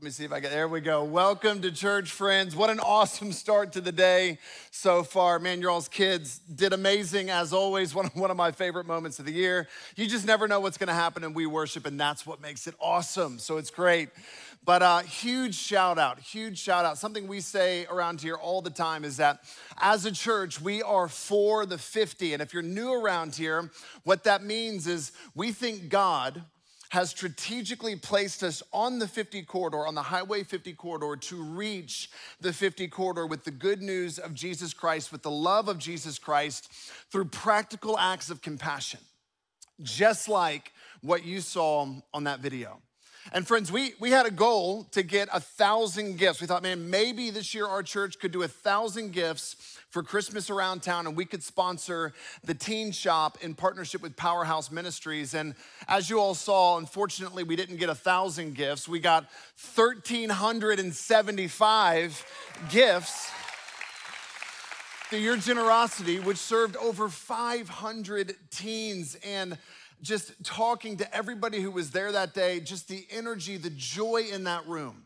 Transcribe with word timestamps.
Let 0.00 0.04
me 0.04 0.10
see 0.12 0.24
if 0.24 0.32
I 0.32 0.40
get 0.40 0.50
there. 0.50 0.66
We 0.66 0.80
go. 0.80 1.04
Welcome 1.04 1.60
to 1.60 1.70
church, 1.70 2.10
friends. 2.10 2.56
What 2.56 2.70
an 2.70 2.80
awesome 2.80 3.32
start 3.32 3.72
to 3.72 3.82
the 3.82 3.92
day 3.92 4.38
so 4.70 5.02
far. 5.02 5.38
Man, 5.38 5.60
your 5.60 5.70
all's 5.70 5.88
kids 5.88 6.38
did 6.38 6.72
amazing 6.72 7.28
as 7.28 7.52
always. 7.52 7.94
One 7.94 8.06
of, 8.06 8.16
one 8.16 8.30
of 8.30 8.36
my 8.38 8.50
favorite 8.50 8.86
moments 8.86 9.18
of 9.18 9.26
the 9.26 9.32
year. 9.32 9.68
You 9.96 10.06
just 10.06 10.24
never 10.24 10.48
know 10.48 10.58
what's 10.58 10.78
going 10.78 10.88
to 10.88 10.94
happen 10.94 11.22
in 11.22 11.34
We 11.34 11.44
Worship, 11.44 11.84
and 11.84 12.00
that's 12.00 12.24
what 12.24 12.40
makes 12.40 12.66
it 12.66 12.74
awesome. 12.80 13.38
So 13.38 13.58
it's 13.58 13.70
great. 13.70 14.08
But 14.64 14.80
uh, 14.80 15.00
huge 15.00 15.54
shout 15.54 15.98
out, 15.98 16.18
huge 16.18 16.58
shout 16.58 16.86
out. 16.86 16.96
Something 16.96 17.28
we 17.28 17.42
say 17.42 17.84
around 17.90 18.22
here 18.22 18.36
all 18.36 18.62
the 18.62 18.70
time 18.70 19.04
is 19.04 19.18
that 19.18 19.40
as 19.76 20.06
a 20.06 20.12
church, 20.12 20.62
we 20.62 20.82
are 20.82 21.08
for 21.08 21.66
the 21.66 21.76
50. 21.76 22.32
And 22.32 22.40
if 22.40 22.54
you're 22.54 22.62
new 22.62 22.90
around 22.90 23.34
here, 23.34 23.70
what 24.04 24.24
that 24.24 24.42
means 24.42 24.86
is 24.86 25.12
we 25.34 25.52
think 25.52 25.90
God 25.90 26.42
has 26.90 27.10
strategically 27.10 27.94
placed 27.94 28.42
us 28.42 28.62
on 28.72 28.98
the 28.98 29.06
50 29.06 29.42
corridor, 29.42 29.86
on 29.86 29.94
the 29.94 30.02
Highway 30.02 30.42
50 30.42 30.72
corridor, 30.74 31.16
to 31.16 31.42
reach 31.42 32.10
the 32.40 32.52
50 32.52 32.88
corridor 32.88 33.26
with 33.26 33.44
the 33.44 33.52
good 33.52 33.80
news 33.80 34.18
of 34.18 34.34
Jesus 34.34 34.74
Christ, 34.74 35.12
with 35.12 35.22
the 35.22 35.30
love 35.30 35.68
of 35.68 35.78
Jesus 35.78 36.18
Christ, 36.18 36.70
through 37.10 37.26
practical 37.26 37.96
acts 37.96 38.28
of 38.28 38.42
compassion, 38.42 39.00
just 39.80 40.28
like 40.28 40.72
what 41.00 41.24
you 41.24 41.40
saw 41.40 41.86
on 42.12 42.24
that 42.24 42.40
video. 42.40 42.80
And 43.32 43.46
friends, 43.46 43.70
we, 43.70 43.92
we 44.00 44.10
had 44.10 44.26
a 44.26 44.30
goal 44.30 44.84
to 44.92 45.02
get 45.02 45.28
a 45.32 45.40
thousand 45.40 46.18
gifts. 46.18 46.40
We 46.40 46.46
thought, 46.46 46.62
man, 46.62 46.90
maybe 46.90 47.30
this 47.30 47.54
year 47.54 47.66
our 47.66 47.82
church 47.82 48.18
could 48.18 48.32
do 48.32 48.42
a 48.42 48.48
thousand 48.48 49.12
gifts 49.12 49.78
for 49.90 50.02
Christmas 50.02 50.50
around 50.50 50.82
town 50.82 51.06
and 51.06 51.16
we 51.16 51.24
could 51.24 51.42
sponsor 51.42 52.12
the 52.44 52.52
teen 52.54 52.92
shop 52.92 53.38
in 53.42 53.54
partnership 53.54 54.02
with 54.02 54.16
Powerhouse 54.16 54.70
Ministries. 54.70 55.34
And 55.34 55.54
as 55.88 56.08
you 56.08 56.20
all 56.20 56.34
saw, 56.34 56.78
unfortunately, 56.78 57.42
we 57.42 57.56
didn't 57.56 57.76
get 57.76 57.90
a 57.90 57.94
thousand 57.94 58.54
gifts. 58.54 58.88
We 58.88 59.00
got 59.00 59.28
1,375 59.74 62.26
gifts 62.70 63.30
through 65.08 65.18
your 65.18 65.36
generosity, 65.36 66.20
which 66.20 66.38
served 66.38 66.76
over 66.76 67.08
500 67.08 68.36
teens. 68.50 69.16
And 69.24 69.58
just 70.02 70.32
talking 70.44 70.98
to 70.98 71.14
everybody 71.14 71.60
who 71.60 71.70
was 71.70 71.90
there 71.90 72.12
that 72.12 72.32
day, 72.32 72.60
just 72.60 72.88
the 72.88 73.06
energy, 73.10 73.56
the 73.56 73.70
joy 73.70 74.28
in 74.32 74.44
that 74.44 74.66
room. 74.66 75.04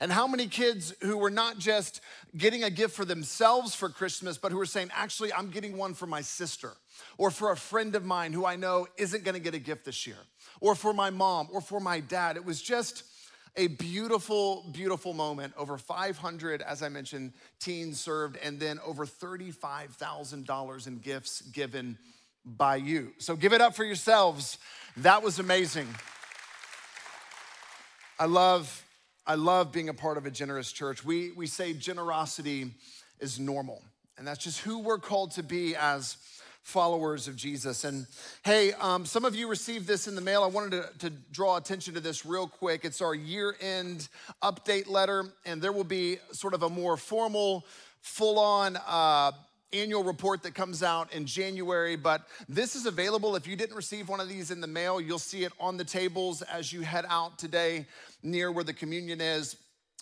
And 0.00 0.10
how 0.10 0.26
many 0.26 0.46
kids 0.46 0.94
who 1.02 1.18
were 1.18 1.30
not 1.30 1.58
just 1.58 2.00
getting 2.36 2.64
a 2.64 2.70
gift 2.70 2.96
for 2.96 3.04
themselves 3.04 3.74
for 3.74 3.90
Christmas, 3.90 4.38
but 4.38 4.50
who 4.50 4.56
were 4.56 4.64
saying, 4.64 4.90
actually, 4.94 5.30
I'm 5.32 5.50
getting 5.50 5.76
one 5.76 5.92
for 5.92 6.06
my 6.06 6.22
sister 6.22 6.72
or 7.18 7.30
for 7.30 7.52
a 7.52 7.56
friend 7.56 7.94
of 7.94 8.04
mine 8.04 8.32
who 8.32 8.46
I 8.46 8.56
know 8.56 8.86
isn't 8.96 9.24
gonna 9.24 9.40
get 9.40 9.54
a 9.54 9.58
gift 9.58 9.84
this 9.84 10.06
year, 10.06 10.16
or 10.60 10.74
for 10.74 10.94
my 10.94 11.10
mom 11.10 11.48
or 11.52 11.60
for 11.60 11.80
my 11.80 12.00
dad. 12.00 12.36
It 12.36 12.44
was 12.44 12.62
just 12.62 13.04
a 13.56 13.66
beautiful, 13.66 14.64
beautiful 14.72 15.12
moment. 15.12 15.52
Over 15.56 15.76
500, 15.76 16.62
as 16.62 16.82
I 16.82 16.88
mentioned, 16.88 17.32
teens 17.58 18.00
served, 18.00 18.38
and 18.42 18.58
then 18.58 18.78
over 18.86 19.04
$35,000 19.04 20.86
in 20.86 20.98
gifts 20.98 21.42
given 21.42 21.98
by 22.44 22.76
you. 22.76 23.12
So 23.18 23.36
give 23.36 23.52
it 23.52 23.60
up 23.60 23.74
for 23.74 23.84
yourselves. 23.84 24.56
That 24.96 25.22
was 25.22 25.38
amazing. 25.38 25.88
I 28.18 28.24
love 28.26 28.84
I 29.30 29.36
love 29.36 29.70
being 29.70 29.88
a 29.88 29.94
part 29.94 30.18
of 30.18 30.26
a 30.26 30.30
generous 30.32 30.72
church. 30.72 31.04
We, 31.04 31.30
we 31.30 31.46
say 31.46 31.72
generosity 31.72 32.72
is 33.20 33.38
normal, 33.38 33.80
and 34.18 34.26
that's 34.26 34.42
just 34.42 34.58
who 34.58 34.80
we're 34.80 34.98
called 34.98 35.30
to 35.32 35.44
be 35.44 35.76
as 35.76 36.16
followers 36.62 37.28
of 37.28 37.36
Jesus. 37.36 37.84
And 37.84 38.08
hey, 38.42 38.72
um, 38.72 39.06
some 39.06 39.24
of 39.24 39.36
you 39.36 39.46
received 39.46 39.86
this 39.86 40.08
in 40.08 40.16
the 40.16 40.20
mail. 40.20 40.42
I 40.42 40.48
wanted 40.48 40.82
to, 40.82 41.10
to 41.10 41.10
draw 41.30 41.58
attention 41.58 41.94
to 41.94 42.00
this 42.00 42.26
real 42.26 42.48
quick. 42.48 42.84
It's 42.84 43.00
our 43.00 43.14
year 43.14 43.54
end 43.60 44.08
update 44.42 44.90
letter, 44.90 45.26
and 45.46 45.62
there 45.62 45.70
will 45.70 45.84
be 45.84 46.18
sort 46.32 46.52
of 46.52 46.64
a 46.64 46.68
more 46.68 46.96
formal, 46.96 47.64
full 48.00 48.36
on, 48.36 48.78
uh, 48.84 49.30
annual 49.72 50.02
report 50.02 50.42
that 50.42 50.54
comes 50.54 50.82
out 50.82 51.12
in 51.12 51.24
January, 51.24 51.94
but 51.94 52.22
this 52.48 52.74
is 52.74 52.86
available. 52.86 53.36
If 53.36 53.46
you 53.46 53.54
didn't 53.54 53.76
receive 53.76 54.08
one 54.08 54.18
of 54.18 54.28
these 54.28 54.50
in 54.50 54.60
the 54.60 54.66
mail, 54.66 55.00
you'll 55.00 55.20
see 55.20 55.44
it 55.44 55.52
on 55.60 55.76
the 55.76 55.84
tables 55.84 56.42
as 56.42 56.72
you 56.72 56.80
head 56.80 57.04
out 57.08 57.38
today 57.38 57.86
near 58.22 58.50
where 58.52 58.64
the 58.64 58.72
communion 58.72 59.20
is. 59.20 59.56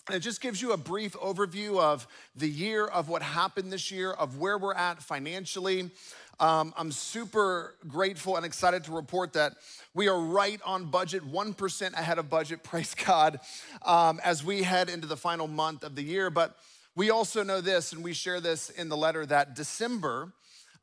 And 0.07 0.15
it 0.15 0.21
just 0.21 0.41
gives 0.41 0.61
you 0.61 0.71
a 0.71 0.77
brief 0.77 1.13
overview 1.13 1.79
of 1.79 2.07
the 2.35 2.49
year, 2.49 2.85
of 2.87 3.09
what 3.09 3.21
happened 3.21 3.71
this 3.71 3.91
year, 3.91 4.11
of 4.11 4.37
where 4.39 4.57
we're 4.57 4.73
at 4.73 5.03
financially. 5.03 5.91
Um, 6.39 6.73
I'm 6.77 6.91
super 6.91 7.75
grateful 7.87 8.37
and 8.37 8.45
excited 8.45 8.85
to 8.85 8.91
report 8.91 9.33
that 9.33 9.53
we 9.93 10.07
are 10.07 10.19
right 10.19 10.59
on 10.65 10.85
budget, 10.85 11.23
1% 11.23 11.93
ahead 11.93 12.17
of 12.17 12.29
budget, 12.29 12.63
praise 12.63 12.95
God, 12.95 13.39
um, 13.83 14.19
as 14.23 14.43
we 14.43 14.63
head 14.63 14.89
into 14.89 15.05
the 15.05 15.17
final 15.17 15.47
month 15.47 15.83
of 15.83 15.95
the 15.95 16.03
year. 16.03 16.29
But 16.29 16.55
we 16.95 17.11
also 17.11 17.43
know 17.43 17.61
this, 17.61 17.91
and 17.93 18.03
we 18.03 18.13
share 18.13 18.39
this 18.39 18.69
in 18.69 18.89
the 18.89 18.97
letter, 18.97 19.25
that 19.25 19.53
December, 19.53 20.31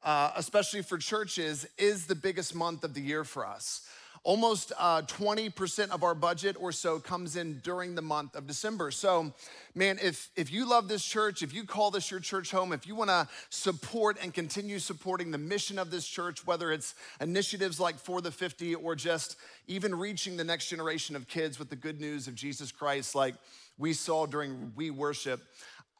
uh, 0.03 0.31
especially 0.37 0.83
for 0.83 0.99
churches, 0.99 1.67
is 1.79 2.07
the 2.07 2.15
biggest 2.15 2.55
month 2.55 2.85
of 2.85 2.95
the 2.95 3.01
year 3.01 3.25
for 3.25 3.47
us. 3.47 3.89
Almost 4.27 4.73
uh, 4.77 5.03
20% 5.03 5.91
of 5.91 6.03
our 6.03 6.17
budget 6.17 6.57
or 6.59 6.73
so 6.73 6.99
comes 6.99 7.37
in 7.37 7.61
during 7.61 7.95
the 7.95 8.03
month 8.03 8.35
of 8.35 8.49
December. 8.49 8.91
So, 8.91 9.33
man, 9.77 10.01
if, 10.03 10.31
if 10.35 10.53
you 10.53 10.69
love 10.69 10.89
this 10.89 11.05
church, 11.05 11.45
if 11.45 11.55
you 11.55 11.63
call 11.63 11.93
this 11.93 12.11
your 12.11 12.19
church 12.19 12.51
home, 12.51 12.73
if 12.73 12.89
you 12.89 12.97
wanna 12.97 13.29
support 13.51 14.19
and 14.21 14.35
continue 14.35 14.81
supporting 14.81 15.31
the 15.31 15.39
mission 15.39 15.79
of 15.79 15.93
this 15.93 16.05
church, 16.05 16.45
whether 16.45 16.73
it's 16.73 16.97
initiatives 17.21 17.79
like 17.79 18.01
For 18.01 18.21
the 18.21 18.33
50 18.33 18.75
or 18.75 18.97
just 18.97 19.37
even 19.69 19.95
reaching 19.95 20.37
the 20.37 20.43
next 20.43 20.71
generation 20.71 21.15
of 21.15 21.29
kids 21.29 21.61
with 21.61 21.71
the 21.71 21.77
good 21.77 22.01
news 22.01 22.27
of 22.27 22.35
Jesus 22.35 22.73
Christ, 22.73 23.15
like 23.15 23.37
we 23.79 23.93
saw 23.93 24.27
during 24.27 24.73
We 24.75 24.91
Worship, 24.91 25.41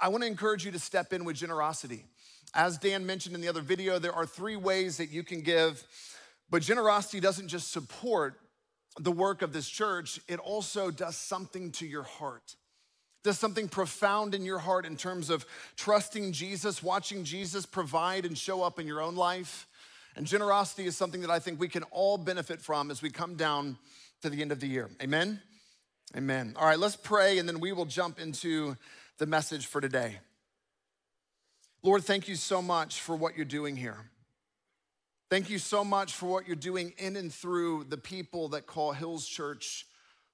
I 0.01 0.09
want 0.09 0.25
to 0.25 0.27
encourage 0.27 0.65
you 0.65 0.73
to 0.73 0.81
step 0.81 1.13
in 1.13 1.25
with 1.25 1.37
generosity. 1.37 2.03
As 2.55 2.77
Dan 2.77 3.07
mentioned 3.07 3.37
in 3.37 3.41
the 3.41 3.49
other 3.49 3.61
video, 3.61 4.01
there 4.01 4.15
are 4.15 4.27
three 4.27 4.57
ways 4.57 4.97
that 4.97 5.11
you 5.11 5.23
can 5.23 5.43
give, 5.43 5.85
but 6.51 6.63
generosity 6.63 7.21
doesn't 7.21 7.49
just 7.49 7.73
support 7.73 8.41
the 8.99 9.13
work 9.13 9.43
of 9.43 9.53
this 9.53 9.69
church, 9.69 10.21
it 10.29 10.39
also 10.39 10.91
does 10.91 11.17
something 11.17 11.73
to 11.73 11.87
your 11.87 12.05
heart. 12.05 12.57
Does 13.25 13.39
something 13.39 13.69
profound 13.69 14.35
in 14.35 14.45
your 14.45 14.59
heart 14.59 14.87
in 14.87 14.97
terms 14.97 15.31
of 15.31 15.45
trusting 15.77 16.33
Jesus, 16.33 16.83
watching 16.83 17.25
Jesus 17.25 17.67
provide 17.67 18.25
and 18.25 18.39
show 18.39 18.63
up 18.63 18.79
in 18.79 18.87
your 18.87 19.03
own 19.03 19.17
life. 19.17 19.67
And 20.15 20.27
generosity 20.27 20.87
is 20.87 20.97
something 20.97 21.21
that 21.23 21.31
I 21.31 21.41
think 21.41 21.61
we 21.61 21.69
can 21.69 21.83
all 21.85 22.17
benefit 22.17 22.61
from 22.61 22.91
as 22.91 23.03
we 23.03 23.11
come 23.11 23.35
down 23.35 23.77
to 24.23 24.31
the 24.31 24.41
end 24.41 24.53
of 24.53 24.61
the 24.61 24.69
year. 24.69 24.89
Amen? 25.03 25.43
Amen. 26.17 26.55
All 26.57 26.67
right, 26.67 26.79
let's 26.79 26.97
pray 26.97 27.39
and 27.39 27.49
then 27.49 27.61
we 27.61 27.73
will 27.73 27.85
jump 27.85 28.21
into 28.21 28.77
the 29.19 29.27
message 29.27 29.67
for 29.67 29.81
today. 29.81 30.19
Lord, 31.83 32.05
thank 32.05 32.29
you 32.29 32.37
so 32.37 32.63
much 32.63 33.01
for 33.01 33.15
what 33.15 33.37
you're 33.37 33.45
doing 33.45 33.77
here. 33.77 34.11
Thank 35.29 35.51
you 35.51 35.59
so 35.59 35.85
much 35.85 36.13
for 36.15 36.27
what 36.27 36.47
you're 36.47 36.55
doing 36.55 36.93
in 36.99 37.17
and 37.17 37.35
through 37.35 37.85
the 37.89 37.97
people 37.97 38.51
that 38.51 38.67
call 38.67 38.93
Hills 38.93 39.27
Church 39.27 39.85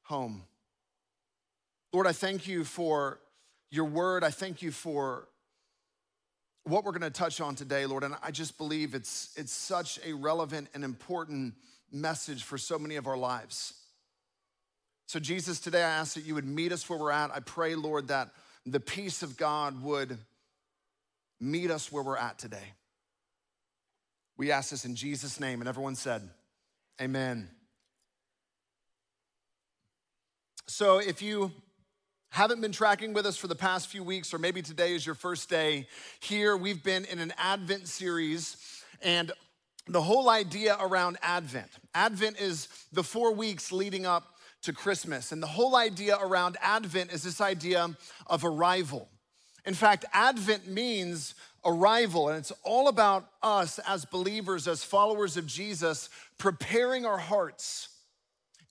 home. 0.02 0.42
Lord, 1.94 2.06
I 2.06 2.12
thank 2.12 2.46
you 2.46 2.62
for 2.64 3.18
your 3.70 3.86
word. 3.86 4.22
I 4.22 4.30
thank 4.30 4.60
you 4.60 4.70
for 4.70 5.28
what 6.64 6.84
we're 6.84 6.92
going 6.92 7.00
to 7.02 7.10
touch 7.10 7.40
on 7.40 7.54
today, 7.54 7.86
Lord. 7.86 8.04
And 8.04 8.16
I 8.22 8.30
just 8.32 8.58
believe 8.58 8.94
it's, 8.94 9.32
it's 9.34 9.52
such 9.52 9.98
a 10.04 10.12
relevant 10.12 10.68
and 10.74 10.84
important 10.84 11.54
message 11.90 12.42
for 12.42 12.58
so 12.58 12.78
many 12.78 12.96
of 12.96 13.06
our 13.06 13.16
lives. 13.16 13.72
So, 15.06 15.18
Jesus, 15.18 15.58
today 15.58 15.82
I 15.82 15.88
ask 15.88 16.14
that 16.14 16.26
you 16.26 16.34
would 16.34 16.46
meet 16.46 16.70
us 16.70 16.88
where 16.90 16.98
we're 16.98 17.12
at. 17.12 17.30
I 17.30 17.40
pray, 17.40 17.76
Lord, 17.76 18.08
that 18.08 18.28
the 18.66 18.80
peace 18.80 19.22
of 19.22 19.38
God 19.38 19.82
would 19.82 20.18
meet 21.40 21.70
us 21.70 21.90
where 21.90 22.02
we're 22.02 22.18
at 22.18 22.38
today. 22.38 22.74
We 24.42 24.50
ask 24.50 24.70
this 24.70 24.84
in 24.84 24.96
Jesus' 24.96 25.38
name. 25.38 25.60
And 25.60 25.68
everyone 25.68 25.94
said, 25.94 26.28
Amen. 27.00 27.48
So 30.66 30.98
if 30.98 31.22
you 31.22 31.52
haven't 32.30 32.60
been 32.60 32.72
tracking 32.72 33.12
with 33.12 33.24
us 33.24 33.36
for 33.36 33.46
the 33.46 33.54
past 33.54 33.86
few 33.86 34.02
weeks, 34.02 34.34
or 34.34 34.38
maybe 34.38 34.60
today 34.60 34.96
is 34.96 35.06
your 35.06 35.14
first 35.14 35.48
day 35.48 35.86
here, 36.18 36.56
we've 36.56 36.82
been 36.82 37.04
in 37.04 37.20
an 37.20 37.32
Advent 37.38 37.86
series. 37.86 38.56
And 39.00 39.30
the 39.86 40.02
whole 40.02 40.28
idea 40.28 40.76
around 40.80 41.18
Advent 41.22 41.70
Advent 41.94 42.40
is 42.40 42.66
the 42.92 43.04
four 43.04 43.32
weeks 43.32 43.70
leading 43.70 44.06
up 44.06 44.24
to 44.62 44.72
Christmas. 44.72 45.30
And 45.30 45.40
the 45.40 45.46
whole 45.46 45.76
idea 45.76 46.18
around 46.20 46.56
Advent 46.60 47.12
is 47.12 47.22
this 47.22 47.40
idea 47.40 47.90
of 48.26 48.44
arrival. 48.44 49.08
In 49.64 49.74
fact, 49.74 50.04
Advent 50.12 50.66
means 50.66 51.34
arrival, 51.64 52.28
and 52.28 52.38
it's 52.38 52.52
all 52.64 52.88
about 52.88 53.28
us 53.42 53.78
as 53.86 54.04
believers, 54.04 54.66
as 54.66 54.82
followers 54.82 55.36
of 55.36 55.46
Jesus, 55.46 56.08
preparing 56.38 57.06
our 57.06 57.18
hearts, 57.18 57.88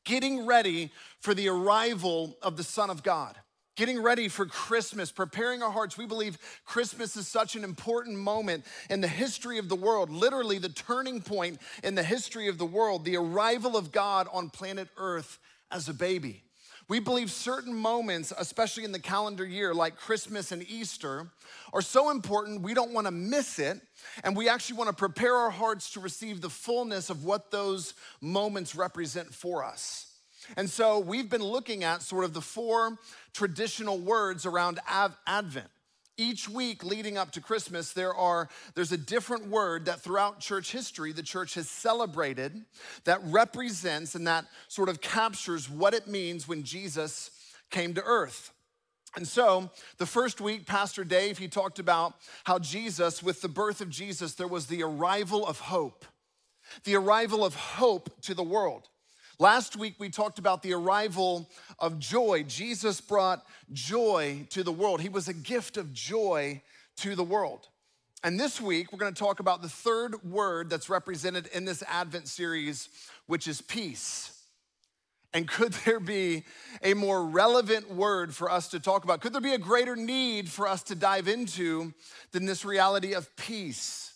getting 0.03 0.45
ready 0.45 0.91
for 1.19 1.33
the 1.33 1.47
arrival 1.47 2.35
of 2.41 2.57
the 2.57 2.63
Son 2.63 2.89
of 2.89 3.03
God. 3.03 3.37
Getting 3.77 4.03
ready 4.03 4.27
for 4.27 4.45
Christmas, 4.45 5.13
preparing 5.13 5.63
our 5.63 5.71
hearts. 5.71 5.97
We 5.97 6.05
believe 6.05 6.37
Christmas 6.65 7.15
is 7.15 7.27
such 7.29 7.55
an 7.55 7.63
important 7.63 8.17
moment 8.17 8.65
in 8.89 8.99
the 8.99 9.07
history 9.07 9.57
of 9.59 9.69
the 9.69 9.77
world, 9.77 10.09
literally, 10.09 10.57
the 10.57 10.67
turning 10.67 11.21
point 11.21 11.59
in 11.81 11.95
the 11.95 12.03
history 12.03 12.49
of 12.49 12.57
the 12.57 12.65
world, 12.65 13.05
the 13.05 13.15
arrival 13.15 13.77
of 13.77 13.93
God 13.93 14.27
on 14.33 14.49
planet 14.49 14.89
Earth 14.97 15.39
as 15.71 15.87
a 15.87 15.93
baby. 15.93 16.43
We 16.91 16.99
believe 16.99 17.31
certain 17.31 17.73
moments, 17.73 18.33
especially 18.37 18.83
in 18.83 18.91
the 18.91 18.99
calendar 18.99 19.45
year, 19.45 19.73
like 19.73 19.95
Christmas 19.95 20.51
and 20.51 20.61
Easter, 20.69 21.25
are 21.71 21.81
so 21.81 22.09
important 22.09 22.63
we 22.63 22.73
don't 22.73 22.91
want 22.91 23.07
to 23.07 23.11
miss 23.11 23.59
it. 23.59 23.79
And 24.25 24.35
we 24.35 24.49
actually 24.49 24.75
want 24.75 24.89
to 24.89 24.93
prepare 24.93 25.33
our 25.33 25.51
hearts 25.51 25.93
to 25.93 26.01
receive 26.01 26.41
the 26.41 26.49
fullness 26.49 27.09
of 27.09 27.23
what 27.23 27.49
those 27.49 27.93
moments 28.19 28.75
represent 28.75 29.33
for 29.33 29.63
us. 29.63 30.11
And 30.57 30.69
so 30.69 30.99
we've 30.99 31.29
been 31.29 31.41
looking 31.41 31.85
at 31.85 32.01
sort 32.01 32.25
of 32.25 32.33
the 32.33 32.41
four 32.41 32.97
traditional 33.33 33.97
words 33.97 34.45
around 34.45 34.81
Advent. 34.85 35.69
Each 36.21 36.47
week 36.47 36.83
leading 36.83 37.17
up 37.17 37.31
to 37.31 37.41
Christmas, 37.41 37.93
there 37.93 38.13
are, 38.13 38.47
there's 38.75 38.91
a 38.91 38.97
different 38.97 39.47
word 39.47 39.85
that 39.85 40.01
throughout 40.01 40.39
church 40.39 40.71
history 40.71 41.11
the 41.11 41.23
church 41.23 41.55
has 41.55 41.67
celebrated 41.67 42.61
that 43.05 43.19
represents 43.23 44.13
and 44.13 44.27
that 44.27 44.45
sort 44.67 44.87
of 44.87 45.01
captures 45.01 45.67
what 45.67 45.95
it 45.95 46.07
means 46.07 46.47
when 46.47 46.61
Jesus 46.61 47.31
came 47.71 47.95
to 47.95 48.03
earth. 48.03 48.53
And 49.15 49.27
so, 49.27 49.71
the 49.97 50.05
first 50.05 50.39
week, 50.39 50.67
Pastor 50.67 51.03
Dave, 51.03 51.39
he 51.39 51.47
talked 51.47 51.79
about 51.79 52.13
how 52.43 52.59
Jesus, 52.59 53.23
with 53.23 53.41
the 53.41 53.49
birth 53.49 53.81
of 53.81 53.89
Jesus, 53.89 54.35
there 54.35 54.47
was 54.47 54.67
the 54.67 54.83
arrival 54.83 55.43
of 55.43 55.59
hope, 55.59 56.05
the 56.83 56.97
arrival 56.97 57.43
of 57.43 57.55
hope 57.55 58.21
to 58.21 58.35
the 58.35 58.43
world. 58.43 58.89
Last 59.41 59.75
week, 59.75 59.95
we 59.97 60.09
talked 60.09 60.37
about 60.37 60.61
the 60.61 60.73
arrival 60.73 61.49
of 61.79 61.97
joy. 61.97 62.43
Jesus 62.43 63.01
brought 63.01 63.43
joy 63.73 64.45
to 64.51 64.61
the 64.61 64.71
world, 64.71 65.01
He 65.01 65.09
was 65.09 65.27
a 65.27 65.33
gift 65.33 65.77
of 65.77 65.91
joy 65.91 66.61
to 66.97 67.15
the 67.15 67.23
world. 67.23 67.67
And 68.23 68.39
this 68.39 68.61
week, 68.61 68.93
we're 68.93 68.99
gonna 68.99 69.13
talk 69.13 69.39
about 69.39 69.63
the 69.63 69.67
third 69.67 70.23
word 70.23 70.69
that's 70.69 70.91
represented 70.91 71.47
in 71.55 71.65
this 71.65 71.81
Advent 71.87 72.27
series, 72.27 72.87
which 73.25 73.47
is 73.47 73.63
peace. 73.63 74.43
And 75.33 75.47
could 75.47 75.73
there 75.85 75.99
be 75.99 76.43
a 76.83 76.93
more 76.93 77.25
relevant 77.25 77.89
word 77.89 78.35
for 78.35 78.51
us 78.51 78.67
to 78.67 78.79
talk 78.79 79.05
about? 79.05 79.21
Could 79.21 79.33
there 79.33 79.41
be 79.41 79.55
a 79.55 79.57
greater 79.57 79.95
need 79.95 80.51
for 80.51 80.67
us 80.67 80.83
to 80.83 80.93
dive 80.93 81.27
into 81.27 81.95
than 82.31 82.45
this 82.45 82.63
reality 82.63 83.13
of 83.13 83.35
peace? 83.37 84.10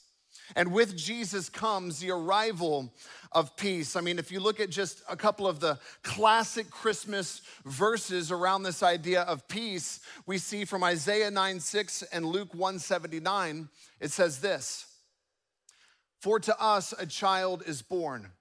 And 0.56 0.72
with 0.72 0.96
Jesus 0.96 1.50
comes 1.50 2.00
the 2.00 2.12
arrival 2.12 2.94
of 3.32 3.56
peace. 3.58 3.96
I 3.96 4.02
mean, 4.02 4.20
if 4.20 4.32
you 4.32 4.40
look 4.40 4.60
at 4.60 4.70
just 4.70 5.02
a 5.10 5.16
couple 5.16 5.48
of 5.48 5.60
the 5.60 5.80
classic 6.04 6.70
Christmas 6.70 7.42
verses 7.66 8.32
around 8.32 8.64
this 8.64 8.84
idea 8.84 9.24
of 9.24 9.48
peace, 9.48 10.00
we 10.26 10.38
see 10.38 10.66
from 10.66 10.84
Isaiah 10.84 11.32
9 11.32 11.60
6 11.60 12.04
and 12.14 12.26
Luke 12.26 12.54
179, 12.54 13.70
it 14.00 14.12
says 14.12 14.40
this 14.40 14.86
For 16.22 16.40
to 16.42 16.62
us 16.62 16.94
a 16.98 17.06
child 17.06 17.64
is 17.66 17.82
born, 17.82 18.32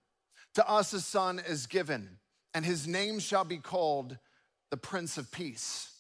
to 0.55 0.69
us 0.69 0.93
a 0.93 1.01
son 1.01 1.41
is 1.49 1.67
given, 1.67 2.19
and 2.53 2.65
his 2.65 2.87
name 2.87 3.19
shall 3.19 3.45
be 3.45 3.59
called 3.59 4.19
the 4.71 4.77
Prince 4.77 5.19
of 5.19 5.33
Peace. 5.33 5.91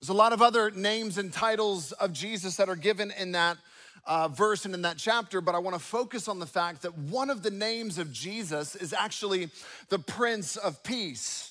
There's 0.00 0.08
a 0.08 0.14
lot 0.14 0.32
of 0.32 0.40
other 0.40 0.70
names 0.70 1.18
and 1.18 1.30
titles 1.30 1.92
of 1.92 2.14
Jesus 2.14 2.56
that 2.56 2.70
are 2.70 2.76
given 2.76 3.12
in 3.18 3.32
that 3.32 3.58
uh, 4.06 4.28
verse 4.28 4.64
and 4.64 4.74
in 4.74 4.82
that 4.82 4.98
chapter, 4.98 5.40
but 5.40 5.54
I 5.54 5.58
want 5.58 5.74
to 5.76 5.82
focus 5.82 6.28
on 6.28 6.38
the 6.38 6.46
fact 6.46 6.82
that 6.82 6.96
one 6.96 7.30
of 7.30 7.42
the 7.42 7.50
names 7.50 7.98
of 7.98 8.12
Jesus 8.12 8.76
is 8.76 8.92
actually 8.92 9.50
the 9.88 9.98
Prince 9.98 10.56
of 10.56 10.82
Peace. 10.82 11.46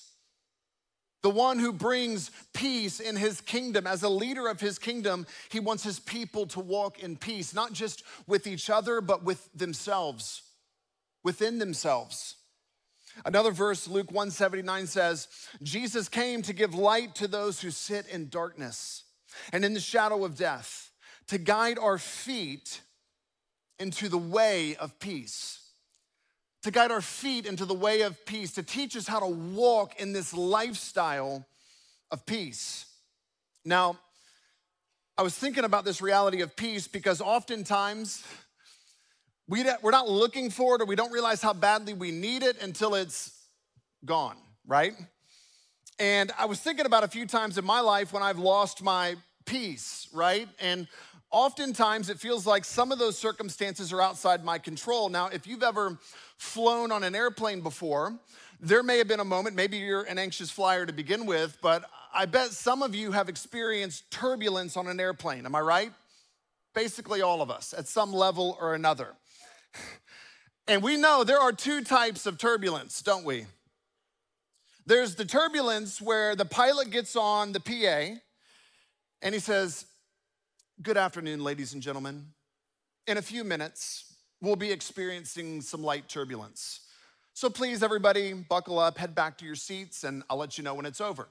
The 1.21 1.29
one 1.29 1.59
who 1.59 1.73
brings 1.73 2.31
peace 2.53 3.01
in 3.01 3.17
his 3.17 3.41
kingdom. 3.41 3.85
As 3.85 4.03
a 4.03 4.09
leader 4.09 4.47
of 4.47 4.61
his 4.61 4.79
kingdom, 4.79 5.27
he 5.49 5.59
wants 5.59 5.83
his 5.83 5.99
people 5.99 6.45
to 6.47 6.61
walk 6.61 7.03
in 7.03 7.17
peace, 7.17 7.53
not 7.53 7.73
just 7.73 8.03
with 8.25 8.47
each 8.47 8.69
other, 8.69 9.01
but 9.01 9.23
with 9.23 9.49
themselves, 9.53 10.43
within 11.23 11.59
themselves. 11.59 12.35
Another 13.25 13.51
verse, 13.51 13.87
Luke 13.87 14.11
179 14.11 14.87
says, 14.87 15.27
Jesus 15.61 16.07
came 16.07 16.41
to 16.43 16.53
give 16.53 16.73
light 16.73 17.15
to 17.15 17.27
those 17.27 17.59
who 17.59 17.69
sit 17.69 18.07
in 18.07 18.29
darkness 18.29 19.03
and 19.51 19.65
in 19.65 19.73
the 19.73 19.79
shadow 19.81 20.23
of 20.23 20.35
death 20.35 20.88
to 21.29 21.37
guide 21.37 21.77
our 21.79 21.97
feet 21.97 22.81
into 23.77 24.09
the 24.09 24.17
way 24.17 24.75
of 24.75 24.99
peace. 24.99 25.59
To 26.63 26.71
guide 26.71 26.91
our 26.91 27.01
feet 27.01 27.45
into 27.45 27.65
the 27.65 27.73
way 27.73 28.01
of 28.01 28.25
peace, 28.25 28.51
to 28.53 28.63
teach 28.63 28.97
us 28.97 29.07
how 29.07 29.19
to 29.19 29.27
walk 29.27 29.99
in 29.99 30.11
this 30.11 30.33
lifestyle 30.33 31.45
of 32.11 32.25
peace. 32.25 32.85
Now, 33.63 33.97
I 35.17 35.21
was 35.21 35.35
thinking 35.35 35.65
about 35.65 35.85
this 35.85 36.01
reality 36.01 36.41
of 36.41 36.55
peace 36.55 36.87
because 36.87 37.21
oftentimes 37.21 38.23
we 39.47 39.63
we're 39.81 39.91
not 39.91 40.09
looking 40.09 40.49
for 40.49 40.75
it 40.75 40.81
or 40.81 40.85
we 40.85 40.95
don't 40.95 41.11
realize 41.11 41.41
how 41.41 41.53
badly 41.53 41.93
we 41.93 42.11
need 42.11 42.41
it 42.41 42.61
until 42.61 42.95
it's 42.95 43.31
gone, 44.03 44.37
right? 44.65 44.93
And 45.99 46.31
I 46.39 46.45
was 46.45 46.59
thinking 46.59 46.85
about 46.85 47.03
a 47.03 47.07
few 47.07 47.25
times 47.25 47.57
in 47.57 47.65
my 47.65 47.81
life 47.81 48.13
when 48.13 48.23
I've 48.23 48.39
lost 48.39 48.81
my 48.81 49.15
peace, 49.45 50.07
right? 50.13 50.47
And 50.59 50.87
oftentimes 51.31 52.09
it 52.09 52.19
feels 52.19 52.45
like 52.45 52.65
some 52.65 52.91
of 52.91 52.99
those 52.99 53.17
circumstances 53.17 53.93
are 53.93 54.01
outside 54.01 54.43
my 54.43 54.57
control. 54.57 55.09
Now, 55.09 55.27
if 55.27 55.45
you've 55.47 55.63
ever 55.63 55.97
flown 56.37 56.91
on 56.91 57.03
an 57.03 57.15
airplane 57.15 57.61
before, 57.61 58.17
there 58.59 58.83
may 58.83 58.97
have 58.97 59.07
been 59.07 59.19
a 59.19 59.25
moment, 59.25 59.55
maybe 59.55 59.77
you're 59.77 60.03
an 60.03 60.17
anxious 60.17 60.51
flyer 60.51 60.85
to 60.85 60.93
begin 60.93 61.25
with, 61.25 61.57
but 61.61 61.89
I 62.13 62.25
bet 62.25 62.51
some 62.51 62.81
of 62.81 62.95
you 62.95 63.11
have 63.11 63.29
experienced 63.29 64.09
turbulence 64.11 64.75
on 64.75 64.87
an 64.87 64.99
airplane. 64.99 65.45
Am 65.45 65.55
I 65.55 65.61
right? 65.61 65.91
Basically, 66.73 67.21
all 67.21 67.41
of 67.41 67.49
us 67.49 67.73
at 67.77 67.87
some 67.87 68.13
level 68.13 68.57
or 68.59 68.75
another. 68.75 69.15
And 70.67 70.83
we 70.83 70.97
know 70.97 71.23
there 71.23 71.39
are 71.39 71.51
two 71.51 71.83
types 71.83 72.27
of 72.27 72.37
turbulence, 72.37 73.01
don't 73.01 73.25
we? 73.25 73.47
There's 74.85 75.15
the 75.15 75.25
turbulence 75.25 75.99
where 75.99 76.35
the 76.35 76.45
pilot 76.45 76.91
gets 76.91 77.15
on 77.15 77.53
the 77.53 77.59
PA 77.59 78.19
and 79.23 79.33
he 79.33 79.39
says, 79.39 79.85
Good 80.81 80.95
afternoon, 80.95 81.43
ladies 81.43 81.73
and 81.73 81.81
gentlemen. 81.81 82.27
In 83.05 83.17
a 83.17 83.21
few 83.21 83.43
minutes, 83.43 84.13
we'll 84.39 84.55
be 84.55 84.71
experiencing 84.71 85.59
some 85.59 85.83
light 85.83 86.07
turbulence. 86.07 86.79
So 87.33 87.49
please, 87.49 87.83
everybody, 87.83 88.31
buckle 88.31 88.79
up, 88.79 88.97
head 88.97 89.13
back 89.13 89.37
to 89.39 89.45
your 89.45 89.55
seats, 89.55 90.05
and 90.05 90.23
I'll 90.29 90.37
let 90.37 90.57
you 90.57 90.63
know 90.63 90.73
when 90.73 90.85
it's 90.85 91.01
over. 91.01 91.27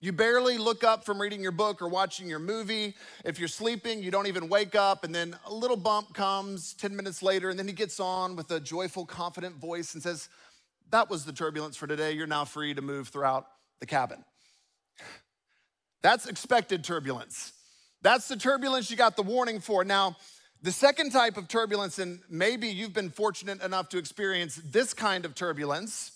You 0.00 0.12
barely 0.12 0.58
look 0.58 0.84
up 0.84 1.04
from 1.04 1.20
reading 1.20 1.42
your 1.42 1.50
book 1.50 1.82
or 1.82 1.88
watching 1.88 2.28
your 2.28 2.38
movie. 2.38 2.94
If 3.24 3.40
you're 3.40 3.48
sleeping, 3.48 4.00
you 4.00 4.12
don't 4.12 4.28
even 4.28 4.48
wake 4.48 4.76
up, 4.76 5.02
and 5.02 5.12
then 5.12 5.36
a 5.44 5.52
little 5.52 5.76
bump 5.76 6.14
comes 6.14 6.72
10 6.74 6.94
minutes 6.94 7.20
later, 7.20 7.50
and 7.50 7.58
then 7.58 7.66
he 7.66 7.74
gets 7.74 7.98
on 7.98 8.36
with 8.36 8.48
a 8.52 8.60
joyful, 8.60 9.04
confident 9.04 9.56
voice 9.56 9.94
and 9.94 10.02
says, 10.04 10.28
That 10.92 11.10
was 11.10 11.24
the 11.24 11.32
turbulence 11.32 11.76
for 11.76 11.88
today. 11.88 12.12
You're 12.12 12.28
now 12.28 12.44
free 12.44 12.74
to 12.74 12.80
move 12.80 13.08
throughout 13.08 13.48
the 13.80 13.86
cabin. 13.86 14.24
That's 16.00 16.28
expected 16.28 16.84
turbulence. 16.84 17.54
That's 18.02 18.28
the 18.28 18.36
turbulence 18.36 18.90
you 18.90 18.96
got 18.96 19.16
the 19.16 19.22
warning 19.22 19.60
for. 19.60 19.84
Now, 19.84 20.16
the 20.62 20.72
second 20.72 21.10
type 21.10 21.36
of 21.36 21.48
turbulence, 21.48 21.98
and 21.98 22.20
maybe 22.28 22.68
you've 22.68 22.92
been 22.92 23.10
fortunate 23.10 23.62
enough 23.62 23.88
to 23.90 23.98
experience 23.98 24.60
this 24.64 24.92
kind 24.94 25.24
of 25.24 25.34
turbulence, 25.34 26.12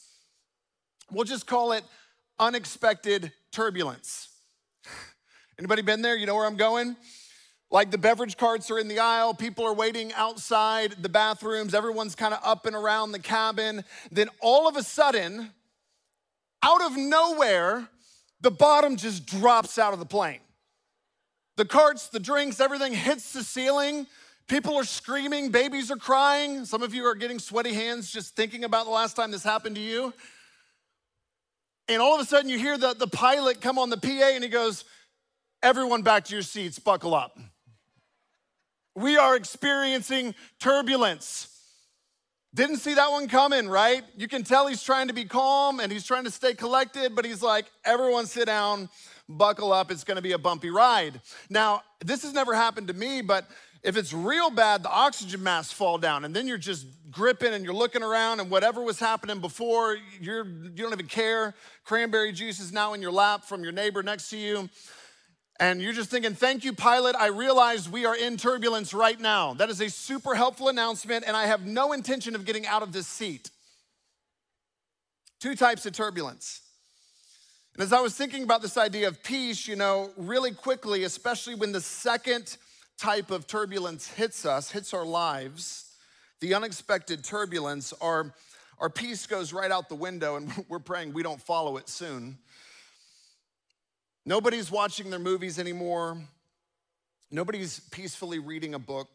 we'll 1.11 1.25
just 1.25 1.47
call 1.47 1.73
it 1.73 1.85
unexpected 2.39 3.33
turbulence. 3.53 4.29
Anybody 5.59 5.83
been 5.83 6.03
there? 6.03 6.17
You 6.17 6.27
know 6.27 6.35
where 6.35 6.47
I'm 6.47 6.57
going? 6.57 6.97
Like 7.71 7.91
the 7.91 7.99
beverage 7.99 8.37
carts 8.37 8.71
are 8.71 8.79
in 8.79 8.87
the 8.87 8.99
aisle, 8.99 9.33
people 9.33 9.65
are 9.65 9.73
waiting 9.73 10.13
outside 10.13 10.97
the 11.01 11.09
bathrooms, 11.09 11.73
everyone's 11.73 12.15
kind 12.15 12.35
of 12.35 12.41
up 12.45 12.67
and 12.67 12.77
around 12.77 13.13
the 13.13 13.19
cabin. 13.19 13.83
Then 14.11 14.29
all 14.41 14.69
of 14.69 14.77
a 14.77 14.83
sudden, 14.83 15.51
out 16.63 16.83
of 16.83 16.97
nowhere, 16.97 17.89
the 18.43 18.51
bottom 18.51 18.97
just 18.97 19.25
drops 19.25 19.79
out 19.79 19.95
of 19.95 20.01
the 20.01 20.05
plane. 20.05 20.41
The 21.57 21.65
carts, 21.65 22.09
the 22.09 22.21
drinks, 22.21 22.61
everything 22.61 22.95
hits 22.95 23.33
the 23.33 23.45
ceiling. 23.45 24.07
People 24.49 24.77
are 24.77 24.85
screaming, 24.85 25.51
babies 25.51 25.91
are 25.91 25.97
crying. 25.97 26.65
Some 26.65 26.83
of 26.83 26.95
you 26.95 27.05
are 27.05 27.15
getting 27.15 27.39
sweaty 27.39 27.75
hands 27.75 28.11
just 28.11 28.35
thinking 28.35 28.65
about 28.65 28.87
the 28.87 28.91
last 28.91 29.15
time 29.15 29.31
this 29.31 29.45
happened 29.45 29.77
to 29.77 29.83
you. 29.83 30.13
And 31.89 32.01
all 32.01 32.15
of 32.15 32.21
a 32.21 32.25
sudden, 32.25 32.49
you 32.49 32.59
hear 32.59 32.79
the, 32.79 32.95
the 32.95 33.07
pilot 33.07 33.61
come 33.61 33.79
on 33.79 33.91
the 33.91 33.97
PA 33.97 34.09
and 34.09 34.43
he 34.43 34.51
goes, 34.51 34.85
Everyone 35.63 36.03
back 36.03 36.25
to 36.25 36.35
your 36.35 36.43
seats, 36.43 36.79
buckle 36.81 37.15
up. 37.15 37.39
We 38.97 39.17
are 39.17 39.37
experiencing 39.37 40.35
turbulence. 40.59 41.49
Didn't 42.55 42.79
see 42.79 42.95
that 42.95 43.11
one 43.11 43.29
coming, 43.29 43.69
right? 43.69 44.03
You 44.17 44.27
can 44.27 44.43
tell 44.43 44.67
he's 44.67 44.83
trying 44.83 45.09
to 45.09 45.15
be 45.15 45.25
calm 45.25 45.81
and 45.81 45.91
he's 45.91 46.05
trying 46.05 46.25
to 46.25 46.31
stay 46.31 46.53
collected, 46.55 47.15
but 47.15 47.25
he's 47.25 47.43
like, 47.43 47.67
Everyone 47.85 48.27
sit 48.27 48.47
down 48.47 48.89
buckle 49.37 49.73
up, 49.73 49.91
it's 49.91 50.05
gonna 50.05 50.23
be 50.23 50.33
a 50.33 50.39
bumpy 50.39 50.71
ride. 50.71 51.21
Now, 51.51 51.83
this 52.05 52.23
has 52.23 52.33
never 52.33 52.55
happened 52.55 52.89
to 52.89 52.95
me, 52.95 53.23
but 53.23 53.47
if 53.83 53.97
it's 53.97 54.13
real 54.13 54.51
bad, 54.51 54.85
the 54.85 54.91
oxygen 54.91 55.43
masks 55.43 55.73
fall 55.73 55.99
down, 55.99 56.25
and 56.25 56.35
then 56.35 56.47
you're 56.47 56.57
just 56.59 56.87
gripping 57.11 57.53
and 57.53 57.65
you're 57.65 57.75
looking 57.75 58.03
around, 58.03 58.41
and 58.41 58.49
whatever 58.49 58.81
was 58.81 59.01
happening 59.01 59.41
before, 59.41 59.99
you're, 60.21 60.47
you 60.47 60.71
don't 60.77 60.93
even 60.93 61.07
care. 61.07 61.55
Cranberry 61.85 62.33
juice 62.33 62.61
is 62.61 62.73
now 62.73 62.93
in 62.95 63.03
your 63.03 63.11
lap 63.11 63.45
from 63.45 63.65
your 63.65 63.73
neighbor 63.73 64.03
next 64.03 64.31
to 64.31 64.37
you. 64.37 64.71
And 65.59 65.83
you're 65.83 65.93
just 65.93 66.11
thinking, 66.11 66.35
thank 66.35 66.65
you, 66.65 66.73
pilot. 66.73 67.15
I 67.17 67.27
realize 67.27 67.89
we 67.89 68.07
are 68.07 68.17
in 68.17 68.37
turbulence 68.37 68.95
right 68.95 69.21
now. 69.21 69.55
That 69.55 69.69
is 69.69 69.81
a 69.81 69.91
super 69.91 70.35
helpful 70.35 70.69
announcement, 70.69 71.25
and 71.27 71.37
I 71.37 71.47
have 71.47 71.67
no 71.67 71.93
intention 71.93 72.35
of 72.35 72.45
getting 72.45 72.67
out 72.67 72.83
of 72.83 72.93
this 72.93 73.07
seat. 73.07 73.51
Two 75.41 75.55
types 75.55 75.87
of 75.87 75.93
turbulence 75.93 76.62
And 77.75 77.83
as 77.83 77.93
I 77.93 78.01
was 78.01 78.15
thinking 78.15 78.43
about 78.43 78.61
this 78.61 78.77
idea 78.77 79.09
of 79.09 79.23
peace, 79.23 79.67
you 79.67 79.77
know, 79.77 80.11
really 80.19 80.53
quickly, 80.53 81.05
especially 81.05 81.55
when 81.55 81.73
the 81.73 81.81
second 81.81 82.59
type 82.99 83.31
of 83.31 83.47
turbulence 83.47 84.07
hits 84.07 84.45
us, 84.45 84.71
hits 84.71 84.93
our 84.93 85.07
lives, 85.07 85.95
the 86.41 86.53
unexpected 86.53 87.25
turbulence, 87.25 87.95
our, 88.03 88.35
our 88.79 88.91
peace 88.91 89.27
goes 89.27 89.55
right 89.55 89.71
out 89.71 89.89
the 89.89 89.95
window, 89.95 90.37
and 90.37 90.53
we're 90.69 90.81
praying 90.81 91.15
we 91.15 91.23
don't 91.23 91.41
follow 91.41 91.79
it 91.79 91.89
soon. 91.89 92.37
Nobody's 94.27 94.71
watching 94.71 95.09
their 95.09 95.19
movies 95.19 95.59
anymore. 95.59 96.19
Nobody's 97.31 97.81
peacefully 97.91 98.39
reading 98.39 98.75
a 98.75 98.79
book. 98.79 99.09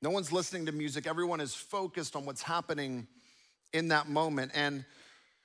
No 0.00 0.10
one's 0.10 0.30
listening 0.30 0.66
to 0.66 0.72
music. 0.72 1.08
Everyone 1.08 1.40
is 1.40 1.52
focused 1.52 2.14
on 2.14 2.24
what's 2.24 2.42
happening 2.42 3.08
in 3.72 3.88
that 3.88 4.08
moment. 4.08 4.52
And 4.54 4.84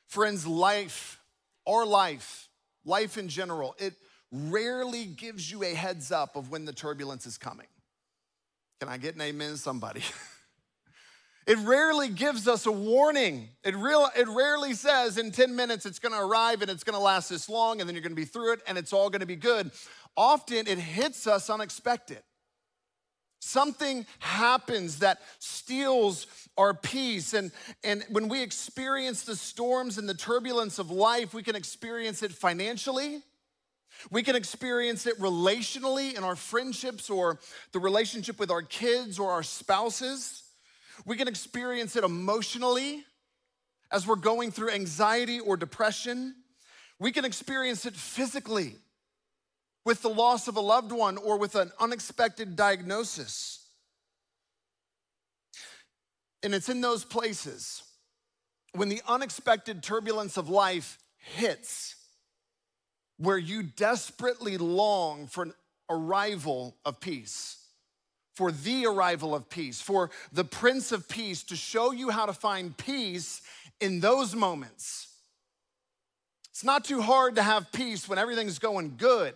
friends, 0.07 0.45
life, 0.45 1.19
our 1.67 1.85
life, 1.85 2.49
life 2.85 3.17
in 3.17 3.27
general, 3.27 3.75
it 3.79 3.93
rarely 4.31 5.05
gives 5.05 5.51
you 5.51 5.63
a 5.63 5.73
heads 5.73 6.11
up 6.11 6.35
of 6.35 6.49
when 6.49 6.65
the 6.65 6.73
turbulence 6.73 7.25
is 7.25 7.37
coming. 7.37 7.67
Can 8.79 8.89
I 8.89 8.97
get 8.97 9.15
an 9.15 9.21
amen, 9.21 9.57
somebody? 9.57 10.01
It 11.45 11.57
rarely 11.59 12.07
gives 12.07 12.47
us 12.47 12.65
a 12.65 12.71
warning. 12.71 13.49
It, 13.63 13.75
real, 13.75 14.09
it 14.15 14.27
rarely 14.29 14.73
says 14.73 15.17
in 15.17 15.31
10 15.31 15.55
minutes 15.55 15.85
it's 15.85 15.99
gonna 15.99 16.25
arrive 16.25 16.61
and 16.61 16.71
it's 16.71 16.85
gonna 16.85 16.99
last 16.99 17.29
this 17.29 17.49
long 17.49 17.81
and 17.81 17.87
then 17.87 17.95
you're 17.95 18.03
gonna 18.03 18.15
be 18.15 18.23
through 18.23 18.53
it 18.53 18.61
and 18.65 18.77
it's 18.77 18.93
all 18.93 19.09
gonna 19.09 19.25
be 19.25 19.35
good. 19.35 19.71
Often 20.15 20.67
it 20.67 20.77
hits 20.77 21.27
us 21.27 21.49
unexpected. 21.49 22.23
Something 23.45 24.05
happens 24.19 24.99
that 24.99 25.19
steals 25.37 26.27
our 26.57 26.73
peace. 26.73 27.33
And, 27.33 27.51
and 27.83 28.05
when 28.09 28.29
we 28.29 28.41
experience 28.41 29.23
the 29.23 29.35
storms 29.35 29.97
and 29.97 30.07
the 30.07 30.13
turbulence 30.13 30.79
of 30.79 30.89
life, 30.89 31.33
we 31.33 31.43
can 31.43 31.53
experience 31.53 32.23
it 32.23 32.31
financially. 32.31 33.21
We 34.09 34.23
can 34.23 34.37
experience 34.37 35.05
it 35.05 35.19
relationally 35.19 36.17
in 36.17 36.23
our 36.23 36.37
friendships 36.37 37.09
or 37.09 37.37
the 37.73 37.79
relationship 37.79 38.39
with 38.39 38.49
our 38.49 38.61
kids 38.61 39.19
or 39.19 39.31
our 39.31 39.43
spouses. 39.43 40.43
We 41.05 41.17
can 41.17 41.27
experience 41.27 41.97
it 41.97 42.05
emotionally 42.05 43.03
as 43.91 44.07
we're 44.07 44.15
going 44.15 44.51
through 44.51 44.71
anxiety 44.71 45.41
or 45.41 45.57
depression. 45.57 46.33
We 46.97 47.11
can 47.11 47.25
experience 47.25 47.85
it 47.85 47.93
physically 47.93 48.77
with 49.85 50.01
the 50.01 50.09
loss 50.09 50.47
of 50.47 50.55
a 50.55 50.61
loved 50.61 50.91
one 50.91 51.17
or 51.17 51.37
with 51.37 51.55
an 51.55 51.71
unexpected 51.79 52.55
diagnosis. 52.55 53.67
And 56.41 56.53
it's 56.53 56.69
in 56.69 56.81
those 56.81 57.03
places 57.03 57.83
when 58.73 58.89
the 58.89 59.01
unexpected 59.07 59.83
turbulence 59.83 60.37
of 60.37 60.49
life 60.49 60.97
hits 61.17 61.95
where 63.17 63.37
you 63.37 63.63
desperately 63.63 64.57
long 64.57 65.27
for 65.27 65.43
an 65.43 65.53
arrival 65.89 66.75
of 66.85 66.99
peace 66.99 67.63
for 68.33 68.51
the 68.51 68.85
arrival 68.85 69.35
of 69.35 69.49
peace, 69.49 69.81
for 69.81 70.09
the 70.31 70.43
Prince 70.43 70.91
of 70.91 71.07
Peace 71.07 71.43
to 71.43 71.55
show 71.55 71.91
you 71.91 72.09
how 72.09 72.25
to 72.25 72.33
find 72.33 72.75
peace 72.75 73.41
in 73.79 73.99
those 73.99 74.35
moments. 74.35 75.07
It's 76.49 76.63
not 76.63 76.85
too 76.85 77.01
hard 77.01 77.35
to 77.35 77.43
have 77.43 77.71
peace 77.71 78.07
when 78.07 78.19
everything's 78.19 78.59
going 78.59 78.95
good. 78.97 79.33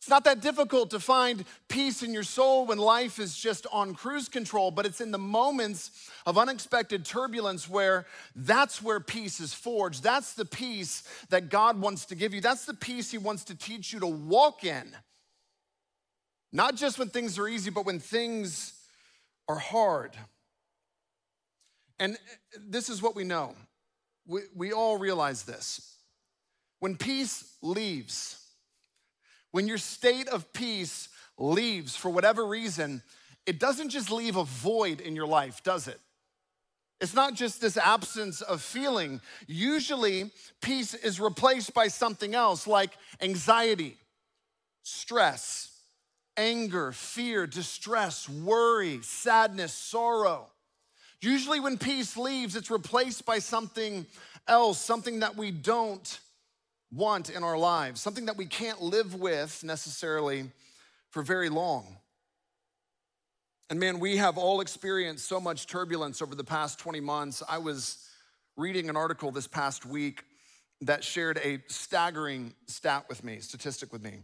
It's 0.00 0.08
not 0.08 0.24
that 0.24 0.40
difficult 0.40 0.90
to 0.90 1.00
find 1.00 1.44
peace 1.68 2.02
in 2.02 2.14
your 2.14 2.22
soul 2.22 2.64
when 2.64 2.78
life 2.78 3.18
is 3.18 3.36
just 3.36 3.66
on 3.70 3.94
cruise 3.94 4.30
control, 4.30 4.70
but 4.70 4.86
it's 4.86 5.02
in 5.02 5.10
the 5.10 5.18
moments 5.18 6.10
of 6.24 6.38
unexpected 6.38 7.04
turbulence 7.04 7.68
where 7.68 8.06
that's 8.34 8.82
where 8.82 8.98
peace 8.98 9.40
is 9.40 9.52
forged. 9.52 10.02
That's 10.02 10.32
the 10.32 10.46
peace 10.46 11.02
that 11.28 11.50
God 11.50 11.78
wants 11.78 12.06
to 12.06 12.14
give 12.14 12.32
you. 12.32 12.40
That's 12.40 12.64
the 12.64 12.72
peace 12.72 13.10
He 13.10 13.18
wants 13.18 13.44
to 13.44 13.54
teach 13.54 13.92
you 13.92 14.00
to 14.00 14.06
walk 14.06 14.64
in. 14.64 14.96
Not 16.50 16.76
just 16.76 16.98
when 16.98 17.10
things 17.10 17.38
are 17.38 17.46
easy, 17.46 17.68
but 17.68 17.84
when 17.84 18.00
things 18.00 18.72
are 19.48 19.58
hard. 19.58 20.16
And 21.98 22.16
this 22.58 22.88
is 22.88 23.02
what 23.02 23.14
we 23.14 23.24
know. 23.24 23.54
We, 24.26 24.40
we 24.56 24.72
all 24.72 24.96
realize 24.96 25.42
this. 25.42 25.98
When 26.78 26.96
peace 26.96 27.44
leaves, 27.60 28.39
when 29.52 29.66
your 29.66 29.78
state 29.78 30.28
of 30.28 30.52
peace 30.52 31.08
leaves 31.38 31.96
for 31.96 32.10
whatever 32.10 32.46
reason, 32.46 33.02
it 33.46 33.58
doesn't 33.58 33.90
just 33.90 34.10
leave 34.10 34.36
a 34.36 34.44
void 34.44 35.00
in 35.00 35.16
your 35.16 35.26
life, 35.26 35.62
does 35.62 35.88
it? 35.88 35.98
It's 37.00 37.14
not 37.14 37.34
just 37.34 37.60
this 37.60 37.78
absence 37.78 38.42
of 38.42 38.60
feeling. 38.60 39.22
Usually, 39.46 40.30
peace 40.60 40.92
is 40.92 41.18
replaced 41.18 41.72
by 41.72 41.88
something 41.88 42.34
else 42.34 42.66
like 42.66 42.90
anxiety, 43.22 43.96
stress, 44.82 45.70
anger, 46.36 46.92
fear, 46.92 47.46
distress, 47.46 48.28
worry, 48.28 49.00
sadness, 49.02 49.72
sorrow. 49.72 50.46
Usually, 51.22 51.58
when 51.58 51.78
peace 51.78 52.16
leaves, 52.16 52.54
it's 52.54 52.70
replaced 52.70 53.24
by 53.24 53.38
something 53.38 54.06
else, 54.46 54.78
something 54.78 55.20
that 55.20 55.36
we 55.36 55.50
don't 55.50 56.20
want 56.92 57.30
in 57.30 57.44
our 57.44 57.58
lives, 57.58 58.00
something 58.00 58.26
that 58.26 58.36
we 58.36 58.46
can't 58.46 58.82
live 58.82 59.14
with 59.14 59.62
necessarily 59.62 60.50
for 61.10 61.22
very 61.22 61.48
long. 61.48 61.96
And 63.68 63.78
man, 63.78 64.00
we 64.00 64.16
have 64.16 64.36
all 64.36 64.60
experienced 64.60 65.28
so 65.28 65.40
much 65.40 65.66
turbulence 65.66 66.20
over 66.20 66.34
the 66.34 66.44
past 66.44 66.78
20 66.80 67.00
months. 67.00 67.42
I 67.48 67.58
was 67.58 68.08
reading 68.56 68.90
an 68.90 68.96
article 68.96 69.30
this 69.30 69.46
past 69.46 69.86
week 69.86 70.24
that 70.80 71.04
shared 71.04 71.38
a 71.44 71.60
staggering 71.68 72.54
stat 72.66 73.04
with 73.08 73.22
me, 73.22 73.38
statistic 73.38 73.92
with 73.92 74.02
me. 74.02 74.22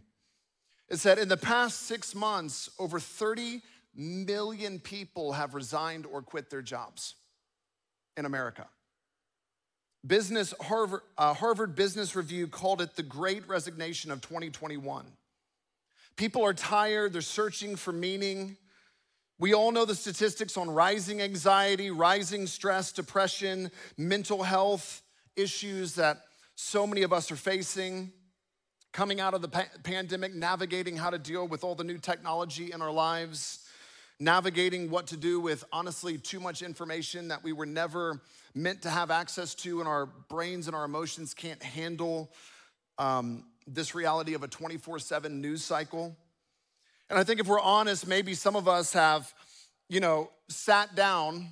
It 0.89 0.97
said 0.97 1.17
in 1.17 1.29
the 1.29 1.37
past 1.37 1.83
six 1.83 2.13
months, 2.13 2.69
over 2.79 2.99
30 2.99 3.61
million 3.95 4.79
people 4.79 5.33
have 5.33 5.53
resigned 5.53 6.05
or 6.05 6.21
quit 6.21 6.49
their 6.49 6.61
jobs 6.61 7.15
in 8.15 8.25
America. 8.25 8.67
Business 10.07 10.53
Harvard, 10.61 11.01
uh, 11.17 11.33
Harvard 11.33 11.75
Business 11.75 12.15
Review 12.15 12.47
called 12.47 12.81
it 12.81 12.95
the 12.95 13.03
great 13.03 13.47
resignation 13.47 14.11
of 14.11 14.21
2021. 14.21 15.05
People 16.15 16.43
are 16.43 16.53
tired, 16.53 17.13
they're 17.13 17.21
searching 17.21 17.75
for 17.75 17.91
meaning. 17.91 18.57
We 19.39 19.53
all 19.53 19.71
know 19.71 19.85
the 19.85 19.95
statistics 19.95 20.57
on 20.57 20.69
rising 20.69 21.21
anxiety, 21.21 21.91
rising 21.91 22.47
stress, 22.47 22.91
depression, 22.91 23.69
mental 23.97 24.41
health 24.41 25.03
issues 25.35 25.93
that 25.95 26.21
so 26.55 26.87
many 26.87 27.03
of 27.03 27.13
us 27.13 27.31
are 27.31 27.35
facing 27.35 28.11
coming 28.97 29.19
out 29.19 29.35
of 29.35 29.43
the 29.43 29.47
pa- 29.47 29.67
pandemic, 29.83 30.33
navigating 30.33 30.97
how 30.97 31.11
to 31.11 31.19
deal 31.19 31.47
with 31.47 31.63
all 31.63 31.75
the 31.75 31.83
new 31.83 31.99
technology 31.99 32.71
in 32.71 32.81
our 32.81 32.89
lives, 32.89 33.59
navigating 34.19 34.89
what 34.89 35.05
to 35.05 35.15
do 35.15 35.39
with 35.39 35.63
honestly 35.71 36.17
too 36.17 36.39
much 36.39 36.63
information 36.63 37.27
that 37.27 37.43
we 37.43 37.53
were 37.53 37.67
never 37.67 38.19
meant 38.57 38.81
to 38.81 38.89
have 38.89 39.11
access 39.11 39.55
to, 39.55 39.79
and 39.79 39.87
our 39.87 40.05
brains 40.05 40.67
and 40.67 40.75
our 40.75 40.85
emotions 40.85 41.33
can't 41.33 41.61
handle 41.61 42.31
um, 42.97 43.45
this 43.67 43.93
reality 43.93 44.33
of 44.33 44.43
a 44.43 44.47
24 44.47 44.99
7 44.99 45.41
news 45.41 45.63
cycle. 45.63 46.15
And 47.09 47.17
I 47.17 47.23
think 47.23 47.39
if 47.39 47.47
we're 47.47 47.61
honest, 47.61 48.07
maybe 48.07 48.33
some 48.33 48.55
of 48.55 48.67
us 48.67 48.93
have, 48.93 49.33
you 49.89 49.99
know, 49.99 50.29
sat 50.49 50.95
down 50.95 51.49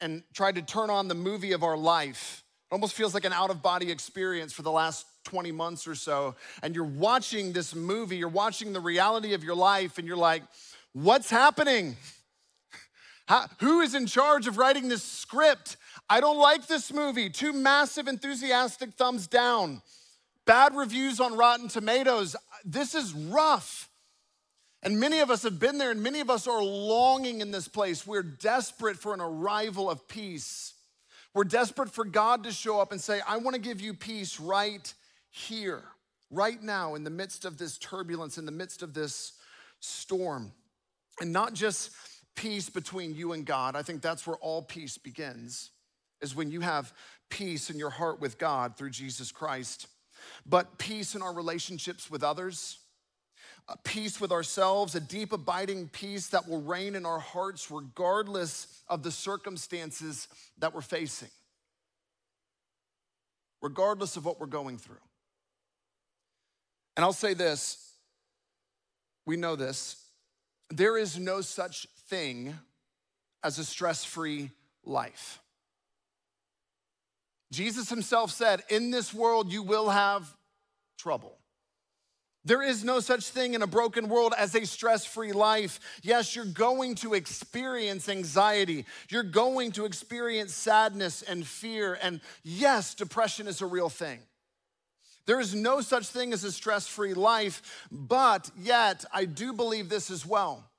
and 0.00 0.22
tried 0.34 0.56
to 0.56 0.62
turn 0.62 0.90
on 0.90 1.08
the 1.08 1.14
movie 1.14 1.52
of 1.52 1.62
our 1.62 1.76
life. 1.76 2.42
It 2.70 2.74
almost 2.74 2.94
feels 2.94 3.14
like 3.14 3.24
an 3.24 3.32
out 3.32 3.50
of 3.50 3.62
body 3.62 3.90
experience 3.90 4.52
for 4.52 4.62
the 4.62 4.70
last 4.70 5.06
20 5.24 5.52
months 5.52 5.86
or 5.86 5.94
so, 5.94 6.34
and 6.62 6.74
you're 6.74 6.84
watching 6.84 7.52
this 7.52 7.74
movie, 7.74 8.16
you're 8.16 8.28
watching 8.28 8.72
the 8.72 8.80
reality 8.80 9.34
of 9.34 9.44
your 9.44 9.54
life, 9.54 9.98
and 9.98 10.06
you're 10.06 10.16
like, 10.16 10.42
what's 10.92 11.28
happening? 11.30 11.96
How, 13.26 13.46
who 13.60 13.80
is 13.80 13.94
in 13.94 14.06
charge 14.06 14.46
of 14.46 14.56
writing 14.56 14.88
this 14.88 15.04
script? 15.04 15.76
I 16.10 16.20
don't 16.20 16.38
like 16.38 16.66
this 16.66 16.92
movie. 16.92 17.30
Two 17.30 17.52
massive 17.52 18.08
enthusiastic 18.08 18.94
thumbs 18.94 19.28
down. 19.28 19.80
Bad 20.44 20.74
reviews 20.74 21.20
on 21.20 21.36
Rotten 21.36 21.68
Tomatoes. 21.68 22.34
This 22.64 22.96
is 22.96 23.14
rough. 23.14 23.88
And 24.82 24.98
many 24.98 25.20
of 25.20 25.30
us 25.30 25.44
have 25.44 25.60
been 25.60 25.78
there, 25.78 25.92
and 25.92 26.02
many 26.02 26.20
of 26.20 26.28
us 26.28 26.48
are 26.48 26.62
longing 26.62 27.40
in 27.40 27.52
this 27.52 27.68
place. 27.68 28.06
We're 28.06 28.22
desperate 28.22 28.96
for 28.96 29.14
an 29.14 29.20
arrival 29.20 29.88
of 29.88 30.08
peace. 30.08 30.74
We're 31.32 31.44
desperate 31.44 31.90
for 31.90 32.04
God 32.04 32.42
to 32.44 32.50
show 32.50 32.80
up 32.80 32.90
and 32.90 33.00
say, 33.00 33.20
I 33.28 33.36
want 33.36 33.54
to 33.54 33.60
give 33.60 33.80
you 33.80 33.94
peace 33.94 34.40
right 34.40 34.92
here, 35.30 35.84
right 36.30 36.60
now, 36.60 36.96
in 36.96 37.04
the 37.04 37.10
midst 37.10 37.44
of 37.44 37.56
this 37.56 37.78
turbulence, 37.78 38.36
in 38.36 38.46
the 38.46 38.52
midst 38.52 38.82
of 38.82 38.94
this 38.94 39.34
storm. 39.78 40.50
And 41.20 41.32
not 41.32 41.52
just 41.52 41.92
peace 42.34 42.68
between 42.70 43.14
you 43.14 43.32
and 43.32 43.44
God. 43.44 43.76
I 43.76 43.82
think 43.82 44.02
that's 44.02 44.26
where 44.26 44.36
all 44.36 44.62
peace 44.62 44.98
begins, 44.98 45.70
is 46.20 46.34
when 46.34 46.50
you 46.50 46.60
have 46.60 46.92
peace 47.28 47.70
in 47.70 47.78
your 47.78 47.90
heart 47.90 48.20
with 48.20 48.38
God 48.38 48.76
through 48.76 48.90
Jesus 48.90 49.32
Christ. 49.32 49.86
But 50.46 50.78
peace 50.78 51.14
in 51.14 51.22
our 51.22 51.32
relationships 51.32 52.10
with 52.10 52.22
others, 52.22 52.78
peace 53.84 54.20
with 54.20 54.32
ourselves, 54.32 54.94
a 54.94 55.00
deep, 55.00 55.32
abiding 55.32 55.88
peace 55.88 56.28
that 56.28 56.48
will 56.48 56.60
reign 56.60 56.94
in 56.94 57.06
our 57.06 57.20
hearts 57.20 57.70
regardless 57.70 58.82
of 58.88 59.02
the 59.02 59.10
circumstances 59.10 60.28
that 60.58 60.74
we're 60.74 60.80
facing, 60.80 61.30
regardless 63.62 64.16
of 64.16 64.24
what 64.24 64.40
we're 64.40 64.46
going 64.46 64.78
through. 64.78 64.96
And 66.96 67.04
I'll 67.04 67.12
say 67.12 67.34
this 67.34 67.92
we 69.26 69.36
know 69.36 69.56
this. 69.56 69.96
There 70.70 70.98
is 70.98 71.18
no 71.18 71.40
such 71.40 71.86
thing 72.08 72.54
as 73.42 73.58
a 73.58 73.64
stress 73.64 74.04
free 74.04 74.50
life. 74.84 75.40
Jesus 77.52 77.88
himself 77.88 78.30
said, 78.30 78.62
In 78.68 78.90
this 78.90 79.12
world 79.12 79.52
you 79.52 79.62
will 79.62 79.88
have 79.88 80.34
trouble. 80.98 81.36
There 82.44 82.62
is 82.62 82.84
no 82.84 83.00
such 83.00 83.28
thing 83.28 83.52
in 83.52 83.60
a 83.60 83.66
broken 83.66 84.08
world 84.08 84.32
as 84.36 84.54
a 84.54 84.64
stress 84.64 85.04
free 85.04 85.32
life. 85.32 85.78
Yes, 86.02 86.34
you're 86.34 86.46
going 86.46 86.94
to 86.96 87.12
experience 87.12 88.08
anxiety. 88.08 88.86
You're 89.10 89.22
going 89.22 89.72
to 89.72 89.84
experience 89.84 90.54
sadness 90.54 91.20
and 91.20 91.46
fear. 91.46 91.98
And 92.00 92.20
yes, 92.42 92.94
depression 92.94 93.46
is 93.46 93.60
a 93.60 93.66
real 93.66 93.90
thing. 93.90 94.20
There 95.26 95.38
is 95.38 95.54
no 95.54 95.82
such 95.82 96.06
thing 96.06 96.32
as 96.32 96.42
a 96.42 96.50
stress 96.50 96.88
free 96.88 97.12
life, 97.12 97.86
but 97.92 98.50
yet 98.58 99.04
I 99.12 99.26
do 99.26 99.52
believe 99.52 99.90
this 99.90 100.10
as 100.10 100.24
well. 100.24 100.69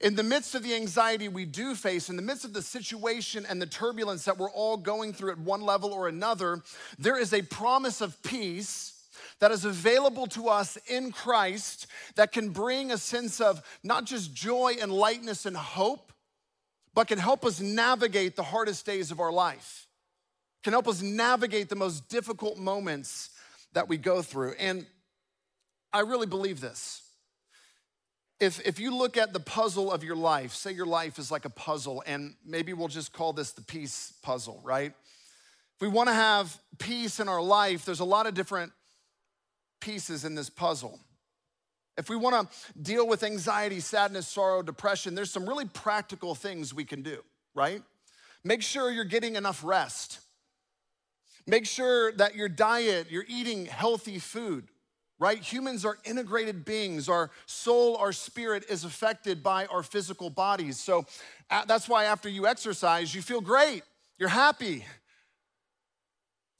In 0.00 0.16
the 0.16 0.22
midst 0.22 0.54
of 0.54 0.62
the 0.62 0.74
anxiety 0.74 1.28
we 1.28 1.44
do 1.44 1.74
face, 1.74 2.08
in 2.08 2.16
the 2.16 2.22
midst 2.22 2.44
of 2.44 2.52
the 2.52 2.62
situation 2.62 3.46
and 3.48 3.62
the 3.62 3.66
turbulence 3.66 4.24
that 4.24 4.38
we're 4.38 4.50
all 4.50 4.76
going 4.76 5.12
through 5.12 5.32
at 5.32 5.38
one 5.38 5.60
level 5.60 5.92
or 5.92 6.08
another, 6.08 6.62
there 6.98 7.18
is 7.18 7.32
a 7.32 7.42
promise 7.42 8.00
of 8.00 8.20
peace 8.22 8.94
that 9.38 9.52
is 9.52 9.64
available 9.64 10.26
to 10.28 10.48
us 10.48 10.76
in 10.88 11.12
Christ 11.12 11.86
that 12.16 12.32
can 12.32 12.50
bring 12.50 12.90
a 12.90 12.98
sense 12.98 13.40
of 13.40 13.62
not 13.82 14.04
just 14.04 14.34
joy 14.34 14.76
and 14.80 14.92
lightness 14.92 15.46
and 15.46 15.56
hope, 15.56 16.12
but 16.94 17.08
can 17.08 17.18
help 17.18 17.44
us 17.44 17.60
navigate 17.60 18.36
the 18.36 18.42
hardest 18.42 18.86
days 18.86 19.10
of 19.10 19.20
our 19.20 19.32
life, 19.32 19.86
can 20.62 20.72
help 20.72 20.88
us 20.88 21.02
navigate 21.02 21.68
the 21.68 21.76
most 21.76 22.08
difficult 22.08 22.58
moments 22.58 23.30
that 23.72 23.88
we 23.88 23.96
go 23.96 24.22
through. 24.22 24.54
And 24.58 24.86
I 25.92 26.00
really 26.00 26.26
believe 26.26 26.60
this. 26.60 27.03
If, 28.44 28.60
if 28.66 28.78
you 28.78 28.94
look 28.94 29.16
at 29.16 29.32
the 29.32 29.40
puzzle 29.40 29.90
of 29.90 30.04
your 30.04 30.16
life, 30.16 30.52
say 30.52 30.70
your 30.70 30.84
life 30.84 31.18
is 31.18 31.30
like 31.30 31.46
a 31.46 31.50
puzzle, 31.50 32.02
and 32.06 32.34
maybe 32.44 32.74
we'll 32.74 32.88
just 32.88 33.10
call 33.10 33.32
this 33.32 33.52
the 33.52 33.62
peace 33.62 34.12
puzzle, 34.22 34.60
right? 34.62 34.92
If 35.76 35.80
we 35.80 35.88
wanna 35.88 36.12
have 36.12 36.54
peace 36.78 37.20
in 37.20 37.28
our 37.30 37.40
life, 37.40 37.86
there's 37.86 38.00
a 38.00 38.04
lot 38.04 38.26
of 38.26 38.34
different 38.34 38.72
pieces 39.80 40.26
in 40.26 40.34
this 40.34 40.50
puzzle. 40.50 41.00
If 41.96 42.10
we 42.10 42.16
wanna 42.16 42.46
deal 42.82 43.08
with 43.08 43.22
anxiety, 43.22 43.80
sadness, 43.80 44.28
sorrow, 44.28 44.60
depression, 44.60 45.14
there's 45.14 45.30
some 45.30 45.48
really 45.48 45.64
practical 45.64 46.34
things 46.34 46.74
we 46.74 46.84
can 46.84 47.00
do, 47.00 47.24
right? 47.54 47.82
Make 48.44 48.60
sure 48.60 48.90
you're 48.90 49.04
getting 49.04 49.36
enough 49.36 49.64
rest. 49.64 50.20
Make 51.46 51.64
sure 51.64 52.12
that 52.12 52.34
your 52.34 52.50
diet, 52.50 53.06
you're 53.10 53.24
eating 53.26 53.64
healthy 53.64 54.18
food, 54.18 54.68
right? 55.18 55.38
Humans 55.38 55.84
are 55.84 55.98
integrated 56.04 56.64
beings. 56.64 57.08
Our 57.08 57.30
soul, 57.46 57.96
our 57.96 58.12
spirit 58.12 58.64
is 58.68 58.84
affected 58.84 59.42
by 59.42 59.66
our 59.66 59.82
physical 59.82 60.30
bodies. 60.30 60.78
So 60.78 61.06
that's 61.48 61.88
why 61.88 62.04
after 62.04 62.28
you 62.28 62.46
exercise, 62.46 63.14
you 63.14 63.22
feel 63.22 63.40
great, 63.40 63.82
you're 64.18 64.28
happy, 64.28 64.84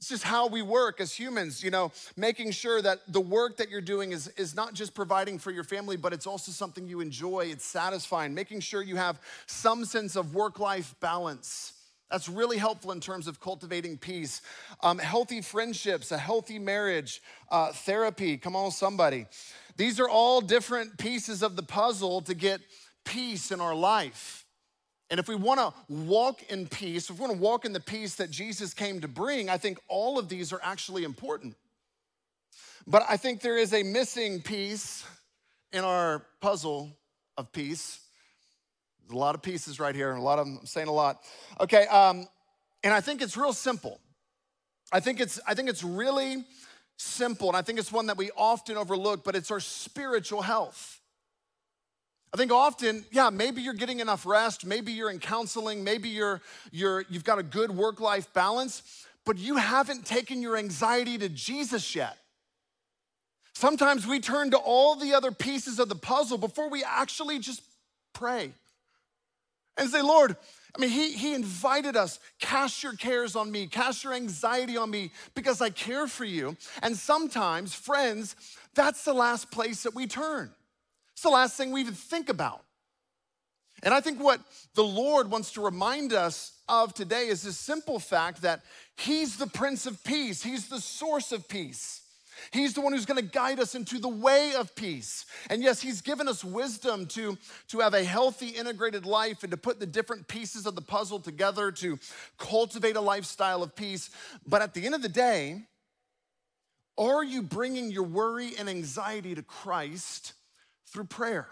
it's 0.05 0.09
just 0.09 0.23
how 0.23 0.47
we 0.47 0.61
work 0.61 1.01
as 1.01 1.13
humans, 1.13 1.63
you 1.63 1.71
know, 1.71 1.91
making 2.15 2.51
sure 2.51 2.81
that 2.81 2.99
the 3.07 3.21
work 3.21 3.57
that 3.57 3.71
you're 3.71 3.81
doing 3.81 4.11
is, 4.11 4.27
is 4.37 4.53
not 4.53 4.75
just 4.75 4.93
providing 4.93 5.39
for 5.39 5.49
your 5.49 5.63
family, 5.63 5.97
but 5.97 6.13
it's 6.13 6.27
also 6.27 6.51
something 6.51 6.87
you 6.87 6.99
enjoy, 6.99 7.47
it's 7.49 7.65
satisfying, 7.65 8.33
making 8.33 8.59
sure 8.59 8.83
you 8.83 8.97
have 8.97 9.19
some 9.47 9.83
sense 9.83 10.15
of 10.15 10.35
work 10.35 10.59
life 10.59 10.93
balance. 10.99 11.73
That's 12.11 12.29
really 12.29 12.57
helpful 12.57 12.91
in 12.91 12.99
terms 12.99 13.27
of 13.27 13.39
cultivating 13.39 13.97
peace. 13.97 14.41
Um, 14.81 14.99
healthy 14.99 15.41
friendships, 15.41 16.11
a 16.11 16.17
healthy 16.17 16.59
marriage, 16.59 17.21
uh, 17.49 17.71
therapy, 17.71 18.37
come 18.37 18.55
on, 18.55 18.71
somebody. 18.71 19.25
These 19.75 19.99
are 19.99 20.07
all 20.07 20.39
different 20.39 20.97
pieces 20.97 21.41
of 21.41 21.55
the 21.55 21.63
puzzle 21.63 22.21
to 22.21 22.33
get 22.33 22.61
peace 23.03 23.51
in 23.51 23.59
our 23.59 23.75
life. 23.75 24.45
And 25.09 25.19
if 25.19 25.27
we 25.27 25.35
want 25.35 25.59
to 25.59 25.73
walk 25.93 26.43
in 26.49 26.67
peace, 26.67 27.09
if 27.09 27.17
we 27.17 27.21
want 27.21 27.33
to 27.33 27.39
walk 27.39 27.65
in 27.65 27.73
the 27.73 27.79
peace 27.79 28.15
that 28.15 28.31
Jesus 28.31 28.73
came 28.73 29.01
to 29.01 29.07
bring, 29.07 29.49
I 29.49 29.57
think 29.57 29.79
all 29.87 30.17
of 30.17 30.29
these 30.29 30.51
are 30.51 30.59
actually 30.63 31.03
important. 31.03 31.55
But 32.87 33.03
I 33.09 33.17
think 33.17 33.41
there 33.41 33.57
is 33.57 33.73
a 33.73 33.83
missing 33.83 34.41
piece 34.41 35.05
in 35.71 35.83
our 35.83 36.25
puzzle 36.39 36.95
of 37.37 37.51
peace. 37.51 37.99
There's 39.07 39.15
a 39.15 39.19
lot 39.19 39.35
of 39.35 39.41
pieces 39.41 39.79
right 39.79 39.93
here, 39.93 40.09
and 40.09 40.19
a 40.19 40.23
lot 40.23 40.39
of 40.39 40.47
them, 40.47 40.57
I'm 40.61 40.65
saying 40.65 40.87
a 40.87 40.91
lot. 40.91 41.21
Okay, 41.59 41.85
um, 41.87 42.27
and 42.83 42.93
I 42.93 43.01
think 43.01 43.21
it's 43.21 43.37
real 43.37 43.53
simple. 43.53 43.99
I 44.91 44.99
think 44.99 45.19
it's 45.19 45.39
I 45.47 45.53
think 45.53 45.69
it's 45.69 45.83
really 45.83 46.43
simple, 46.97 47.47
and 47.47 47.57
I 47.57 47.61
think 47.61 47.77
it's 47.77 47.91
one 47.91 48.07
that 48.07 48.17
we 48.17 48.31
often 48.35 48.77
overlook, 48.77 49.23
but 49.23 49.35
it's 49.35 49.51
our 49.51 49.59
spiritual 49.59 50.41
health. 50.41 51.01
I 52.33 52.37
think 52.37 52.51
often, 52.51 53.05
yeah, 53.11 53.29
maybe 53.29 53.61
you're 53.61 53.73
getting 53.73 54.01
enough 54.01 54.25
rest, 54.25 54.65
maybe 54.65 54.91
you're 54.91 55.09
in 55.09 55.19
counseling, 55.19 55.83
maybe 55.83 56.09
you're, 56.09 56.41
you're, 56.71 57.05
you've 57.09 57.23
got 57.23 57.39
a 57.39 57.43
good 57.43 57.71
work 57.71 58.01
life 58.01 58.33
balance, 58.33 59.05
but 59.25 59.37
you 59.37 59.55
haven't 59.55 60.05
taken 60.05 60.41
your 60.41 60.57
anxiety 60.57 61.17
to 61.17 61.29
Jesus 61.29 61.95
yet. 61.95 62.17
Sometimes 63.53 64.05
we 64.05 64.19
turn 64.19 64.51
to 64.51 64.57
all 64.57 64.95
the 64.95 65.13
other 65.13 65.31
pieces 65.31 65.79
of 65.79 65.87
the 65.87 65.95
puzzle 65.95 66.37
before 66.37 66.69
we 66.69 66.83
actually 66.83 67.39
just 67.39 67.61
pray 68.11 68.51
and 69.77 69.89
say, 69.89 70.01
Lord, 70.01 70.35
I 70.75 70.81
mean, 70.81 70.89
he, 70.89 71.13
he 71.13 71.33
invited 71.33 71.95
us, 71.95 72.19
cast 72.39 72.83
your 72.83 72.93
cares 72.93 73.35
on 73.35 73.51
me, 73.51 73.67
cast 73.67 74.03
your 74.03 74.13
anxiety 74.13 74.75
on 74.75 74.89
me 74.89 75.11
because 75.33 75.61
I 75.61 75.69
care 75.69 76.05
for 76.07 76.25
you. 76.25 76.57
And 76.81 76.97
sometimes, 76.97 77.73
friends, 77.73 78.35
that's 78.73 79.05
the 79.05 79.13
last 79.13 79.51
place 79.51 79.83
that 79.83 79.95
we 79.95 80.05
turn. 80.05 80.51
It's 81.13 81.23
the 81.23 81.29
last 81.29 81.55
thing 81.55 81.71
we 81.71 81.81
even 81.81 81.93
think 81.93 82.27
about. 82.27 82.61
And 83.83 83.93
I 83.93 84.01
think 84.01 84.21
what 84.21 84.41
the 84.73 84.83
Lord 84.83 85.29
wants 85.29 85.51
to 85.53 85.61
remind 85.61 86.11
us 86.11 86.53
of 86.67 86.93
today 86.93 87.27
is 87.27 87.43
this 87.43 87.57
simple 87.57 87.99
fact 87.99 88.41
that 88.41 88.61
He's 88.97 89.37
the 89.37 89.47
Prince 89.47 89.85
of 89.85 90.03
Peace, 90.03 90.43
He's 90.43 90.67
the 90.67 90.81
source 90.81 91.31
of 91.31 91.47
peace. 91.47 92.01
He's 92.51 92.73
the 92.73 92.81
one 92.81 92.93
who's 92.93 93.05
gonna 93.05 93.21
guide 93.21 93.59
us 93.59 93.75
into 93.75 93.99
the 93.99 94.09
way 94.09 94.53
of 94.57 94.75
peace. 94.75 95.25
And 95.49 95.63
yes, 95.63 95.81
He's 95.81 96.01
given 96.01 96.27
us 96.27 96.43
wisdom 96.43 97.05
to, 97.07 97.37
to 97.69 97.79
have 97.79 97.93
a 97.93 98.03
healthy, 98.03 98.49
integrated 98.49 99.05
life 99.05 99.43
and 99.43 99.51
to 99.51 99.57
put 99.57 99.79
the 99.79 99.85
different 99.85 100.27
pieces 100.27 100.65
of 100.65 100.75
the 100.75 100.81
puzzle 100.81 101.19
together 101.19 101.71
to 101.73 101.99
cultivate 102.37 102.95
a 102.95 103.01
lifestyle 103.01 103.63
of 103.63 103.75
peace. 103.75 104.09
But 104.47 104.61
at 104.61 104.73
the 104.73 104.85
end 104.85 104.95
of 104.95 105.01
the 105.01 105.09
day, 105.09 105.63
are 106.97 107.23
you 107.23 107.41
bringing 107.41 107.91
your 107.91 108.03
worry 108.03 108.51
and 108.57 108.69
anxiety 108.69 109.35
to 109.35 109.43
Christ? 109.43 110.33
through 110.95 111.03
prayer? 111.03 111.47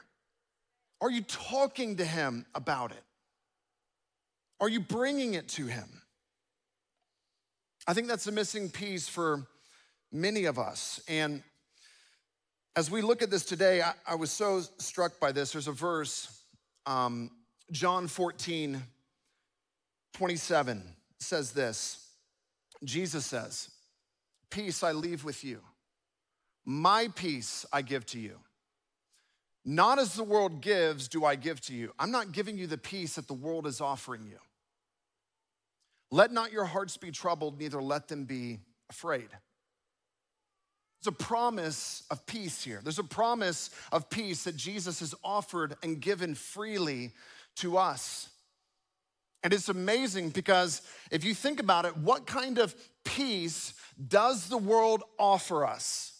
Are 1.02 1.12
you 1.12 1.22
talking 1.22 1.98
to 1.98 2.06
Him 2.06 2.46
about 2.56 2.92
it? 2.92 3.04
Are 4.62 4.70
you 4.70 4.80
bringing 4.80 5.34
it 5.34 5.50
to 5.50 5.66
Him? 5.66 6.02
I 7.86 7.94
think 7.94 8.08
that's 8.08 8.26
a 8.28 8.32
missing 8.32 8.70
piece 8.70 9.10
for 9.10 9.46
many 10.14 10.46
of 10.46 10.60
us. 10.60 11.02
And 11.08 11.44
as 12.76 12.90
we 12.90 13.02
look 13.02 13.22
at 13.22 13.30
this 13.30 13.44
today, 13.44 13.82
I, 13.82 13.94
I 14.08 14.16
was 14.16 14.32
so 14.32 14.62
struck 14.78 15.20
by 15.20 15.32
this. 15.32 15.52
There's 15.52 15.68
a 15.68 15.74
verse, 15.74 16.44
um, 16.86 17.32
John 17.72 18.08
14, 18.08 18.82
27 20.14 20.84
says 21.20 21.52
this 21.52 22.08
Jesus 22.84 23.26
says, 23.26 23.70
Peace 24.50 24.84
I 24.84 24.92
leave 24.92 25.24
with 25.24 25.44
you, 25.44 25.62
my 26.66 27.08
peace 27.16 27.66
I 27.74 27.82
give 27.82 28.06
to 28.08 28.20
you. 28.20 28.40
Not 29.66 29.98
as 29.98 30.14
the 30.14 30.24
world 30.24 30.62
gives, 30.62 31.08
do 31.08 31.24
I 31.24 31.36
give 31.36 31.62
to 31.62 31.74
you. 31.74 31.94
I'm 31.98 32.12
not 32.12 32.34
giving 32.34 32.58
you 32.58 32.68
the 32.68 32.78
peace 32.78 33.16
that 33.16 33.28
the 33.28 33.34
world 33.34 33.66
is 33.66 33.80
offering 33.80 34.24
you. 34.24 34.38
Let 36.12 36.34
not 36.34 36.52
your 36.52 36.66
hearts 36.66 36.98
be 36.98 37.12
troubled, 37.12 37.58
neither 37.60 37.82
let 37.82 38.10
them 38.10 38.26
be 38.26 38.60
afraid. 38.90 39.30
There's 41.04 41.16
a 41.16 41.24
promise 41.24 42.04
of 42.10 42.26
peace 42.26 42.64
here. 42.64 42.80
There's 42.82 43.00
a 43.00 43.04
promise 43.04 43.72
of 43.92 44.10
peace 44.10 44.46
that 44.46 44.56
Jesus 44.56 45.02
has 45.02 45.14
offered 45.22 45.76
and 45.84 46.00
given 46.00 46.34
freely 46.34 47.12
to 47.58 47.78
us. 47.78 48.30
And 49.44 49.52
it's 49.52 49.68
amazing 49.68 50.30
because 50.30 50.82
if 51.12 51.26
you 51.26 51.34
think 51.34 51.60
about 51.60 51.84
it, 51.84 51.98
what 51.98 52.26
kind 52.26 52.58
of 52.58 52.74
peace 53.04 53.74
does 54.08 54.48
the 54.48 54.58
world 54.58 55.04
offer 55.20 55.66
us? 55.66 56.14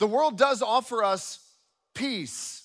The 0.00 0.08
world 0.08 0.36
does 0.36 0.62
offer 0.62 1.04
us 1.04 1.38
peace. 1.94 2.64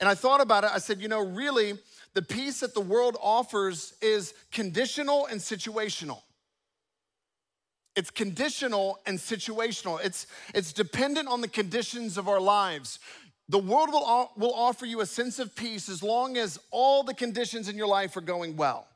And 0.00 0.08
I 0.08 0.14
thought 0.14 0.42
about 0.42 0.64
it. 0.64 0.70
I 0.74 0.78
said, 0.80 1.00
you 1.00 1.08
know, 1.08 1.24
really, 1.24 1.78
the 2.12 2.20
peace 2.20 2.60
that 2.60 2.74
the 2.74 2.80
world 2.82 3.16
offers 3.22 3.94
is 4.02 4.34
conditional 4.52 5.24
and 5.24 5.40
situational. 5.40 6.20
It's 7.96 8.10
conditional 8.10 8.98
and 9.06 9.18
situational. 9.18 10.04
It's, 10.04 10.26
it's 10.54 10.72
dependent 10.72 11.28
on 11.28 11.40
the 11.40 11.48
conditions 11.48 12.18
of 12.18 12.28
our 12.28 12.40
lives. 12.40 12.98
The 13.48 13.58
world 13.58 13.90
will, 13.92 14.06
uh, 14.06 14.26
will 14.36 14.54
offer 14.54 14.86
you 14.86 15.00
a 15.00 15.06
sense 15.06 15.38
of 15.38 15.54
peace 15.54 15.88
as 15.88 16.02
long 16.02 16.36
as 16.36 16.58
all 16.70 17.02
the 17.02 17.14
conditions 17.14 17.68
in 17.68 17.76
your 17.76 17.86
life 17.86 18.16
are 18.16 18.22
going 18.22 18.56
well. 18.56 18.88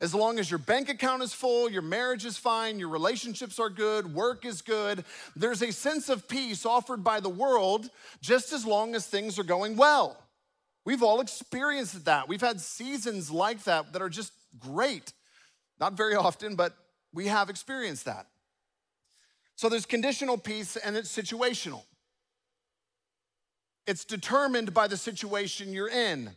As 0.00 0.14
long 0.14 0.38
as 0.38 0.50
your 0.50 0.58
bank 0.58 0.88
account 0.88 1.22
is 1.22 1.34
full, 1.34 1.70
your 1.70 1.82
marriage 1.82 2.24
is 2.24 2.38
fine, 2.38 2.78
your 2.78 2.88
relationships 2.88 3.58
are 3.58 3.68
good, 3.68 4.14
work 4.14 4.46
is 4.46 4.62
good, 4.62 5.04
there's 5.36 5.60
a 5.60 5.72
sense 5.72 6.08
of 6.08 6.26
peace 6.26 6.64
offered 6.64 7.04
by 7.04 7.20
the 7.20 7.28
world 7.28 7.90
just 8.22 8.54
as 8.54 8.64
long 8.64 8.94
as 8.94 9.06
things 9.06 9.38
are 9.38 9.44
going 9.44 9.76
well. 9.76 10.16
We've 10.86 11.02
all 11.02 11.20
experienced 11.20 12.06
that. 12.06 12.28
We've 12.28 12.40
had 12.40 12.62
seasons 12.62 13.30
like 13.30 13.64
that 13.64 13.92
that 13.92 14.00
are 14.00 14.08
just 14.08 14.32
great. 14.58 15.12
Not 15.78 15.94
very 15.94 16.14
often, 16.14 16.54
but 16.54 16.74
we 17.12 17.26
have 17.26 17.50
experienced 17.50 18.04
that. 18.04 18.26
So 19.56 19.68
there's 19.68 19.86
conditional 19.86 20.38
peace 20.38 20.76
and 20.76 20.96
it's 20.96 21.14
situational. 21.14 21.82
It's 23.86 24.04
determined 24.04 24.72
by 24.72 24.86
the 24.86 24.96
situation 24.96 25.72
you're 25.72 25.88
in. 25.88 26.30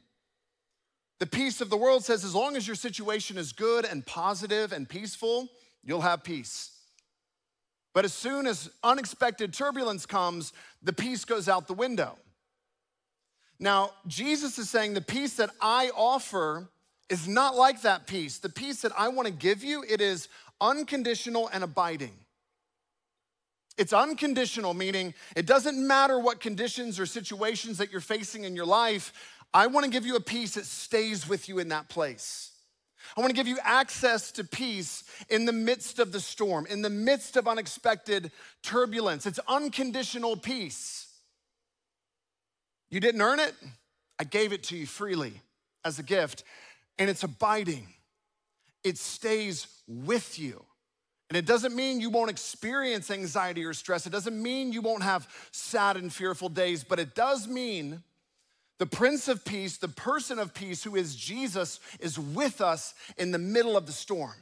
The 1.20 1.28
peace 1.28 1.62
of 1.62 1.70
the 1.70 1.78
world 1.78 2.04
says 2.04 2.26
as 2.26 2.36
long 2.36 2.58
as 2.58 2.68
your 2.68 2.76
situation 2.76 3.38
is 3.38 3.54
good 3.54 3.86
and 3.86 4.06
positive 4.06 4.74
and 4.74 4.90
peaceful, 4.90 5.48
you'll 5.84 6.02
have 6.02 6.24
peace. 6.24 6.72
But 7.94 8.06
as 8.06 8.14
soon 8.14 8.48
as 8.48 8.70
unexpected 8.84 9.54
turbulence 9.54 10.06
comes, 10.06 10.52
the 10.82 10.94
peace 10.94 11.26
goes 11.26 11.48
out 11.48 11.68
the 11.68 11.74
window. 11.74 12.18
Now, 13.60 13.92
Jesus 14.08 14.58
is 14.58 14.70
saying 14.70 14.96
the 14.96 15.02
peace 15.02 15.36
that 15.36 15.52
I 15.62 15.92
offer 15.96 16.68
is 17.10 17.28
not 17.28 17.56
like 17.56 17.84
that 17.84 18.08
peace. 18.08 18.40
The 18.40 18.50
peace 18.50 18.82
that 18.82 18.92
I 18.98 19.10
want 19.10 19.28
to 19.28 19.34
give 19.34 19.64
you, 19.64 19.84
it 19.88 20.02
is 20.02 20.28
unconditional 20.64 21.50
and 21.54 21.64
abiding. 21.64 22.14
It's 23.78 23.94
unconditional, 23.94 24.74
meaning 24.74 25.14
it 25.36 25.46
doesn't 25.46 25.86
matter 25.86 26.18
what 26.18 26.40
conditions 26.40 27.00
or 27.00 27.06
situations 27.06 27.78
that 27.80 27.92
you're 27.92 28.02
facing 28.02 28.46
in 28.46 28.56
your 28.56 28.66
life. 28.66 29.12
I 29.54 29.68
want 29.68 29.84
to 29.84 29.92
give 29.92 30.06
you 30.06 30.16
a 30.16 30.22
peace 30.22 30.56
that 30.56 30.66
stays 30.66 31.28
with 31.28 31.50
you 31.50 31.60
in 31.60 31.70
that 31.70 31.90
place. 31.90 32.52
I 33.18 33.20
want 33.20 33.32
to 33.32 33.36
give 33.36 33.48
you 33.48 33.58
access 33.62 34.32
to 34.34 34.44
peace 34.44 35.04
in 35.30 35.46
the 35.46 35.52
midst 35.52 36.00
of 36.00 36.12
the 36.12 36.20
storm, 36.20 36.66
in 36.68 36.82
the 36.82 36.90
midst 36.90 37.36
of 37.36 37.48
unexpected 37.48 38.32
turbulence. 38.62 39.26
It's 39.26 39.40
unconditional 39.48 40.38
peace. 40.38 41.08
You 42.90 43.00
didn't 43.00 43.22
earn 43.22 43.40
it, 43.40 43.54
I 44.20 44.24
gave 44.24 44.54
it 44.54 44.64
to 44.66 44.78
you 44.78 44.86
freely 44.86 45.34
as 45.84 46.00
a 46.00 46.04
gift, 46.04 46.44
and 46.98 47.10
it's 47.10 47.24
abiding, 47.24 47.88
it 48.84 48.98
stays 48.98 49.68
with 49.88 50.40
you. 50.40 50.66
And 51.30 51.38
it 51.38 51.46
doesn't 51.46 51.76
mean 51.76 52.00
you 52.00 52.10
won't 52.10 52.30
experience 52.30 53.10
anxiety 53.10 53.66
or 53.66 53.74
stress. 53.74 54.06
It 54.06 54.12
doesn't 54.12 54.40
mean 54.40 54.72
you 54.72 54.82
won't 54.82 55.04
have 55.04 55.28
sad 55.52 55.98
and 55.98 56.14
fearful 56.14 56.50
days, 56.50 56.84
but 56.84 57.00
it 57.00 57.16
does 57.16 57.48
mean 57.48 58.04
the 58.78 58.86
Prince 58.86 59.28
of 59.28 59.46
Peace, 59.46 59.78
the 59.78 59.88
person 59.88 60.40
of 60.40 60.54
peace, 60.54 60.84
who 60.84 60.96
is 60.96 61.16
Jesus, 61.16 61.80
is 62.00 62.20
with 62.20 62.62
us 62.62 62.94
in 63.18 63.32
the 63.32 63.38
middle 63.38 63.78
of 63.78 63.86
the 63.86 63.92
storm. 63.92 64.36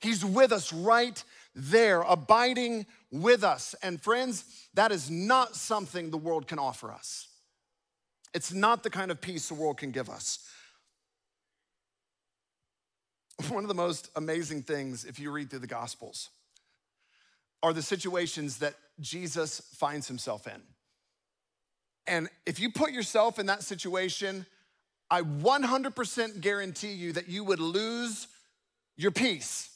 He's 0.00 0.24
with 0.24 0.52
us 0.52 0.72
right 0.72 1.22
there, 1.54 2.02
abiding 2.02 2.86
with 3.10 3.44
us. 3.44 3.74
And 3.82 4.00
friends, 4.00 4.44
that 4.74 4.92
is 4.92 5.10
not 5.10 5.56
something 5.56 6.10
the 6.10 6.16
world 6.16 6.46
can 6.46 6.58
offer 6.58 6.92
us. 6.92 7.28
It's 8.32 8.52
not 8.52 8.82
the 8.82 8.90
kind 8.90 9.10
of 9.10 9.20
peace 9.20 9.48
the 9.48 9.54
world 9.54 9.78
can 9.78 9.90
give 9.90 10.08
us. 10.08 10.38
One 13.48 13.64
of 13.64 13.68
the 13.68 13.74
most 13.74 14.10
amazing 14.16 14.62
things, 14.62 15.04
if 15.04 15.18
you 15.18 15.30
read 15.30 15.50
through 15.50 15.60
the 15.60 15.66
Gospels, 15.66 16.28
are 17.62 17.72
the 17.72 17.82
situations 17.82 18.58
that 18.58 18.74
Jesus 19.00 19.62
finds 19.74 20.06
himself 20.08 20.46
in. 20.46 20.60
And 22.06 22.28
if 22.44 22.60
you 22.60 22.70
put 22.70 22.92
yourself 22.92 23.38
in 23.38 23.46
that 23.46 23.62
situation, 23.62 24.44
I 25.10 25.22
100% 25.22 26.40
guarantee 26.40 26.92
you 26.92 27.12
that 27.12 27.28
you 27.28 27.44
would 27.44 27.60
lose 27.60 28.28
your 28.96 29.10
peace. 29.10 29.69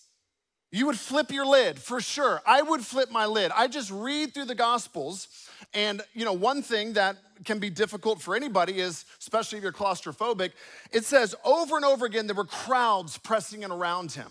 You 0.75 0.87
would 0.87 0.99
flip 0.99 1.31
your 1.31 1.47
lid 1.47 1.79
for 1.79 2.01
sure. 2.01 2.43
I 2.45 2.61
would 2.61 2.85
flip 2.85 3.09
my 3.09 3.27
lid. 3.27 3.53
I 3.55 3.69
just 3.69 3.93
read 3.93 4.35
through 4.35 4.47
the 4.47 4.57
Gospels, 4.57 5.29
and 5.73 6.03
you 6.15 6.25
know, 6.25 6.33
one 6.33 6.63
thing 6.63 6.95
that 6.95 7.17
can 7.45 7.61
be 7.61 7.71
difficult 7.71 8.21
for 8.21 8.35
anybody 8.35 8.81
is, 8.81 9.05
especially 9.21 9.59
if 9.59 9.63
you're 9.63 9.73
claustrophobic, 9.73 10.51
it 10.91 11.05
says 11.05 11.33
over 11.45 11.77
and 11.77 11.85
over 11.85 12.07
again 12.07 12.27
there 12.27 12.35
were 12.35 12.45
crowds 12.45 13.19
pressing 13.19 13.63
in 13.63 13.71
around 13.71 14.11
him. 14.11 14.27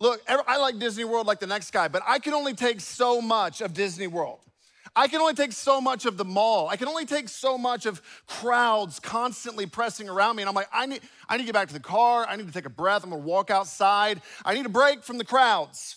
Look, 0.00 0.22
I 0.26 0.56
like 0.56 0.78
Disney 0.78 1.04
World 1.04 1.26
like 1.26 1.40
the 1.40 1.46
next 1.46 1.70
guy, 1.70 1.88
but 1.88 2.02
I 2.06 2.18
can 2.18 2.32
only 2.32 2.54
take 2.54 2.80
so 2.80 3.20
much 3.20 3.60
of 3.60 3.74
Disney 3.74 4.06
World. 4.06 4.40
I 4.98 5.08
can 5.08 5.20
only 5.20 5.34
take 5.34 5.52
so 5.52 5.78
much 5.78 6.06
of 6.06 6.16
the 6.16 6.24
mall. 6.24 6.68
I 6.70 6.76
can 6.76 6.88
only 6.88 7.04
take 7.04 7.28
so 7.28 7.58
much 7.58 7.84
of 7.84 8.00
crowds 8.26 8.98
constantly 8.98 9.66
pressing 9.66 10.08
around 10.08 10.36
me. 10.36 10.42
And 10.42 10.48
I'm 10.48 10.54
like, 10.54 10.70
I 10.72 10.86
need, 10.86 11.02
I 11.28 11.36
need 11.36 11.42
to 11.42 11.46
get 11.46 11.54
back 11.54 11.68
to 11.68 11.74
the 11.74 11.80
car. 11.80 12.26
I 12.26 12.36
need 12.36 12.46
to 12.46 12.52
take 12.52 12.64
a 12.64 12.70
breath. 12.70 13.04
I'm 13.04 13.10
gonna 13.10 13.22
walk 13.22 13.50
outside. 13.50 14.22
I 14.42 14.54
need 14.54 14.64
a 14.64 14.70
break 14.70 15.04
from 15.04 15.18
the 15.18 15.24
crowds. 15.24 15.96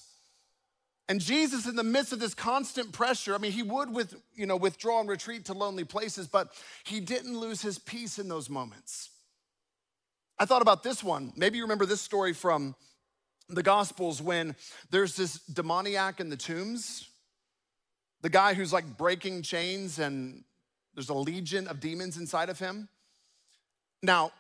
And 1.08 1.22
Jesus, 1.22 1.66
in 1.66 1.78
the 1.78 1.84
midst 1.84 2.12
of 2.12 2.20
this 2.20 2.36
constant 2.36 2.92
pressure, 2.92 3.34
I 3.34 3.38
mean, 3.38 3.54
he 3.54 3.64
would 3.64 3.90
with, 3.90 4.14
you 4.36 4.46
know, 4.46 4.58
withdraw 4.58 5.00
and 5.00 5.10
retreat 5.10 5.46
to 5.46 5.54
lonely 5.54 5.86
places, 5.86 6.28
but 6.28 6.52
he 6.84 7.00
didn't 7.00 7.36
lose 7.40 7.62
his 7.62 7.80
peace 7.80 8.20
in 8.20 8.28
those 8.28 8.50
moments. 8.50 9.10
I 10.38 10.46
thought 10.46 10.62
about 10.62 10.84
this 10.84 11.04
one. 11.04 11.32
Maybe 11.36 11.58
you 11.58 11.64
remember 11.64 11.86
this 11.86 12.02
story 12.02 12.34
from 12.34 12.76
the 13.48 13.64
Gospels 13.64 14.22
when 14.22 14.56
there's 14.92 15.16
this 15.16 15.40
demoniac 15.40 16.20
in 16.20 16.30
the 16.30 16.38
tombs 16.38 17.09
the 18.22 18.30
guy 18.30 18.54
who's 18.54 18.74
like 18.74 18.98
breaking 18.98 19.42
chains 19.42 20.00
and 20.00 20.44
there's 20.94 21.10
a 21.10 21.14
legion 21.14 21.68
of 21.68 21.80
demons 21.80 22.18
inside 22.18 22.50
of 22.50 22.60
him. 22.60 22.90
Now, 24.04 24.32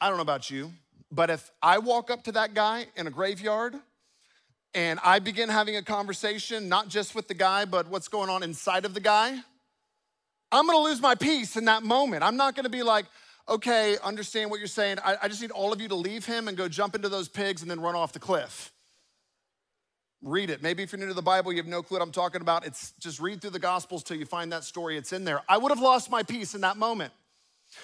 I 0.00 0.08
don't 0.08 0.16
know 0.16 0.22
about 0.22 0.50
you, 0.50 0.72
but 1.10 1.30
if 1.30 1.50
I 1.62 1.78
walk 1.78 2.10
up 2.10 2.24
to 2.24 2.32
that 2.32 2.54
guy 2.54 2.86
in 2.96 3.06
a 3.06 3.10
graveyard 3.10 3.74
and 4.74 4.98
I 5.02 5.18
begin 5.18 5.48
having 5.48 5.76
a 5.76 5.82
conversation, 5.82 6.68
not 6.68 6.88
just 6.88 7.14
with 7.14 7.28
the 7.28 7.34
guy, 7.34 7.64
but 7.64 7.88
what's 7.88 8.08
going 8.08 8.30
on 8.30 8.42
inside 8.42 8.84
of 8.84 8.94
the 8.94 9.00
guy, 9.00 9.38
I'm 10.52 10.66
gonna 10.66 10.78
lose 10.78 11.00
my 11.00 11.14
peace 11.14 11.56
in 11.56 11.64
that 11.64 11.82
moment. 11.82 12.22
I'm 12.22 12.36
not 12.36 12.54
gonna 12.54 12.68
be 12.68 12.82
like, 12.82 13.06
okay, 13.48 13.96
understand 14.02 14.50
what 14.50 14.58
you're 14.58 14.66
saying. 14.66 14.98
I, 15.04 15.16
I 15.22 15.28
just 15.28 15.40
need 15.40 15.50
all 15.50 15.72
of 15.72 15.80
you 15.80 15.88
to 15.88 15.94
leave 15.94 16.26
him 16.26 16.48
and 16.48 16.56
go 16.56 16.68
jump 16.68 16.94
into 16.94 17.08
those 17.08 17.28
pigs 17.28 17.62
and 17.62 17.70
then 17.70 17.80
run 17.80 17.94
off 17.94 18.12
the 18.12 18.20
cliff 18.20 18.73
read 20.24 20.48
it. 20.48 20.62
Maybe 20.62 20.82
if 20.82 20.90
you're 20.90 20.98
new 20.98 21.06
to 21.06 21.14
the 21.14 21.22
Bible, 21.22 21.52
you 21.52 21.58
have 21.58 21.66
no 21.66 21.82
clue 21.82 21.98
what 21.98 22.02
I'm 22.02 22.10
talking 22.10 22.40
about. 22.40 22.66
It's 22.66 22.92
just 22.98 23.20
read 23.20 23.40
through 23.40 23.50
the 23.50 23.58
Gospels 23.58 24.02
till 24.02 24.16
you 24.16 24.24
find 24.24 24.50
that 24.52 24.64
story. 24.64 24.96
It's 24.96 25.12
in 25.12 25.24
there. 25.24 25.42
I 25.48 25.58
would 25.58 25.70
have 25.70 25.80
lost 25.80 26.10
my 26.10 26.22
peace 26.22 26.54
in 26.54 26.62
that 26.62 26.76
moment. 26.76 27.12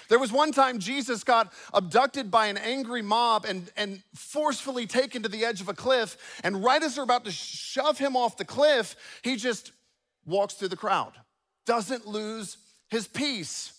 There 0.09 0.19
was 0.19 0.31
one 0.31 0.51
time 0.51 0.79
Jesus 0.79 1.23
got 1.23 1.53
abducted 1.73 2.31
by 2.31 2.47
an 2.47 2.57
angry 2.57 3.01
mob 3.01 3.45
and, 3.45 3.69
and 3.77 4.01
forcefully 4.15 4.87
taken 4.87 5.23
to 5.23 5.29
the 5.29 5.45
edge 5.45 5.61
of 5.61 5.69
a 5.69 5.73
cliff. 5.73 6.17
And 6.43 6.63
right 6.63 6.81
as 6.81 6.95
they're 6.95 7.03
about 7.03 7.25
to 7.25 7.31
shove 7.31 7.97
him 7.97 8.15
off 8.15 8.37
the 8.37 8.45
cliff, 8.45 8.95
he 9.21 9.35
just 9.35 9.71
walks 10.25 10.55
through 10.55 10.69
the 10.69 10.77
crowd, 10.77 11.13
doesn't 11.65 12.07
lose 12.07 12.57
his 12.89 13.07
peace. 13.07 13.73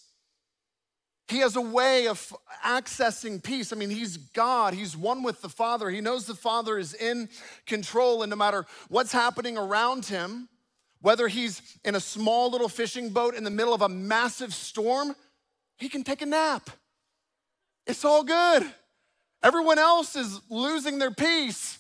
He 1.29 1.39
has 1.39 1.57
a 1.57 1.61
way 1.61 2.09
of 2.09 2.35
accessing 2.65 3.43
peace. 3.43 3.73
I 3.73 3.77
mean, 3.77 3.91
he's 3.91 4.17
God, 4.17 4.75
he's 4.75 4.97
one 4.97 5.23
with 5.23 5.41
the 5.41 5.49
Father. 5.49 5.89
He 5.89 6.01
knows 6.01 6.27
the 6.27 6.35
Father 6.35 6.79
is 6.79 6.95
in 6.95 7.29
control, 7.67 8.23
and 8.23 8.31
no 8.31 8.37
matter 8.37 8.67
what's 8.89 9.13
happening 9.13 9.57
around 9.57 10.07
him, 10.07 10.49
whether 11.01 11.29
he's 11.29 11.63
in 11.85 11.95
a 11.95 12.01
small 12.01 12.51
little 12.51 12.69
fishing 12.69 13.11
boat 13.11 13.35
in 13.35 13.45
the 13.45 13.51
middle 13.51 13.75
of 13.75 13.83
a 13.83 13.89
massive 13.89 14.55
storm, 14.55 15.15
he 15.77 15.89
can 15.89 16.05
take 16.05 16.23
a 16.23 16.27
nap. 16.27 16.71
It's 17.87 18.05
all 18.05 18.23
good. 18.23 18.65
Everyone 19.43 19.79
else 19.79 20.15
is 20.15 20.41
losing 20.49 20.99
their 20.99 21.11
peace. 21.11 21.79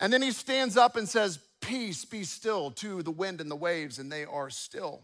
And 0.00 0.12
then 0.12 0.22
he 0.22 0.30
stands 0.30 0.76
up 0.76 0.96
and 0.96 1.08
says, 1.08 1.38
Peace, 1.60 2.04
be 2.04 2.22
still 2.22 2.70
to 2.72 3.02
the 3.02 3.10
wind 3.10 3.40
and 3.40 3.50
the 3.50 3.56
waves, 3.56 3.98
and 3.98 4.12
they 4.12 4.24
are 4.24 4.50
still. 4.50 5.02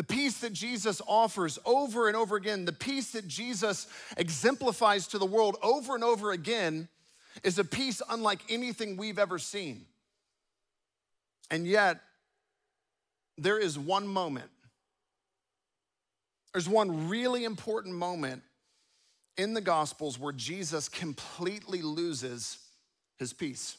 The 0.00 0.04
peace 0.04 0.38
that 0.38 0.54
Jesus 0.54 1.02
offers 1.06 1.58
over 1.66 2.08
and 2.08 2.16
over 2.16 2.36
again, 2.36 2.64
the 2.64 2.72
peace 2.72 3.12
that 3.12 3.28
Jesus 3.28 3.86
exemplifies 4.16 5.06
to 5.08 5.18
the 5.18 5.26
world 5.26 5.58
over 5.62 5.94
and 5.94 6.02
over 6.02 6.32
again, 6.32 6.88
is 7.44 7.58
a 7.58 7.64
peace 7.64 8.00
unlike 8.08 8.40
anything 8.48 8.96
we've 8.96 9.18
ever 9.18 9.38
seen. 9.38 9.84
And 11.50 11.66
yet, 11.66 12.00
there 13.36 13.58
is 13.58 13.78
one 13.78 14.06
moment, 14.06 14.48
there's 16.54 16.66
one 16.66 17.10
really 17.10 17.44
important 17.44 17.94
moment 17.94 18.42
in 19.36 19.52
the 19.52 19.60
Gospels 19.60 20.18
where 20.18 20.32
Jesus 20.32 20.88
completely 20.88 21.82
loses 21.82 22.56
his 23.18 23.34
peace. 23.34 23.76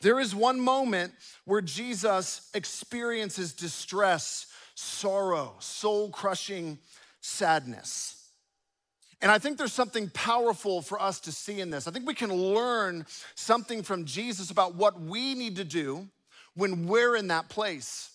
There 0.00 0.20
is 0.20 0.34
one 0.34 0.60
moment 0.60 1.12
where 1.44 1.60
Jesus 1.60 2.50
experiences 2.54 3.52
distress, 3.52 4.46
sorrow, 4.74 5.54
soul 5.58 6.10
crushing 6.10 6.78
sadness. 7.20 8.16
And 9.22 9.30
I 9.30 9.38
think 9.38 9.58
there's 9.58 9.72
something 9.72 10.08
powerful 10.10 10.80
for 10.80 11.00
us 11.00 11.20
to 11.20 11.32
see 11.32 11.60
in 11.60 11.70
this. 11.70 11.86
I 11.86 11.90
think 11.90 12.06
we 12.06 12.14
can 12.14 12.32
learn 12.32 13.04
something 13.34 13.82
from 13.82 14.06
Jesus 14.06 14.50
about 14.50 14.74
what 14.74 14.98
we 15.00 15.34
need 15.34 15.56
to 15.56 15.64
do 15.64 16.08
when 16.54 16.86
we're 16.86 17.16
in 17.16 17.28
that 17.28 17.48
place. 17.48 18.10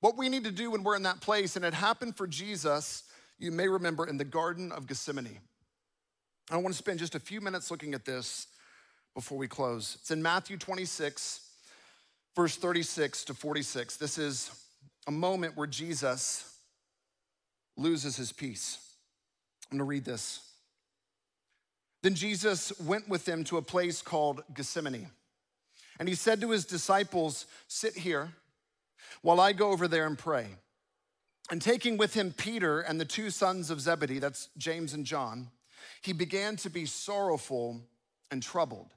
What 0.00 0.16
we 0.16 0.28
need 0.28 0.44
to 0.44 0.50
do 0.50 0.70
when 0.70 0.82
we're 0.82 0.96
in 0.96 1.02
that 1.02 1.20
place, 1.20 1.56
and 1.56 1.64
it 1.64 1.74
happened 1.74 2.16
for 2.16 2.26
Jesus 2.26 3.04
you 3.42 3.50
may 3.50 3.66
remember 3.66 4.06
in 4.06 4.16
the 4.16 4.24
Garden 4.24 4.70
of 4.70 4.86
Gethsemane. 4.86 5.40
I 6.48 6.56
want 6.58 6.68
to 6.68 6.78
spend 6.78 7.00
just 7.00 7.16
a 7.16 7.20
few 7.20 7.40
minutes 7.40 7.72
looking 7.72 7.92
at 7.92 8.04
this 8.04 8.46
before 9.14 9.38
we 9.38 9.48
close. 9.48 9.98
It's 10.00 10.10
in 10.10 10.22
Matthew 10.22 10.56
26, 10.56 11.40
verse 12.34 12.56
36 12.56 13.24
to 13.24 13.34
46. 13.34 13.96
This 13.96 14.18
is 14.18 14.50
a 15.06 15.10
moment 15.10 15.56
where 15.56 15.66
Jesus 15.66 16.56
loses 17.76 18.16
his 18.16 18.32
peace. 18.32 18.78
I'm 19.70 19.78
gonna 19.78 19.88
read 19.88 20.04
this. 20.04 20.40
Then 22.02 22.14
Jesus 22.14 22.78
went 22.80 23.08
with 23.08 23.24
them 23.24 23.44
to 23.44 23.58
a 23.58 23.62
place 23.62 24.02
called 24.02 24.42
Gethsemane. 24.54 25.08
And 25.98 26.08
he 26.08 26.14
said 26.14 26.40
to 26.40 26.50
his 26.50 26.64
disciples, 26.64 27.46
Sit 27.68 27.96
here 27.96 28.32
while 29.20 29.40
I 29.40 29.52
go 29.52 29.70
over 29.70 29.86
there 29.86 30.06
and 30.06 30.18
pray. 30.18 30.46
And 31.50 31.60
taking 31.60 31.96
with 31.96 32.14
him 32.14 32.32
Peter 32.32 32.80
and 32.80 33.00
the 33.00 33.04
two 33.04 33.30
sons 33.30 33.70
of 33.70 33.80
Zebedee, 33.80 34.18
that's 34.18 34.48
James 34.56 34.94
and 34.94 35.04
John, 35.04 35.48
he 36.00 36.12
began 36.12 36.56
to 36.56 36.70
be 36.70 36.86
sorrowful 36.86 37.80
and 38.30 38.42
troubled. 38.42 38.88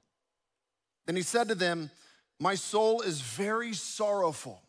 Then 1.05 1.15
he 1.15 1.21
said 1.21 1.47
to 1.49 1.55
them, 1.55 1.91
My 2.39 2.55
soul 2.55 3.01
is 3.01 3.21
very 3.21 3.73
sorrowful, 3.73 4.61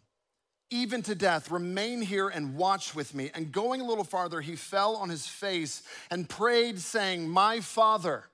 even 0.71 1.03
to 1.03 1.15
death. 1.15 1.51
Remain 1.51 2.03
here 2.03 2.29
and 2.29 2.57
watch 2.57 2.95
with 2.95 3.15
me. 3.15 3.31
And 3.35 3.53
going 3.53 3.81
a 3.81 3.85
little 3.85 4.05
farther, 4.05 4.41
he 4.41 4.57
fell 4.57 4.97
on 4.97 5.09
his 5.09 5.27
face 5.27 5.83
and 6.11 6.29
prayed, 6.29 6.79
saying, 6.79 7.29
My 7.29 7.61
father, 7.61 8.25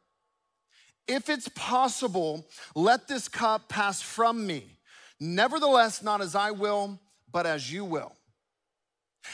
if 1.08 1.28
it's 1.28 1.48
possible, 1.48 2.46
let 2.74 3.08
this 3.08 3.28
cup 3.28 3.68
pass 3.68 4.00
from 4.00 4.46
me. 4.46 4.76
Nevertheless, 5.20 6.02
not 6.02 6.20
as 6.20 6.34
I 6.34 6.50
will, 6.50 6.98
but 7.30 7.46
as 7.46 7.72
you 7.72 7.84
will. 7.84 8.12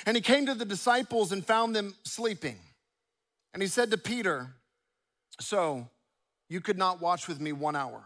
And 0.07 0.17
he 0.17 0.21
came 0.21 0.47
to 0.47 0.55
the 0.55 0.65
disciples 0.65 1.33
and 1.33 1.45
found 1.45 1.75
them 1.75 1.95
sleeping. 2.05 2.59
And 3.55 3.63
he 3.63 3.69
said 3.69 3.91
to 3.91 3.99
Peter, 3.99 4.49
So 5.41 5.89
you 6.49 6.61
could 6.61 6.79
not 6.79 7.01
watch 7.01 7.29
with 7.29 7.41
me 7.41 7.53
one 7.53 7.77
hour. 7.77 8.03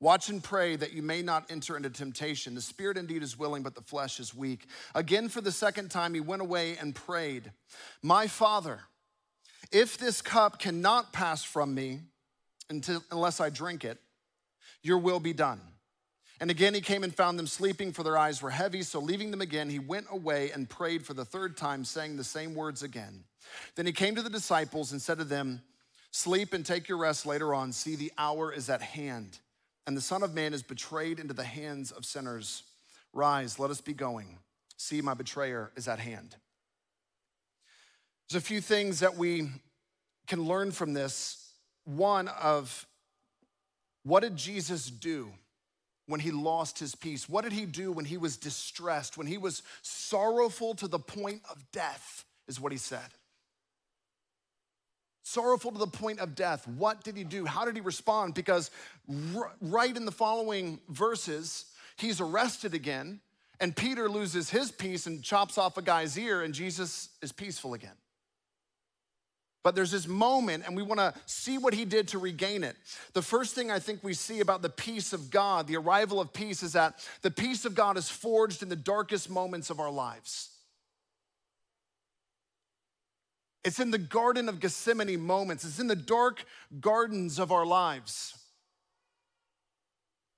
Watch 0.00 0.28
and 0.28 0.42
pray 0.42 0.76
that 0.76 0.92
you 0.92 1.02
may 1.02 1.22
not 1.22 1.50
enter 1.50 1.76
into 1.76 1.90
temptation. 1.90 2.54
The 2.54 2.60
spirit 2.60 2.96
indeed 2.96 3.22
is 3.22 3.38
willing, 3.38 3.62
but 3.62 3.74
the 3.74 3.82
flesh 3.82 4.20
is 4.20 4.34
weak. 4.34 4.66
Again, 4.94 5.28
for 5.28 5.40
the 5.40 5.50
second 5.50 5.90
time, 5.90 6.14
he 6.14 6.20
went 6.20 6.40
away 6.40 6.76
and 6.76 6.94
prayed, 6.94 7.50
My 8.00 8.28
Father, 8.28 8.80
if 9.72 9.98
this 9.98 10.22
cup 10.22 10.60
cannot 10.60 11.12
pass 11.12 11.42
from 11.42 11.74
me 11.74 12.00
until, 12.70 13.02
unless 13.10 13.40
I 13.40 13.50
drink 13.50 13.84
it, 13.84 13.98
your 14.82 14.98
will 14.98 15.20
be 15.20 15.32
done. 15.32 15.60
And 16.40 16.50
again 16.50 16.74
he 16.74 16.80
came 16.80 17.02
and 17.02 17.14
found 17.14 17.38
them 17.38 17.46
sleeping, 17.46 17.92
for 17.92 18.02
their 18.02 18.16
eyes 18.16 18.40
were 18.40 18.50
heavy. 18.50 18.82
So 18.82 19.00
leaving 19.00 19.30
them 19.30 19.40
again, 19.40 19.68
he 19.68 19.78
went 19.78 20.06
away 20.10 20.50
and 20.52 20.68
prayed 20.68 21.04
for 21.04 21.14
the 21.14 21.24
third 21.24 21.56
time, 21.56 21.84
saying 21.84 22.16
the 22.16 22.24
same 22.24 22.54
words 22.54 22.82
again. 22.82 23.24
Then 23.74 23.86
he 23.86 23.92
came 23.92 24.14
to 24.14 24.22
the 24.22 24.30
disciples 24.30 24.92
and 24.92 25.02
said 25.02 25.18
to 25.18 25.24
them, 25.24 25.62
Sleep 26.10 26.52
and 26.54 26.64
take 26.64 26.88
your 26.88 26.98
rest 26.98 27.26
later 27.26 27.52
on. 27.52 27.72
See, 27.72 27.96
the 27.96 28.12
hour 28.16 28.52
is 28.52 28.70
at 28.70 28.80
hand, 28.80 29.38
and 29.88 29.96
the 29.96 30.02
Son 30.02 30.22
of 30.22 30.34
Man 30.34 30.52
is 30.52 30.62
betrayed 30.62 31.18
into 31.18 31.32
the 31.32 31.42
hands 31.42 31.92
of 31.92 32.04
sinners. 32.04 32.62
Rise, 33.14 33.58
let 33.58 33.70
us 33.70 33.80
be 33.80 33.94
going. 33.94 34.36
See, 34.76 35.00
my 35.00 35.14
betrayer 35.14 35.72
is 35.76 35.88
at 35.88 35.98
hand. 35.98 36.36
There's 38.28 38.42
a 38.42 38.46
few 38.46 38.60
things 38.60 39.00
that 39.00 39.16
we 39.16 39.48
can 40.26 40.42
learn 40.42 40.72
from 40.72 40.92
this. 40.92 41.52
One 41.86 42.28
of 42.28 42.86
what 44.02 44.20
did 44.20 44.36
Jesus 44.36 44.90
do? 44.90 45.32
when 46.06 46.20
he 46.20 46.30
lost 46.30 46.78
his 46.78 46.94
peace? 46.94 47.28
What 47.28 47.44
did 47.44 47.52
he 47.52 47.66
do 47.66 47.92
when 47.92 48.06
he 48.06 48.16
was 48.16 48.38
distressed, 48.38 49.18
when 49.18 49.26
he 49.26 49.36
was 49.36 49.62
sorrowful 49.82 50.74
to 50.76 50.88
the 50.88 50.98
point 50.98 51.42
of 51.50 51.70
death, 51.70 52.24
is 52.46 52.58
what 52.58 52.72
he 52.72 52.78
said. 52.78 53.08
Sorrowful 55.28 55.72
to 55.72 55.78
the 55.78 55.86
point 55.86 56.20
of 56.20 56.34
death. 56.34 56.66
What 56.66 57.04
did 57.04 57.14
he 57.14 57.22
do? 57.22 57.44
How 57.44 57.66
did 57.66 57.74
he 57.74 57.82
respond? 57.82 58.32
Because 58.32 58.70
right 59.60 59.94
in 59.94 60.06
the 60.06 60.10
following 60.10 60.80
verses, 60.88 61.66
he's 61.98 62.18
arrested 62.18 62.72
again, 62.72 63.20
and 63.60 63.76
Peter 63.76 64.08
loses 64.08 64.48
his 64.48 64.70
peace 64.70 65.06
and 65.06 65.22
chops 65.22 65.58
off 65.58 65.76
a 65.76 65.82
guy's 65.82 66.18
ear, 66.18 66.42
and 66.42 66.54
Jesus 66.54 67.10
is 67.20 67.30
peaceful 67.30 67.74
again. 67.74 67.92
But 69.62 69.74
there's 69.74 69.90
this 69.90 70.08
moment, 70.08 70.64
and 70.66 70.74
we 70.74 70.82
want 70.82 71.00
to 71.00 71.12
see 71.26 71.58
what 71.58 71.74
he 71.74 71.84
did 71.84 72.08
to 72.08 72.18
regain 72.18 72.64
it. 72.64 72.76
The 73.12 73.20
first 73.20 73.54
thing 73.54 73.70
I 73.70 73.80
think 73.80 74.02
we 74.02 74.14
see 74.14 74.40
about 74.40 74.62
the 74.62 74.70
peace 74.70 75.12
of 75.12 75.30
God, 75.30 75.66
the 75.66 75.76
arrival 75.76 76.20
of 76.20 76.32
peace, 76.32 76.62
is 76.62 76.72
that 76.72 77.06
the 77.20 77.30
peace 77.30 77.66
of 77.66 77.74
God 77.74 77.98
is 77.98 78.08
forged 78.08 78.62
in 78.62 78.70
the 78.70 78.76
darkest 78.76 79.28
moments 79.28 79.68
of 79.68 79.78
our 79.78 79.90
lives. 79.90 80.50
It's 83.64 83.80
in 83.80 83.90
the 83.90 83.98
Garden 83.98 84.48
of 84.48 84.60
Gethsemane 84.60 85.20
moments, 85.20 85.64
it's 85.64 85.78
in 85.78 85.88
the 85.88 85.96
dark 85.96 86.44
gardens 86.80 87.38
of 87.38 87.52
our 87.52 87.66
lives. 87.66 88.34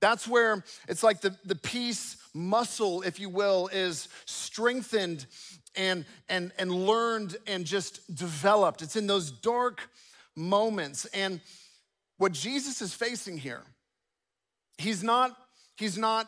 That's 0.00 0.26
where 0.26 0.64
it's 0.88 1.02
like 1.02 1.20
the, 1.20 1.37
the 1.44 1.54
peace 1.54 2.16
muscle, 2.33 3.02
if 3.02 3.20
you 3.20 3.28
will, 3.28 3.68
is 3.72 4.09
strengthened 4.24 5.26
and, 5.76 6.06
and, 6.28 6.52
and 6.59 6.72
learned 6.72 7.37
and 7.46 7.66
just 7.66 8.14
developed. 8.14 8.80
It's 8.83 8.96
in 8.96 9.06
those 9.06 9.30
dark 9.30 9.83
moments. 10.35 11.04
And 11.06 11.40
what 12.16 12.33
Jesus 12.33 12.80
is 12.80 12.94
facing 12.94 13.37
here, 13.37 13.62
he's 14.78 15.02
not, 15.02 15.37
he's 15.76 15.98
not 15.98 16.26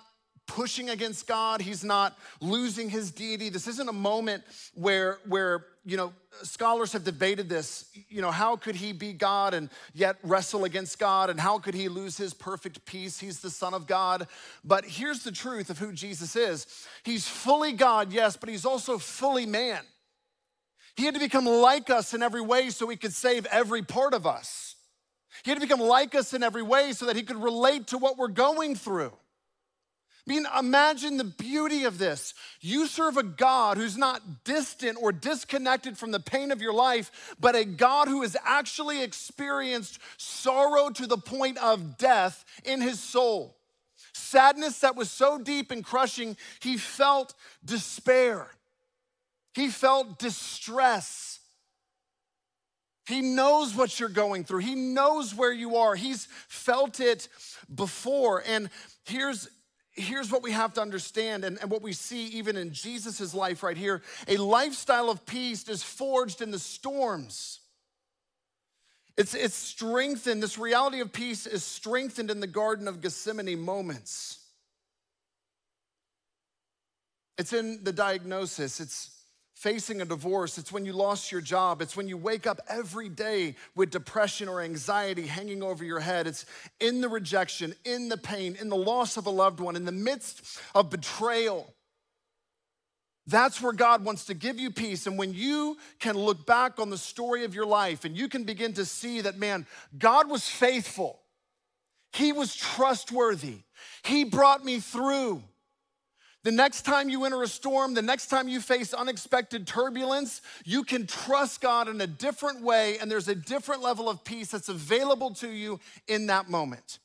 pushing 0.54 0.90
against 0.90 1.26
God. 1.26 1.62
He's 1.62 1.82
not 1.82 2.18
losing 2.40 2.90
his 2.90 3.10
deity. 3.10 3.48
This 3.48 3.66
isn't 3.66 3.88
a 3.88 3.92
moment 3.92 4.44
where, 4.74 5.18
where 5.26 5.64
you 5.84 5.96
know, 5.96 6.12
scholars 6.42 6.92
have 6.92 7.04
debated 7.04 7.48
this. 7.48 7.90
You 8.08 8.20
know, 8.20 8.30
how 8.30 8.56
could 8.56 8.76
he 8.76 8.92
be 8.92 9.14
God 9.14 9.54
and 9.54 9.70
yet 9.94 10.16
wrestle 10.22 10.64
against 10.64 10.98
God? 10.98 11.30
And 11.30 11.40
how 11.40 11.58
could 11.58 11.74
he 11.74 11.88
lose 11.88 12.18
his 12.18 12.34
perfect 12.34 12.84
peace? 12.84 13.18
He's 13.18 13.40
the 13.40 13.48
Son 13.48 13.72
of 13.72 13.86
God. 13.86 14.28
But 14.62 14.84
here's 14.84 15.24
the 15.24 15.32
truth 15.32 15.70
of 15.70 15.78
who 15.78 15.92
Jesus 15.92 16.36
is 16.36 16.66
He's 17.02 17.26
fully 17.26 17.72
God, 17.72 18.12
yes, 18.12 18.36
but 18.36 18.50
he's 18.50 18.66
also 18.66 18.98
fully 18.98 19.46
man. 19.46 19.80
He 20.96 21.06
had 21.06 21.14
to 21.14 21.20
become 21.20 21.46
like 21.46 21.88
us 21.88 22.12
in 22.12 22.22
every 22.22 22.42
way 22.42 22.68
so 22.68 22.86
he 22.88 22.96
could 22.96 23.14
save 23.14 23.46
every 23.46 23.80
part 23.80 24.12
of 24.12 24.26
us. 24.26 24.76
He 25.44 25.50
had 25.50 25.58
to 25.58 25.66
become 25.66 25.80
like 25.80 26.14
us 26.14 26.34
in 26.34 26.42
every 26.42 26.62
way 26.62 26.92
so 26.92 27.06
that 27.06 27.16
he 27.16 27.22
could 27.22 27.42
relate 27.42 27.86
to 27.88 27.98
what 27.98 28.18
we're 28.18 28.28
going 28.28 28.74
through. 28.76 29.12
I 30.26 30.30
mean, 30.30 30.46
imagine 30.56 31.16
the 31.16 31.24
beauty 31.24 31.82
of 31.82 31.98
this. 31.98 32.34
You 32.60 32.86
serve 32.86 33.16
a 33.16 33.24
God 33.24 33.76
who's 33.76 33.96
not 33.96 34.44
distant 34.44 34.96
or 35.00 35.10
disconnected 35.10 35.98
from 35.98 36.12
the 36.12 36.20
pain 36.20 36.52
of 36.52 36.62
your 36.62 36.72
life, 36.72 37.34
but 37.40 37.56
a 37.56 37.64
God 37.64 38.06
who 38.06 38.22
has 38.22 38.36
actually 38.44 39.02
experienced 39.02 39.98
sorrow 40.18 40.90
to 40.90 41.08
the 41.08 41.18
point 41.18 41.58
of 41.58 41.98
death 41.98 42.44
in 42.64 42.80
his 42.80 43.00
soul. 43.00 43.56
Sadness 44.12 44.78
that 44.80 44.94
was 44.94 45.10
so 45.10 45.38
deep 45.38 45.72
and 45.72 45.84
crushing, 45.84 46.36
he 46.60 46.76
felt 46.76 47.34
despair. 47.64 48.46
He 49.54 49.68
felt 49.68 50.20
distress. 50.20 51.40
He 53.06 53.20
knows 53.20 53.74
what 53.74 53.98
you're 53.98 54.08
going 54.08 54.44
through. 54.44 54.60
He 54.60 54.76
knows 54.76 55.34
where 55.34 55.52
you 55.52 55.76
are. 55.76 55.96
He's 55.96 56.28
felt 56.46 57.00
it 57.00 57.26
before. 57.74 58.44
And 58.46 58.70
here's 59.04 59.48
here's 59.92 60.32
what 60.32 60.42
we 60.42 60.52
have 60.52 60.72
to 60.74 60.80
understand 60.80 61.44
and, 61.44 61.58
and 61.60 61.70
what 61.70 61.82
we 61.82 61.92
see 61.92 62.26
even 62.28 62.56
in 62.56 62.72
Jesus' 62.72 63.34
life 63.34 63.62
right 63.62 63.76
here 63.76 64.02
a 64.26 64.36
lifestyle 64.36 65.10
of 65.10 65.24
peace 65.26 65.68
is 65.68 65.82
forged 65.82 66.40
in 66.40 66.50
the 66.50 66.58
storms. 66.58 67.60
It's, 69.16 69.34
it's 69.34 69.54
strengthened, 69.54 70.42
this 70.42 70.56
reality 70.56 71.00
of 71.00 71.12
peace 71.12 71.46
is 71.46 71.62
strengthened 71.62 72.30
in 72.30 72.40
the 72.40 72.46
Garden 72.46 72.88
of 72.88 73.02
Gethsemane 73.02 73.60
moments. 73.60 74.38
It's 77.36 77.52
in 77.52 77.84
the 77.84 77.92
diagnosis, 77.92 78.80
it's 78.80 79.10
facing 79.62 80.02
a 80.02 80.04
divorce, 80.04 80.58
it's 80.58 80.72
when 80.72 80.84
you 80.84 80.92
lost 80.92 81.30
your 81.30 81.40
job, 81.40 81.80
it's 81.80 81.96
when 81.96 82.08
you 82.08 82.16
wake 82.16 82.48
up 82.48 82.60
every 82.68 83.08
day 83.08 83.54
with 83.76 83.92
depression 83.92 84.48
or 84.48 84.60
anxiety 84.60 85.24
hanging 85.24 85.62
over 85.62 85.84
your 85.84 86.00
head. 86.00 86.26
It's 86.26 86.44
in 86.80 87.00
the 87.00 87.08
rejection, 87.08 87.72
in 87.84 88.08
the 88.08 88.16
pain, 88.16 88.56
in 88.60 88.68
the 88.68 88.76
loss 88.76 89.16
of 89.16 89.26
a 89.26 89.30
loved 89.30 89.60
one, 89.60 89.76
in 89.76 89.84
the 89.84 89.92
midst 89.92 90.60
of 90.74 90.90
betrayal. 90.90 91.72
That's 93.28 93.62
where 93.62 93.72
God 93.72 94.04
wants 94.04 94.24
to 94.24 94.34
give 94.34 94.58
you 94.58 94.72
peace. 94.72 95.06
And 95.06 95.16
when 95.16 95.32
you 95.32 95.76
can 96.00 96.18
look 96.18 96.44
back 96.44 96.80
on 96.80 96.90
the 96.90 96.98
story 96.98 97.44
of 97.44 97.54
your 97.54 97.66
life 97.66 98.04
and 98.04 98.16
you 98.16 98.28
can 98.28 98.42
begin 98.42 98.72
to 98.72 98.84
see 98.84 99.20
that, 99.20 99.38
man, 99.38 99.64
God 99.96 100.28
was 100.28 100.48
faithful, 100.48 101.20
He 102.12 102.32
was 102.32 102.56
trustworthy, 102.56 103.58
He 104.02 104.24
brought 104.24 104.64
me 104.64 104.80
through. 104.80 105.40
The 106.44 106.52
next 106.52 106.82
time 106.82 107.08
you 107.08 107.24
enter 107.24 107.42
a 107.42 107.48
storm, 107.48 107.94
the 107.94 108.02
next 108.02 108.26
time 108.26 108.48
you 108.48 108.60
face 108.60 108.92
unexpected 108.92 109.66
turbulence, 109.66 110.42
you 110.64 110.82
can 110.82 111.06
trust 111.06 111.60
God 111.60 111.88
in 111.88 112.00
a 112.00 112.06
different 112.06 112.62
way, 112.62 112.98
and 112.98 113.10
there's 113.10 113.28
a 113.28 113.34
different 113.34 113.82
level 113.82 114.08
of 114.08 114.24
peace 114.24 114.50
that's 114.50 114.68
available 114.68 115.32
to 115.34 115.48
you 115.48 115.78
in 116.08 116.26
that 116.26 116.50
moment. 116.50 116.98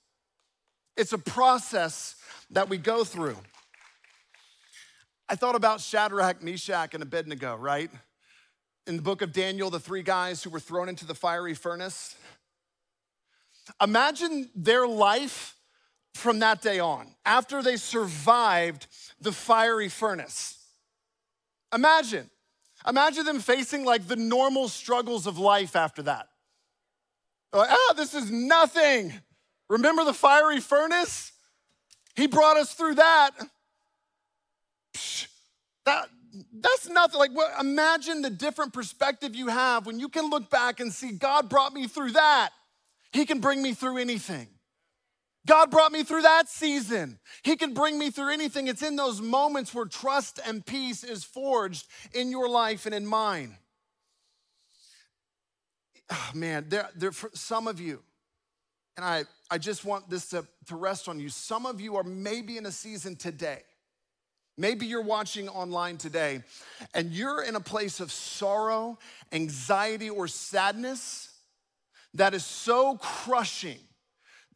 It's 0.95 1.13
a 1.13 1.19
process 1.19 2.15
that 2.49 2.67
we 2.67 2.77
go 2.77 3.03
through. 3.03 3.37
I 5.29 5.35
thought 5.35 5.55
about 5.55 5.81
Shadrach, 5.81 6.41
Meshach, 6.41 6.93
and 6.93 7.03
Abednego, 7.03 7.55
right? 7.55 7.91
in 8.87 8.95
the 8.95 9.01
book 9.01 9.21
of 9.21 9.33
Daniel, 9.33 9.69
the 9.69 9.79
three 9.79 10.01
guys 10.01 10.41
who 10.41 10.49
were 10.49 10.61
thrown 10.61 10.87
into 10.87 11.05
the 11.05 11.13
fiery 11.13 11.53
furnace. 11.53 12.15
Imagine 13.81 14.49
their 14.55 14.87
life 14.87 15.56
from 16.17 16.39
that 16.39 16.61
day 16.61 16.79
on, 16.79 17.07
after 17.25 17.61
they 17.61 17.77
survived 17.77 18.87
the 19.21 19.31
fiery 19.31 19.89
furnace. 19.89 20.57
Imagine. 21.73 22.29
Imagine 22.87 23.25
them 23.25 23.39
facing 23.39 23.85
like 23.85 24.07
the 24.07 24.15
normal 24.15 24.67
struggles 24.67 25.27
of 25.27 25.37
life 25.37 25.75
after 25.75 26.01
that. 26.03 26.27
Like, 27.53 27.69
ah, 27.71 27.93
this 27.95 28.13
is 28.13 28.31
nothing. 28.31 29.13
Remember 29.69 30.03
the 30.03 30.13
fiery 30.13 30.59
furnace? 30.59 31.31
He 32.15 32.27
brought 32.27 32.57
us 32.57 32.73
through 32.73 32.95
that. 32.95 33.31
Psh, 34.93 35.27
that 35.85 36.09
that's 36.53 36.89
nothing. 36.89 37.19
Like, 37.19 37.31
imagine 37.59 38.21
the 38.21 38.29
different 38.29 38.73
perspective 38.73 39.35
you 39.35 39.47
have 39.47 39.85
when 39.85 39.99
you 39.99 40.09
can 40.09 40.29
look 40.29 40.49
back 40.49 40.79
and 40.79 40.91
see 40.91 41.11
God 41.11 41.49
brought 41.49 41.73
me 41.73 41.87
through 41.87 42.11
that. 42.11 42.49
He 43.11 43.25
can 43.25 43.39
bring 43.39 43.61
me 43.61 43.73
through 43.73 43.97
anything. 43.97 44.47
God 45.47 45.71
brought 45.71 45.91
me 45.91 46.03
through 46.03 46.21
that 46.23 46.49
season. 46.49 47.19
He 47.41 47.55
can 47.55 47.73
bring 47.73 47.97
me 47.97 48.11
through 48.11 48.31
anything. 48.31 48.67
It's 48.67 48.83
in 48.83 48.97
those 48.97 49.21
moments 49.21 49.73
where 49.73 49.85
trust 49.85 50.39
and 50.45 50.63
peace 50.63 51.03
is 51.03 51.23
forged 51.23 51.87
in 52.13 52.29
your 52.29 52.47
life 52.49 52.85
and 52.85 52.93
in 52.93 53.05
mine. 53.05 53.57
Oh, 56.11 56.31
man, 56.35 56.65
there, 56.67 56.89
there, 56.95 57.11
for 57.11 57.31
some 57.33 57.67
of 57.67 57.79
you, 57.79 58.03
and 58.97 59.05
I, 59.05 59.23
I 59.49 59.57
just 59.57 59.85
want 59.85 60.09
this 60.09 60.29
to, 60.29 60.45
to 60.67 60.75
rest 60.75 61.07
on 61.07 61.19
you. 61.19 61.29
Some 61.29 61.65
of 61.65 61.79
you 61.79 61.95
are 61.95 62.03
maybe 62.03 62.57
in 62.57 62.65
a 62.65 62.71
season 62.71 63.15
today. 63.15 63.61
Maybe 64.57 64.85
you're 64.85 65.01
watching 65.01 65.47
online 65.49 65.97
today 65.97 66.41
and 66.93 67.11
you're 67.11 67.43
in 67.43 67.55
a 67.55 67.59
place 67.59 67.99
of 67.99 68.11
sorrow, 68.11 68.97
anxiety, 69.31 70.09
or 70.09 70.27
sadness 70.27 71.31
that 72.15 72.33
is 72.33 72.43
so 72.43 72.97
crushing 72.97 73.77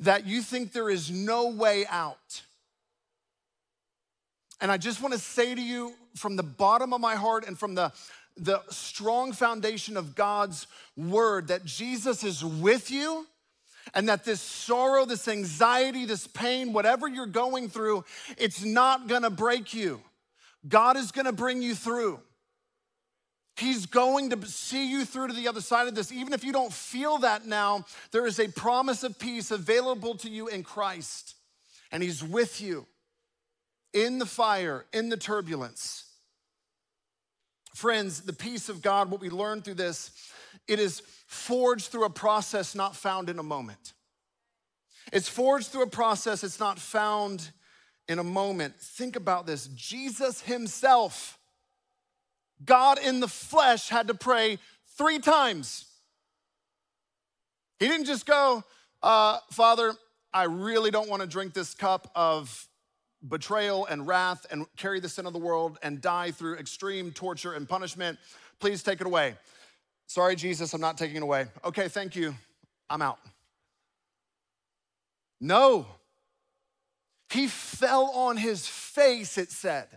that 0.01 0.25
you 0.25 0.41
think 0.41 0.73
there 0.73 0.89
is 0.89 1.09
no 1.09 1.49
way 1.49 1.85
out. 1.89 2.41
And 4.59 4.71
I 4.71 4.77
just 4.77 5.01
want 5.01 5.13
to 5.13 5.19
say 5.19 5.55
to 5.55 5.61
you 5.61 5.93
from 6.15 6.35
the 6.35 6.43
bottom 6.43 6.93
of 6.93 7.01
my 7.01 7.15
heart 7.15 7.47
and 7.47 7.57
from 7.57 7.75
the, 7.75 7.91
the 8.37 8.61
strong 8.69 9.31
foundation 9.31 9.97
of 9.97 10.15
God's 10.15 10.67
word 10.97 11.47
that 11.47 11.65
Jesus 11.65 12.23
is 12.23 12.43
with 12.43 12.91
you 12.91 13.25
and 13.93 14.09
that 14.09 14.23
this 14.23 14.41
sorrow, 14.41 15.05
this 15.05 15.27
anxiety, 15.27 16.05
this 16.05 16.27
pain, 16.27 16.73
whatever 16.73 17.07
you're 17.07 17.25
going 17.25 17.69
through, 17.69 18.03
it's 18.37 18.63
not 18.63 19.07
gonna 19.07 19.29
break 19.29 19.73
you. 19.73 20.01
God 20.67 20.97
is 20.97 21.11
gonna 21.11 21.31
bring 21.31 21.61
you 21.61 21.73
through. 21.73 22.19
He's 23.61 23.85
going 23.85 24.31
to 24.31 24.47
see 24.47 24.89
you 24.89 25.05
through 25.05 25.27
to 25.27 25.33
the 25.33 25.47
other 25.47 25.61
side 25.61 25.87
of 25.87 25.95
this. 25.95 26.11
Even 26.11 26.33
if 26.33 26.43
you 26.43 26.51
don't 26.51 26.73
feel 26.73 27.19
that 27.19 27.45
now, 27.45 27.85
there 28.11 28.25
is 28.25 28.39
a 28.39 28.47
promise 28.47 29.03
of 29.03 29.19
peace 29.19 29.51
available 29.51 30.15
to 30.15 30.29
you 30.29 30.47
in 30.47 30.63
Christ. 30.63 31.35
And 31.91 32.01
He's 32.01 32.23
with 32.23 32.59
you 32.59 32.87
in 33.93 34.19
the 34.19 34.25
fire, 34.25 34.85
in 34.91 35.09
the 35.09 35.17
turbulence. 35.17 36.05
Friends, 37.75 38.21
the 38.21 38.33
peace 38.33 38.67
of 38.67 38.81
God, 38.81 39.11
what 39.11 39.21
we 39.21 39.29
learn 39.29 39.61
through 39.61 39.75
this, 39.75 40.11
it 40.67 40.79
is 40.79 41.01
forged 41.27 41.87
through 41.87 42.05
a 42.05 42.09
process 42.09 42.75
not 42.75 42.95
found 42.95 43.29
in 43.29 43.39
a 43.39 43.43
moment. 43.43 43.93
It's 45.13 45.29
forged 45.29 45.67
through 45.67 45.83
a 45.83 45.89
process, 45.89 46.43
it's 46.43 46.59
not 46.59 46.79
found 46.79 47.51
in 48.07 48.19
a 48.19 48.23
moment. 48.23 48.75
Think 48.75 49.15
about 49.15 49.45
this 49.45 49.67
Jesus 49.67 50.41
Himself 50.41 51.37
God 52.65 52.99
in 52.99 53.19
the 53.19 53.27
flesh 53.27 53.89
had 53.89 54.07
to 54.07 54.13
pray 54.13 54.59
three 54.97 55.19
times. 55.19 55.85
He 57.79 57.87
didn't 57.87 58.05
just 58.05 58.25
go, 58.25 58.63
uh, 59.01 59.39
Father, 59.51 59.93
I 60.33 60.43
really 60.43 60.91
don't 60.91 61.09
want 61.09 61.21
to 61.21 61.27
drink 61.27 61.53
this 61.53 61.73
cup 61.73 62.11
of 62.15 62.67
betrayal 63.27 63.85
and 63.85 64.07
wrath 64.07 64.45
and 64.51 64.65
carry 64.77 64.99
the 64.99 65.09
sin 65.09 65.25
of 65.25 65.33
the 65.33 65.39
world 65.39 65.77
and 65.83 66.01
die 66.01 66.31
through 66.31 66.55
extreme 66.55 67.11
torture 67.11 67.53
and 67.53 67.67
punishment. 67.67 68.17
Please 68.59 68.83
take 68.83 69.01
it 69.01 69.07
away. 69.07 69.35
Sorry, 70.07 70.35
Jesus, 70.35 70.73
I'm 70.73 70.81
not 70.81 70.97
taking 70.97 71.17
it 71.17 71.23
away. 71.23 71.47
Okay, 71.63 71.87
thank 71.87 72.15
you. 72.15 72.35
I'm 72.89 73.01
out. 73.01 73.19
No. 75.39 75.87
He 77.29 77.47
fell 77.47 78.11
on 78.13 78.37
his 78.37 78.67
face, 78.67 79.37
it 79.37 79.51
said. 79.51 79.87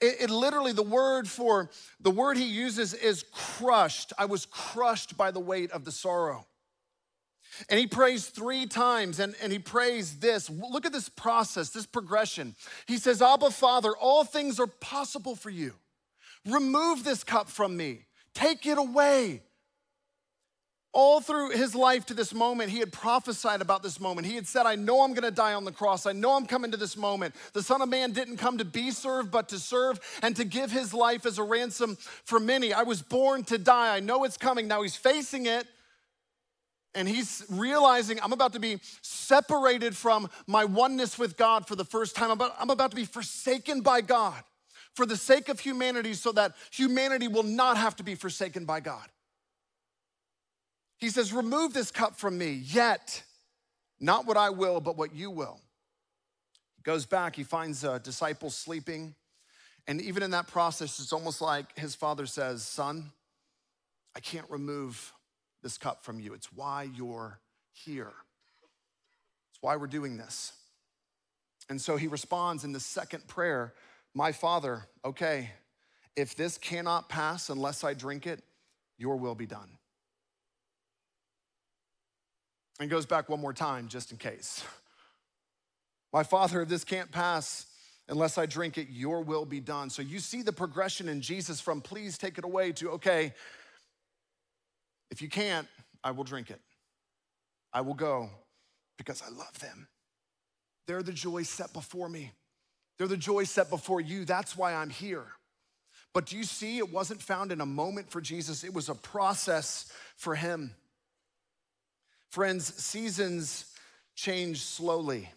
It, 0.00 0.22
it, 0.22 0.30
literally, 0.30 0.72
the 0.72 0.82
word 0.82 1.28
for 1.28 1.70
the 2.00 2.10
word 2.10 2.36
he 2.36 2.46
uses 2.46 2.94
is 2.94 3.24
crushed. 3.32 4.12
I 4.18 4.24
was 4.24 4.46
crushed 4.46 5.16
by 5.16 5.30
the 5.30 5.40
weight 5.40 5.70
of 5.72 5.84
the 5.84 5.92
sorrow. 5.92 6.46
And 7.68 7.78
he 7.78 7.86
prays 7.86 8.26
three 8.26 8.66
times, 8.66 9.20
and, 9.20 9.34
and 9.42 9.52
he 9.52 9.58
prays 9.58 10.20
this. 10.20 10.48
Look 10.48 10.86
at 10.86 10.92
this 10.92 11.08
process, 11.08 11.70
this 11.70 11.86
progression. 11.86 12.54
He 12.86 12.96
says, 12.96 13.20
Abba, 13.20 13.50
Father, 13.50 13.90
all 13.96 14.24
things 14.24 14.58
are 14.60 14.66
possible 14.66 15.34
for 15.34 15.50
you. 15.50 15.74
Remove 16.46 17.04
this 17.04 17.22
cup 17.22 17.48
from 17.48 17.76
me, 17.76 18.06
take 18.34 18.64
it 18.66 18.78
away. 18.78 19.42
All 20.92 21.20
through 21.20 21.50
his 21.50 21.74
life 21.74 22.06
to 22.06 22.14
this 22.14 22.34
moment, 22.34 22.70
he 22.70 22.80
had 22.80 22.92
prophesied 22.92 23.60
about 23.60 23.82
this 23.82 24.00
moment. 24.00 24.26
He 24.26 24.34
had 24.34 24.48
said, 24.48 24.66
I 24.66 24.74
know 24.74 25.02
I'm 25.02 25.14
gonna 25.14 25.30
die 25.30 25.54
on 25.54 25.64
the 25.64 25.70
cross. 25.70 26.04
I 26.04 26.12
know 26.12 26.36
I'm 26.36 26.46
coming 26.46 26.72
to 26.72 26.76
this 26.76 26.96
moment. 26.96 27.34
The 27.52 27.62
Son 27.62 27.80
of 27.80 27.88
Man 27.88 28.10
didn't 28.10 28.38
come 28.38 28.58
to 28.58 28.64
be 28.64 28.90
served, 28.90 29.30
but 29.30 29.48
to 29.50 29.58
serve 29.60 30.00
and 30.20 30.34
to 30.34 30.44
give 30.44 30.72
his 30.72 30.92
life 30.92 31.26
as 31.26 31.38
a 31.38 31.44
ransom 31.44 31.96
for 32.24 32.40
many. 32.40 32.72
I 32.72 32.82
was 32.82 33.02
born 33.02 33.44
to 33.44 33.58
die. 33.58 33.94
I 33.94 34.00
know 34.00 34.24
it's 34.24 34.36
coming. 34.36 34.66
Now 34.66 34.82
he's 34.82 34.96
facing 34.96 35.46
it 35.46 35.66
and 36.94 37.08
he's 37.08 37.44
realizing 37.48 38.20
I'm 38.20 38.32
about 38.32 38.54
to 38.54 38.60
be 38.60 38.80
separated 39.02 39.96
from 39.96 40.28
my 40.46 40.64
oneness 40.64 41.18
with 41.18 41.36
God 41.36 41.66
for 41.68 41.76
the 41.76 41.84
first 41.84 42.16
time. 42.16 42.30
I'm 42.58 42.70
about, 42.70 42.90
to 42.90 42.96
be 42.96 43.04
forsaken 43.04 43.80
by 43.80 44.00
God 44.00 44.42
for 44.94 45.06
the 45.06 45.16
sake 45.16 45.48
of 45.48 45.60
humanity 45.60 46.14
so 46.14 46.32
that 46.32 46.54
humanity 46.72 47.28
will 47.28 47.44
not 47.44 47.76
have 47.76 47.94
to 47.96 48.02
be 48.02 48.16
forsaken 48.16 48.64
by 48.64 48.80
God. 48.80 49.06
He 51.00 51.08
says, 51.08 51.32
Remove 51.32 51.72
this 51.72 51.90
cup 51.90 52.16
from 52.16 52.38
me, 52.38 52.52
yet 52.52 53.22
not 53.98 54.26
what 54.26 54.36
I 54.36 54.50
will, 54.50 54.80
but 54.80 54.96
what 54.96 55.14
you 55.14 55.30
will. 55.30 55.60
He 56.76 56.82
goes 56.82 57.06
back, 57.06 57.36
he 57.36 57.42
finds 57.42 57.84
a 57.84 57.98
disciple 57.98 58.50
sleeping. 58.50 59.14
And 59.86 60.00
even 60.00 60.22
in 60.22 60.30
that 60.32 60.46
process, 60.46 61.00
it's 61.00 61.12
almost 61.12 61.40
like 61.40 61.76
his 61.76 61.94
father 61.94 62.26
says, 62.26 62.62
Son, 62.62 63.10
I 64.14 64.20
can't 64.20 64.48
remove 64.50 65.12
this 65.62 65.78
cup 65.78 66.04
from 66.04 66.20
you. 66.20 66.34
It's 66.34 66.52
why 66.52 66.88
you're 66.94 67.40
here. 67.72 68.12
It's 69.50 69.62
why 69.62 69.76
we're 69.76 69.86
doing 69.86 70.16
this. 70.16 70.52
And 71.68 71.80
so 71.80 71.96
he 71.96 72.08
responds 72.08 72.64
in 72.64 72.72
the 72.72 72.80
second 72.80 73.26
prayer 73.26 73.72
My 74.14 74.32
Father, 74.32 74.86
okay, 75.04 75.50
if 76.16 76.34
this 76.34 76.58
cannot 76.58 77.08
pass 77.08 77.48
unless 77.48 77.84
I 77.84 77.94
drink 77.94 78.26
it, 78.26 78.42
your 78.98 79.16
will 79.16 79.34
be 79.34 79.46
done. 79.46 79.78
And 82.80 82.90
goes 82.90 83.06
back 83.06 83.28
one 83.28 83.40
more 83.40 83.52
time 83.52 83.88
just 83.88 84.10
in 84.10 84.18
case. 84.18 84.64
My 86.12 86.24
Father, 86.24 86.64
this 86.64 86.82
can't 86.82 87.12
pass 87.12 87.66
unless 88.08 88.36
I 88.36 88.46
drink 88.46 88.76
it, 88.76 88.88
your 88.90 89.22
will 89.22 89.44
be 89.44 89.60
done. 89.60 89.88
So 89.88 90.02
you 90.02 90.18
see 90.18 90.42
the 90.42 90.52
progression 90.52 91.08
in 91.08 91.20
Jesus 91.20 91.60
from 91.60 91.80
please 91.80 92.18
take 92.18 92.38
it 92.38 92.44
away 92.44 92.72
to 92.72 92.90
okay, 92.90 93.32
if 95.10 95.22
you 95.22 95.28
can't, 95.28 95.68
I 96.02 96.10
will 96.10 96.24
drink 96.24 96.50
it. 96.50 96.60
I 97.72 97.82
will 97.82 97.94
go 97.94 98.28
because 98.98 99.22
I 99.22 99.30
love 99.30 99.58
them. 99.60 99.86
They're 100.86 101.02
the 101.02 101.12
joy 101.12 101.44
set 101.44 101.72
before 101.72 102.08
me. 102.08 102.32
They're 102.98 103.06
the 103.06 103.16
joy 103.16 103.44
set 103.44 103.70
before 103.70 104.00
you. 104.00 104.24
That's 104.24 104.56
why 104.56 104.74
I'm 104.74 104.90
here. 104.90 105.26
But 106.12 106.26
do 106.26 106.36
you 106.36 106.42
see, 106.42 106.78
it 106.78 106.92
wasn't 106.92 107.22
found 107.22 107.52
in 107.52 107.60
a 107.60 107.66
moment 107.66 108.10
for 108.10 108.20
Jesus, 108.20 108.64
it 108.64 108.74
was 108.74 108.88
a 108.88 108.94
process 108.94 109.92
for 110.16 110.34
him. 110.34 110.74
Friends, 112.30 112.72
seasons 112.76 113.64
change 114.14 114.62
slowly. 114.62 115.28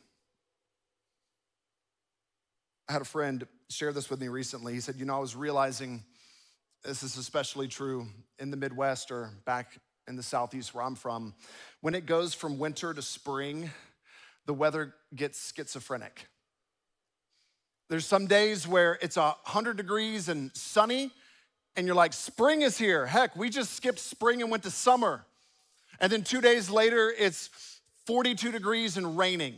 I 2.88 2.94
had 2.94 3.02
a 3.02 3.06
friend 3.06 3.48
share 3.70 3.92
this 3.92 4.12
with 4.12 4.22
me 4.22 4.28
recently. 4.28 4.74
He 4.74 4.80
said, 4.80 4.98
You 4.98 5.06
know, 5.06 5.16
I 5.16 5.20
was 5.20 5.36
realizing 5.36 6.04
this 6.84 7.02
is 7.02 7.18
especially 7.18 7.68
true 7.68 8.06
in 8.38 8.52
the 8.52 8.58
Midwest 8.58 9.10
or 9.10 9.32
back 9.44 9.72
in 10.08 10.16
the 10.16 10.22
Southeast 10.22 10.76
where 10.76 10.84
I'm 10.84 10.94
from. 10.94 11.34
When 11.82 11.96
it 11.96 12.06
goes 12.06 12.36
from 12.36 12.60
winter 12.60 12.94
to 12.94 13.02
spring, 13.02 13.72
the 14.46 14.54
weather 14.54 14.94
gets 15.16 15.52
schizophrenic. 15.52 16.28
There's 17.90 18.06
some 18.06 18.28
days 18.28 18.68
where 18.68 19.00
it's 19.02 19.18
100 19.18 19.78
degrees 19.78 20.30
and 20.30 20.56
sunny, 20.56 21.10
and 21.76 21.88
you're 21.88 21.96
like, 21.96 22.14
spring 22.14 22.62
is 22.62 22.78
here. 22.78 23.08
Heck, 23.08 23.36
we 23.36 23.50
just 23.50 23.74
skipped 23.74 24.00
spring 24.00 24.44
and 24.44 24.52
went 24.52 24.62
to 24.64 24.72
summer. 24.72 25.26
And 26.00 26.12
then 26.12 26.24
two 26.24 26.42
days 26.42 26.70
later, 26.70 27.14
it's 27.18 27.50
42 28.06 28.52
degrees 28.52 28.98
and 28.98 29.18
raining. 29.18 29.56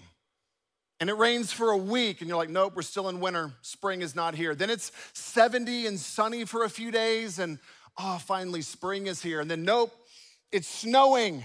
And 1.00 1.10
it 1.10 1.18
rains 1.18 1.52
for 1.52 1.72
a 1.72 1.78
week, 1.78 2.22
and 2.22 2.30
you're 2.30 2.38
like, 2.38 2.50
nope, 2.50 2.74
we're 2.76 2.82
still 2.82 3.10
in 3.10 3.20
winter. 3.20 3.52
Spring 3.62 4.02
is 4.02 4.16
not 4.16 4.34
here. 4.34 4.56
Then 4.56 4.70
it's 4.70 4.92
70 5.14 5.88
and 5.88 6.00
sunny 6.00 6.46
for 6.46 6.64
a 6.64 6.70
few 6.70 6.90
days, 6.90 7.40
and 7.40 7.60
oh, 7.98 8.18
finally 8.18 8.62
spring 8.62 9.08
is 9.08 9.22
here. 9.22 9.42
And 9.42 9.52
then, 9.52 9.64
nope, 9.64 9.94
it's 10.52 10.68
snowing. 10.68 11.44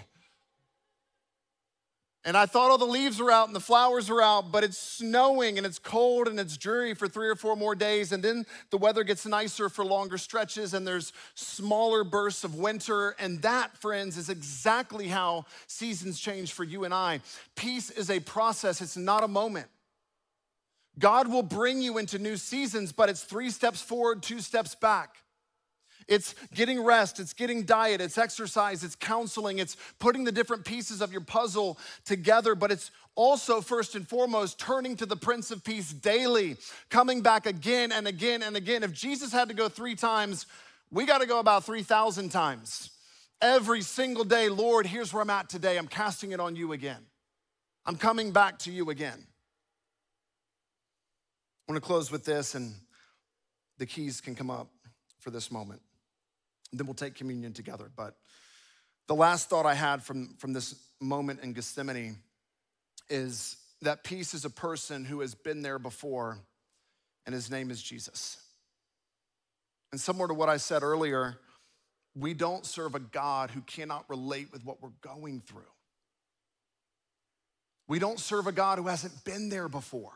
And 2.22 2.36
I 2.36 2.44
thought 2.44 2.70
all 2.70 2.76
the 2.76 2.84
leaves 2.84 3.18
were 3.18 3.30
out 3.30 3.46
and 3.46 3.56
the 3.56 3.60
flowers 3.60 4.10
were 4.10 4.20
out, 4.20 4.52
but 4.52 4.62
it's 4.62 4.76
snowing 4.76 5.56
and 5.56 5.66
it's 5.66 5.78
cold 5.78 6.28
and 6.28 6.38
it's 6.38 6.58
dreary 6.58 6.92
for 6.92 7.08
three 7.08 7.28
or 7.28 7.34
four 7.34 7.56
more 7.56 7.74
days. 7.74 8.12
And 8.12 8.22
then 8.22 8.44
the 8.68 8.76
weather 8.76 9.04
gets 9.04 9.24
nicer 9.24 9.70
for 9.70 9.86
longer 9.86 10.18
stretches 10.18 10.74
and 10.74 10.86
there's 10.86 11.14
smaller 11.34 12.04
bursts 12.04 12.44
of 12.44 12.56
winter. 12.56 13.16
And 13.18 13.40
that, 13.40 13.74
friends, 13.78 14.18
is 14.18 14.28
exactly 14.28 15.08
how 15.08 15.46
seasons 15.66 16.20
change 16.20 16.52
for 16.52 16.62
you 16.62 16.84
and 16.84 16.92
I. 16.92 17.20
Peace 17.56 17.88
is 17.90 18.10
a 18.10 18.20
process, 18.20 18.82
it's 18.82 18.98
not 18.98 19.24
a 19.24 19.28
moment. 19.28 19.68
God 20.98 21.28
will 21.28 21.42
bring 21.42 21.80
you 21.80 21.96
into 21.96 22.18
new 22.18 22.36
seasons, 22.36 22.92
but 22.92 23.08
it's 23.08 23.24
three 23.24 23.48
steps 23.48 23.80
forward, 23.80 24.22
two 24.22 24.40
steps 24.40 24.74
back. 24.74 25.16
It's 26.11 26.34
getting 26.52 26.82
rest, 26.82 27.20
it's 27.20 27.32
getting 27.32 27.62
diet, 27.62 28.00
it's 28.00 28.18
exercise, 28.18 28.82
it's 28.82 28.96
counseling, 28.96 29.61
it's 29.61 29.76
putting 30.00 30.24
the 30.24 30.32
different 30.32 30.64
pieces 30.64 31.00
of 31.00 31.12
your 31.12 31.20
puzzle 31.20 31.78
together, 32.04 32.56
but 32.56 32.72
it's 32.72 32.90
also, 33.14 33.61
first 33.61 33.94
and 33.94 34.06
foremost, 34.08 34.58
turning 34.58 34.96
to 34.96 35.06
the 35.06 35.14
Prince 35.14 35.52
of 35.52 35.62
Peace 35.62 35.92
daily, 35.92 36.56
coming 36.88 37.22
back 37.22 37.46
again 37.46 37.92
and 37.92 38.08
again 38.08 38.42
and 38.42 38.56
again. 38.56 38.82
If 38.82 38.92
Jesus 38.92 39.32
had 39.32 39.48
to 39.50 39.54
go 39.54 39.68
three 39.68 39.94
times, 39.94 40.46
we 40.90 41.06
got 41.06 41.20
to 41.20 41.26
go 41.26 41.38
about 41.38 41.64
3,000 41.64 42.30
times. 42.30 42.90
Every 43.40 43.80
single 43.80 44.24
day, 44.24 44.48
Lord, 44.48 44.86
here's 44.86 45.14
where 45.14 45.22
I'm 45.22 45.30
at 45.30 45.48
today. 45.48 45.78
I'm 45.78 45.86
casting 45.86 46.32
it 46.32 46.40
on 46.40 46.56
you 46.56 46.72
again. 46.72 47.06
I'm 47.86 47.96
coming 47.96 48.32
back 48.32 48.58
to 48.61 48.72
you 48.72 48.90
again. 48.90 49.26
I 51.68 51.72
want 51.72 51.80
to 51.80 51.86
close 51.86 52.11
with 52.11 52.24
this, 52.24 52.56
and 52.56 52.74
the 53.78 53.86
keys 53.86 54.20
can 54.20 54.34
come 54.34 54.50
up 54.50 54.68
for 55.20 55.30
this 55.30 55.52
moment. 55.52 55.80
Then 56.72 56.86
we'll 56.86 56.94
take 56.94 57.14
communion 57.14 57.52
together. 57.52 57.90
But 57.94 58.16
the 59.08 59.14
last 59.14 59.50
thought 59.50 59.66
I 59.66 59.74
had 59.74 60.02
from, 60.02 60.34
from 60.38 60.52
this 60.52 60.74
moment 61.00 61.40
in 61.42 61.52
Gethsemane 61.52 62.18
is 63.08 63.56
that 63.82 64.04
peace 64.04 64.34
is 64.34 64.44
a 64.44 64.50
person 64.50 65.04
who 65.04 65.20
has 65.20 65.34
been 65.34 65.62
there 65.62 65.78
before, 65.78 66.38
and 67.26 67.34
his 67.34 67.50
name 67.50 67.70
is 67.70 67.82
Jesus. 67.82 68.40
And 69.90 70.00
similar 70.00 70.28
to 70.28 70.34
what 70.34 70.48
I 70.48 70.58
said 70.58 70.82
earlier, 70.82 71.38
we 72.14 72.34
don't 72.34 72.64
serve 72.64 72.94
a 72.94 73.00
God 73.00 73.50
who 73.50 73.62
cannot 73.62 74.08
relate 74.08 74.52
with 74.52 74.64
what 74.64 74.82
we're 74.82 74.90
going 75.00 75.40
through. 75.40 75.62
We 77.88 77.98
don't 77.98 78.20
serve 78.20 78.46
a 78.46 78.52
God 78.52 78.78
who 78.78 78.86
hasn't 78.86 79.24
been 79.24 79.48
there 79.48 79.68
before. 79.68 80.12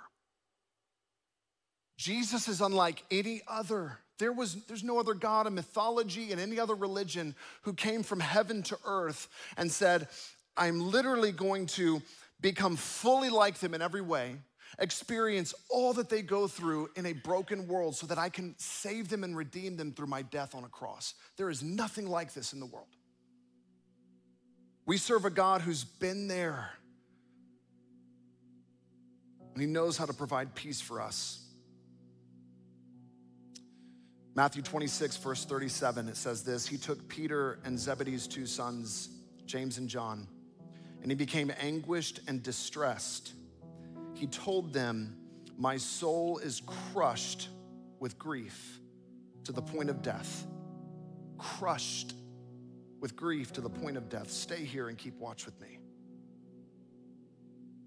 Jesus 1.96 2.46
is 2.48 2.60
unlike 2.60 3.02
any 3.10 3.42
other. 3.48 3.98
There 4.18 4.32
was, 4.32 4.54
there's 4.66 4.84
no 4.84 4.98
other 5.00 5.14
God 5.14 5.46
in 5.46 5.54
mythology 5.54 6.30
and 6.30 6.40
any 6.40 6.60
other 6.60 6.74
religion 6.74 7.34
who 7.62 7.72
came 7.72 8.02
from 8.02 8.20
heaven 8.20 8.62
to 8.64 8.78
earth 8.84 9.28
and 9.56 9.70
said, 9.70 10.08
I'm 10.56 10.90
literally 10.90 11.32
going 11.32 11.66
to 11.66 12.00
become 12.40 12.76
fully 12.76 13.30
like 13.30 13.58
them 13.58 13.74
in 13.74 13.82
every 13.82 14.02
way, 14.02 14.36
experience 14.78 15.54
all 15.68 15.94
that 15.94 16.08
they 16.08 16.22
go 16.22 16.46
through 16.46 16.90
in 16.94 17.06
a 17.06 17.12
broken 17.12 17.66
world 17.66 17.96
so 17.96 18.06
that 18.06 18.18
I 18.18 18.28
can 18.28 18.54
save 18.58 19.08
them 19.08 19.24
and 19.24 19.36
redeem 19.36 19.76
them 19.76 19.92
through 19.92 20.06
my 20.06 20.22
death 20.22 20.54
on 20.54 20.62
a 20.64 20.68
cross. 20.68 21.14
There 21.36 21.50
is 21.50 21.62
nothing 21.62 22.06
like 22.06 22.34
this 22.34 22.52
in 22.52 22.60
the 22.60 22.66
world. 22.66 22.86
We 24.86 24.98
serve 24.98 25.24
a 25.24 25.30
God 25.30 25.62
who's 25.62 25.82
been 25.82 26.28
there, 26.28 26.70
and 29.54 29.60
He 29.60 29.66
knows 29.66 29.96
how 29.96 30.04
to 30.04 30.12
provide 30.12 30.54
peace 30.54 30.80
for 30.80 31.00
us. 31.00 31.43
Matthew 34.36 34.62
26, 34.62 35.16
verse 35.18 35.44
37, 35.44 36.08
it 36.08 36.16
says 36.16 36.42
this 36.42 36.66
He 36.66 36.76
took 36.76 37.08
Peter 37.08 37.60
and 37.64 37.78
Zebedee's 37.78 38.26
two 38.26 38.46
sons, 38.46 39.10
James 39.46 39.78
and 39.78 39.88
John, 39.88 40.26
and 41.02 41.10
he 41.10 41.14
became 41.14 41.52
anguished 41.60 42.20
and 42.26 42.42
distressed. 42.42 43.34
He 44.14 44.26
told 44.26 44.72
them, 44.72 45.16
My 45.56 45.76
soul 45.76 46.38
is 46.38 46.62
crushed 46.92 47.48
with 48.00 48.18
grief 48.18 48.80
to 49.44 49.52
the 49.52 49.62
point 49.62 49.88
of 49.88 50.02
death. 50.02 50.46
Crushed 51.38 52.14
with 53.00 53.14
grief 53.14 53.52
to 53.52 53.60
the 53.60 53.70
point 53.70 53.96
of 53.96 54.08
death. 54.08 54.30
Stay 54.30 54.64
here 54.64 54.88
and 54.88 54.98
keep 54.98 55.16
watch 55.18 55.46
with 55.46 55.60
me. 55.60 55.78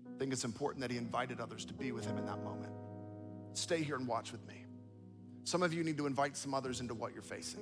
I 0.07 0.17
think 0.17 0.31
it's 0.31 0.45
important 0.45 0.81
that 0.81 0.91
he 0.91 0.97
invited 0.97 1.41
others 1.41 1.65
to 1.65 1.73
be 1.73 1.91
with 1.91 2.05
him 2.05 2.17
in 2.17 2.25
that 2.25 2.43
moment. 2.43 2.71
Stay 3.53 3.81
here 3.81 3.95
and 3.95 4.07
watch 4.07 4.31
with 4.31 4.47
me. 4.47 4.66
Some 5.47 5.63
of 5.63 5.73
you 5.73 5.81
need 5.81 5.95
to 5.95 6.07
invite 6.07 6.35
some 6.35 6.53
others 6.53 6.81
into 6.81 6.93
what 6.93 7.13
you're 7.13 7.21
facing. 7.21 7.61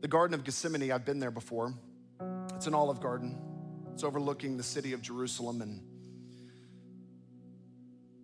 The 0.00 0.08
Garden 0.08 0.32
of 0.32 0.44
Gethsemane, 0.44 0.90
I've 0.90 1.04
been 1.04 1.18
there 1.18 1.30
before. 1.30 1.74
It's 2.54 2.66
an 2.66 2.72
olive 2.74 3.02
garden, 3.02 3.36
it's 3.92 4.02
overlooking 4.02 4.56
the 4.56 4.62
city 4.62 4.94
of 4.94 5.02
Jerusalem, 5.02 5.60
and 5.60 5.82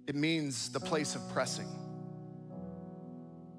it 0.07 0.15
means 0.15 0.71
the 0.71 0.81
place 0.81 1.17
of 1.17 1.31
pressing, 1.35 1.69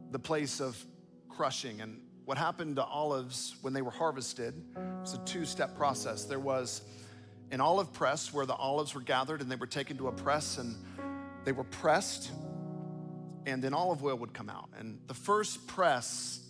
the 0.09 0.17
place 0.17 0.59
of 0.59 0.83
crushing. 1.29 1.79
And 1.81 2.01
what 2.25 2.39
happened 2.39 2.77
to 2.77 2.83
olives 2.83 3.55
when 3.61 3.73
they 3.73 3.83
were 3.83 3.91
harvested 3.91 4.55
was 4.99 5.13
a 5.13 5.19
two 5.25 5.45
step 5.45 5.77
process. 5.77 6.25
There 6.25 6.39
was 6.39 6.81
an 7.51 7.61
olive 7.61 7.93
press 7.93 8.33
where 8.33 8.47
the 8.47 8.55
olives 8.55 8.95
were 8.95 9.01
gathered 9.01 9.41
and 9.41 9.51
they 9.51 9.57
were 9.57 9.67
taken 9.67 9.95
to 9.97 10.07
a 10.07 10.11
press, 10.11 10.57
and 10.57 10.75
they 11.43 11.51
were 11.51 11.63
pressed, 11.63 12.31
and 13.45 13.63
then 13.63 13.73
olive 13.73 14.03
oil 14.03 14.15
would 14.17 14.33
come 14.33 14.49
out. 14.49 14.69
And 14.77 14.99
the 15.07 15.13
first 15.13 15.67
press 15.67 16.45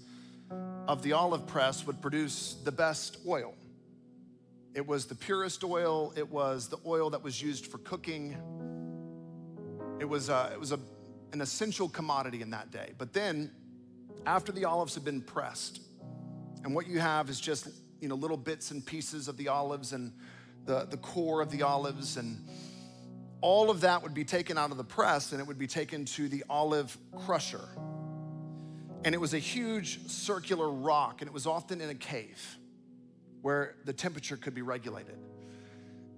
of 0.87 1.01
the 1.03 1.13
olive 1.13 1.47
press 1.47 1.85
would 1.87 2.01
produce 2.01 2.55
the 2.63 2.71
best 2.71 3.17
oil. 3.27 3.53
It 4.73 4.85
was 4.85 5.05
the 5.05 5.15
purest 5.15 5.63
oil, 5.63 6.13
it 6.15 6.29
was 6.29 6.67
the 6.67 6.77
oil 6.85 7.09
that 7.11 7.23
was 7.23 7.41
used 7.41 7.67
for 7.67 7.77
cooking. 7.79 8.37
It 9.99 10.05
was, 10.05 10.29
a, 10.29 10.49
it 10.53 10.59
was 10.59 10.71
a, 10.71 10.79
an 11.33 11.41
essential 11.41 11.87
commodity 11.87 12.41
in 12.41 12.51
that 12.51 12.71
day. 12.71 12.93
But 12.97 13.13
then, 13.13 13.51
after 14.25 14.51
the 14.51 14.65
olives 14.65 14.95
had 14.95 15.03
been 15.03 15.21
pressed, 15.21 15.81
and 16.63 16.75
what 16.75 16.87
you 16.87 16.99
have 16.99 17.29
is 17.29 17.39
just 17.39 17.69
you 17.99 18.07
know 18.07 18.15
little 18.15 18.37
bits 18.37 18.71
and 18.71 18.85
pieces 18.85 19.27
of 19.27 19.37
the 19.37 19.47
olives 19.47 19.93
and 19.93 20.13
the, 20.65 20.85
the 20.85 20.97
core 20.97 21.41
of 21.41 21.51
the 21.51 21.63
olives 21.63 22.17
and 22.17 22.47
all 23.41 23.71
of 23.71 23.81
that 23.81 24.03
would 24.03 24.13
be 24.13 24.23
taken 24.23 24.57
out 24.57 24.71
of 24.71 24.77
the 24.77 24.83
press 24.83 25.31
and 25.31 25.41
it 25.41 25.47
would 25.47 25.57
be 25.57 25.67
taken 25.67 26.05
to 26.05 26.29
the 26.29 26.43
olive 26.49 26.95
crusher. 27.25 27.67
And 29.03 29.15
it 29.15 29.17
was 29.17 29.33
a 29.33 29.39
huge 29.39 30.07
circular 30.07 30.69
rock, 30.69 31.21
and 31.21 31.27
it 31.27 31.33
was 31.33 31.47
often 31.47 31.81
in 31.81 31.89
a 31.89 31.95
cave 31.95 32.57
where 33.41 33.75
the 33.85 33.93
temperature 33.93 34.37
could 34.37 34.53
be 34.53 34.61
regulated. 34.61 35.17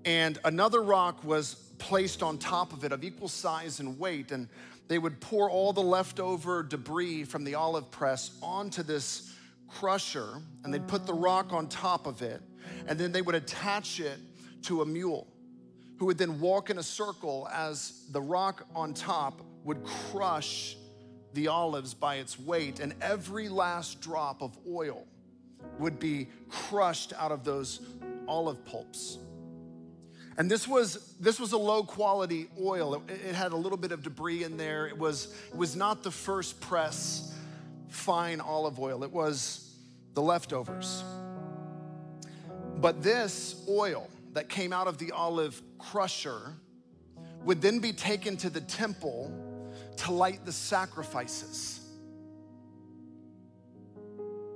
And 0.03 0.37
another 0.43 0.83
rock 0.83 1.23
was 1.23 1.53
placed 1.77 2.21
on 2.21 2.37
top 2.37 2.73
of 2.73 2.83
it 2.83 2.91
of 2.91 3.05
equal 3.05 3.29
size 3.29 3.79
and 3.79 3.97
weight, 3.97 4.33
and 4.33 4.49
they 4.89 4.99
would 4.99 5.21
pour 5.21 5.49
all 5.49 5.71
the 5.71 5.81
leftover 5.81 6.61
debris 6.61 7.23
from 7.23 7.45
the 7.45 7.55
olive 7.55 7.89
press 7.89 8.31
onto 8.41 8.83
this 8.83 9.33
crusher, 9.69 10.41
and 10.65 10.73
they'd 10.73 10.87
put 10.87 11.05
the 11.05 11.13
rock 11.13 11.53
on 11.53 11.69
top 11.69 12.05
of 12.05 12.21
it, 12.21 12.41
and 12.87 12.99
then 12.99 13.13
they 13.13 13.21
would 13.21 13.35
attach 13.35 14.01
it 14.01 14.17
to 14.63 14.81
a 14.81 14.85
mule 14.85 15.25
who 15.97 16.05
would 16.05 16.17
then 16.17 16.39
walk 16.39 16.69
in 16.69 16.77
a 16.77 16.83
circle 16.83 17.47
as 17.53 18.05
the 18.11 18.21
rock 18.21 18.65
on 18.75 18.93
top 18.93 19.41
would 19.63 19.83
crush 19.83 20.75
the 21.33 21.47
olives 21.47 21.93
by 21.93 22.15
its 22.15 22.39
weight, 22.39 22.79
and 22.79 22.93
every 23.01 23.49
last 23.49 24.01
drop 24.01 24.41
of 24.41 24.57
oil 24.69 25.05
would 25.79 25.99
be 25.99 26.27
crushed 26.49 27.13
out 27.17 27.31
of 27.31 27.43
those 27.43 27.79
olive 28.27 28.63
pulps. 28.65 29.17
And 30.37 30.49
this 30.49 30.67
was, 30.67 31.15
this 31.19 31.39
was 31.39 31.51
a 31.51 31.57
low 31.57 31.83
quality 31.83 32.49
oil. 32.59 32.95
It, 32.95 33.11
it, 33.11 33.35
had 33.35 33.51
a 33.51 33.55
little 33.55 33.77
bit 33.77 33.91
of 33.91 34.01
debris 34.01 34.43
in 34.43 34.57
there. 34.57 34.87
It 34.87 34.97
was, 34.97 35.33
it 35.51 35.55
was 35.55 35.75
not 35.75 36.01
the 36.01 36.11
first 36.11 36.59
press 36.59 37.33
fine 37.87 38.41
olive 38.41 38.79
oil, 38.79 39.03
it 39.03 39.11
was 39.11 39.75
the 40.15 40.21
leftovers. 40.21 41.03
But 42.77 43.03
this 43.03 43.63
oil 43.69 44.09
that 44.33 44.49
came 44.49 44.73
out 44.73 44.87
of 44.87 44.97
the 44.97 45.11
olive 45.11 45.61
crusher 45.77 46.53
would 47.43 47.61
then 47.61 47.79
be 47.79 47.93
taken 47.93 48.37
to 48.37 48.49
the 48.49 48.61
temple 48.61 49.31
to 49.97 50.11
light 50.11 50.45
the 50.45 50.51
sacrifices. 50.51 51.81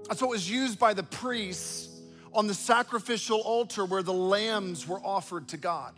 That's 0.08 0.22
what 0.22 0.30
was 0.30 0.50
used 0.50 0.80
by 0.80 0.94
the 0.94 1.04
priests 1.04 2.02
on 2.34 2.48
the 2.48 2.54
sacrificial 2.54 3.42
altar 3.42 3.86
where 3.86 4.04
the 4.04 4.14
lambs 4.14 4.88
were 4.88 5.00
offered 5.04 5.50
to 5.50 5.58
God. 5.58 5.94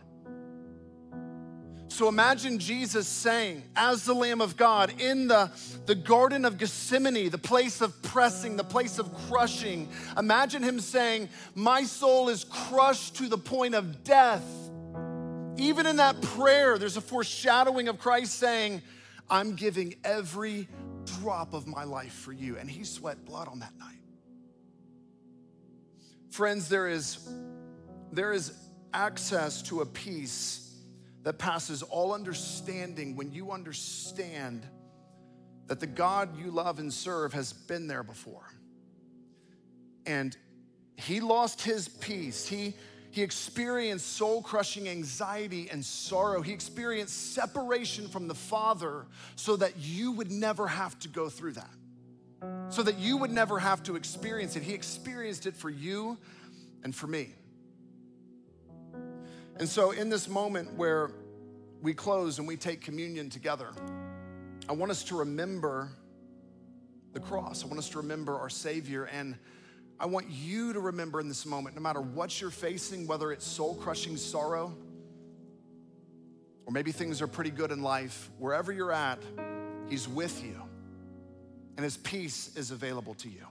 So 1.90 2.08
imagine 2.08 2.60
Jesus 2.60 3.08
saying, 3.08 3.64
as 3.74 4.04
the 4.04 4.14
Lamb 4.14 4.40
of 4.40 4.56
God, 4.56 5.00
in 5.00 5.26
the, 5.26 5.50
the 5.86 5.96
Garden 5.96 6.44
of 6.44 6.56
Gethsemane, 6.56 7.28
the 7.30 7.36
place 7.36 7.80
of 7.80 8.00
pressing, 8.02 8.56
the 8.56 8.64
place 8.64 9.00
of 9.00 9.12
crushing, 9.28 9.88
imagine 10.16 10.62
him 10.62 10.78
saying, 10.78 11.28
My 11.56 11.82
soul 11.82 12.28
is 12.28 12.44
crushed 12.44 13.16
to 13.16 13.28
the 13.28 13.36
point 13.36 13.74
of 13.74 14.04
death. 14.04 14.44
Even 15.56 15.84
in 15.84 15.96
that 15.96 16.22
prayer, 16.22 16.78
there's 16.78 16.96
a 16.96 17.02
foreshadowing 17.02 17.88
of 17.88 17.98
Christ 17.98 18.38
saying, 18.38 18.82
I'm 19.28 19.56
giving 19.56 19.96
every 20.04 20.68
drop 21.04 21.54
of 21.54 21.66
my 21.66 21.82
life 21.82 22.14
for 22.14 22.32
you. 22.32 22.56
And 22.56 22.70
he 22.70 22.84
sweat 22.84 23.24
blood 23.24 23.48
on 23.48 23.58
that 23.58 23.76
night. 23.78 23.98
Friends, 26.30 26.68
there 26.68 26.86
is, 26.86 27.28
there 28.12 28.32
is 28.32 28.52
access 28.94 29.60
to 29.62 29.80
a 29.80 29.86
peace 29.86 30.69
that 31.22 31.38
passes 31.38 31.82
all 31.82 32.14
understanding 32.14 33.16
when 33.16 33.30
you 33.30 33.50
understand 33.50 34.66
that 35.66 35.80
the 35.80 35.86
God 35.86 36.36
you 36.38 36.50
love 36.50 36.78
and 36.78 36.92
serve 36.92 37.32
has 37.32 37.52
been 37.52 37.86
there 37.86 38.02
before. 38.02 38.48
And 40.06 40.36
he 40.96 41.20
lost 41.20 41.62
his 41.62 41.88
peace. 41.88 42.46
He, 42.46 42.74
he 43.10 43.22
experienced 43.22 44.16
soul 44.16 44.42
crushing 44.42 44.88
anxiety 44.88 45.68
and 45.70 45.84
sorrow. 45.84 46.42
He 46.42 46.52
experienced 46.52 47.34
separation 47.34 48.08
from 48.08 48.26
the 48.26 48.34
Father 48.34 49.06
so 49.36 49.56
that 49.56 49.76
you 49.76 50.12
would 50.12 50.30
never 50.30 50.66
have 50.66 50.98
to 51.00 51.08
go 51.08 51.28
through 51.28 51.52
that, 51.52 51.70
so 52.70 52.82
that 52.82 52.98
you 52.98 53.16
would 53.18 53.30
never 53.30 53.58
have 53.58 53.82
to 53.84 53.96
experience 53.96 54.56
it. 54.56 54.62
He 54.62 54.74
experienced 54.74 55.46
it 55.46 55.54
for 55.56 55.70
you 55.70 56.18
and 56.82 56.94
for 56.94 57.06
me. 57.06 57.34
And 59.60 59.68
so, 59.68 59.90
in 59.90 60.08
this 60.08 60.26
moment 60.26 60.72
where 60.72 61.10
we 61.82 61.92
close 61.92 62.38
and 62.38 62.48
we 62.48 62.56
take 62.56 62.80
communion 62.80 63.28
together, 63.28 63.68
I 64.66 64.72
want 64.72 64.90
us 64.90 65.04
to 65.04 65.16
remember 65.16 65.90
the 67.12 67.20
cross. 67.20 67.62
I 67.62 67.66
want 67.66 67.78
us 67.78 67.90
to 67.90 67.98
remember 67.98 68.38
our 68.38 68.48
Savior. 68.48 69.04
And 69.04 69.36
I 69.98 70.06
want 70.06 70.30
you 70.30 70.72
to 70.72 70.80
remember 70.80 71.20
in 71.20 71.28
this 71.28 71.44
moment, 71.44 71.76
no 71.76 71.82
matter 71.82 72.00
what 72.00 72.40
you're 72.40 72.48
facing, 72.48 73.06
whether 73.06 73.32
it's 73.32 73.46
soul 73.46 73.74
crushing 73.74 74.16
sorrow, 74.16 74.74
or 76.64 76.72
maybe 76.72 76.90
things 76.90 77.20
are 77.20 77.26
pretty 77.26 77.50
good 77.50 77.70
in 77.70 77.82
life, 77.82 78.30
wherever 78.38 78.72
you're 78.72 78.92
at, 78.92 79.22
He's 79.90 80.08
with 80.08 80.42
you. 80.42 80.56
And 81.76 81.84
His 81.84 81.98
peace 81.98 82.56
is 82.56 82.70
available 82.70 83.12
to 83.16 83.28
you. 83.28 83.46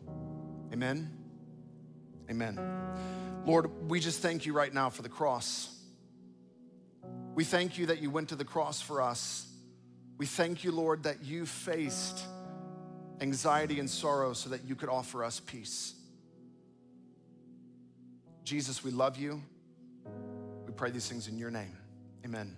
Amen. 0.74 1.12
Amen. 2.32 2.60
Lord, 3.46 3.88
we 3.88 4.00
just 4.00 4.22
thank 4.22 4.48
you 4.48 4.54
right 4.54 4.74
now 4.74 4.90
for 4.90 5.04
the 5.04 5.10
cross. 5.10 5.76
We 7.40 7.46
thank 7.46 7.78
you 7.78 7.86
that 7.86 8.02
you 8.02 8.10
went 8.10 8.28
to 8.30 8.36
the 8.36 8.44
cross 8.44 8.82
for 8.82 9.02
us. 9.02 9.48
We 10.18 10.26
thank 10.26 10.66
you, 10.66 10.74
Lord, 10.74 11.04
that 11.04 11.24
you 11.24 11.46
faced 11.46 12.26
anxiety 13.22 13.80
and 13.80 13.90
sorrow 13.90 14.34
so 14.34 14.50
that 14.50 14.66
you 14.66 14.76
could 14.76 14.90
offer 14.90 15.24
us 15.24 15.40
peace. 15.40 15.94
Jesus, 18.44 18.84
we 18.84 18.92
love 18.92 19.16
you. 19.16 19.42
We 20.66 20.74
pray 20.74 20.92
these 20.92 21.08
things 21.08 21.30
in 21.30 21.38
your 21.38 21.50
name. 21.50 21.78
Amen. 22.26 22.58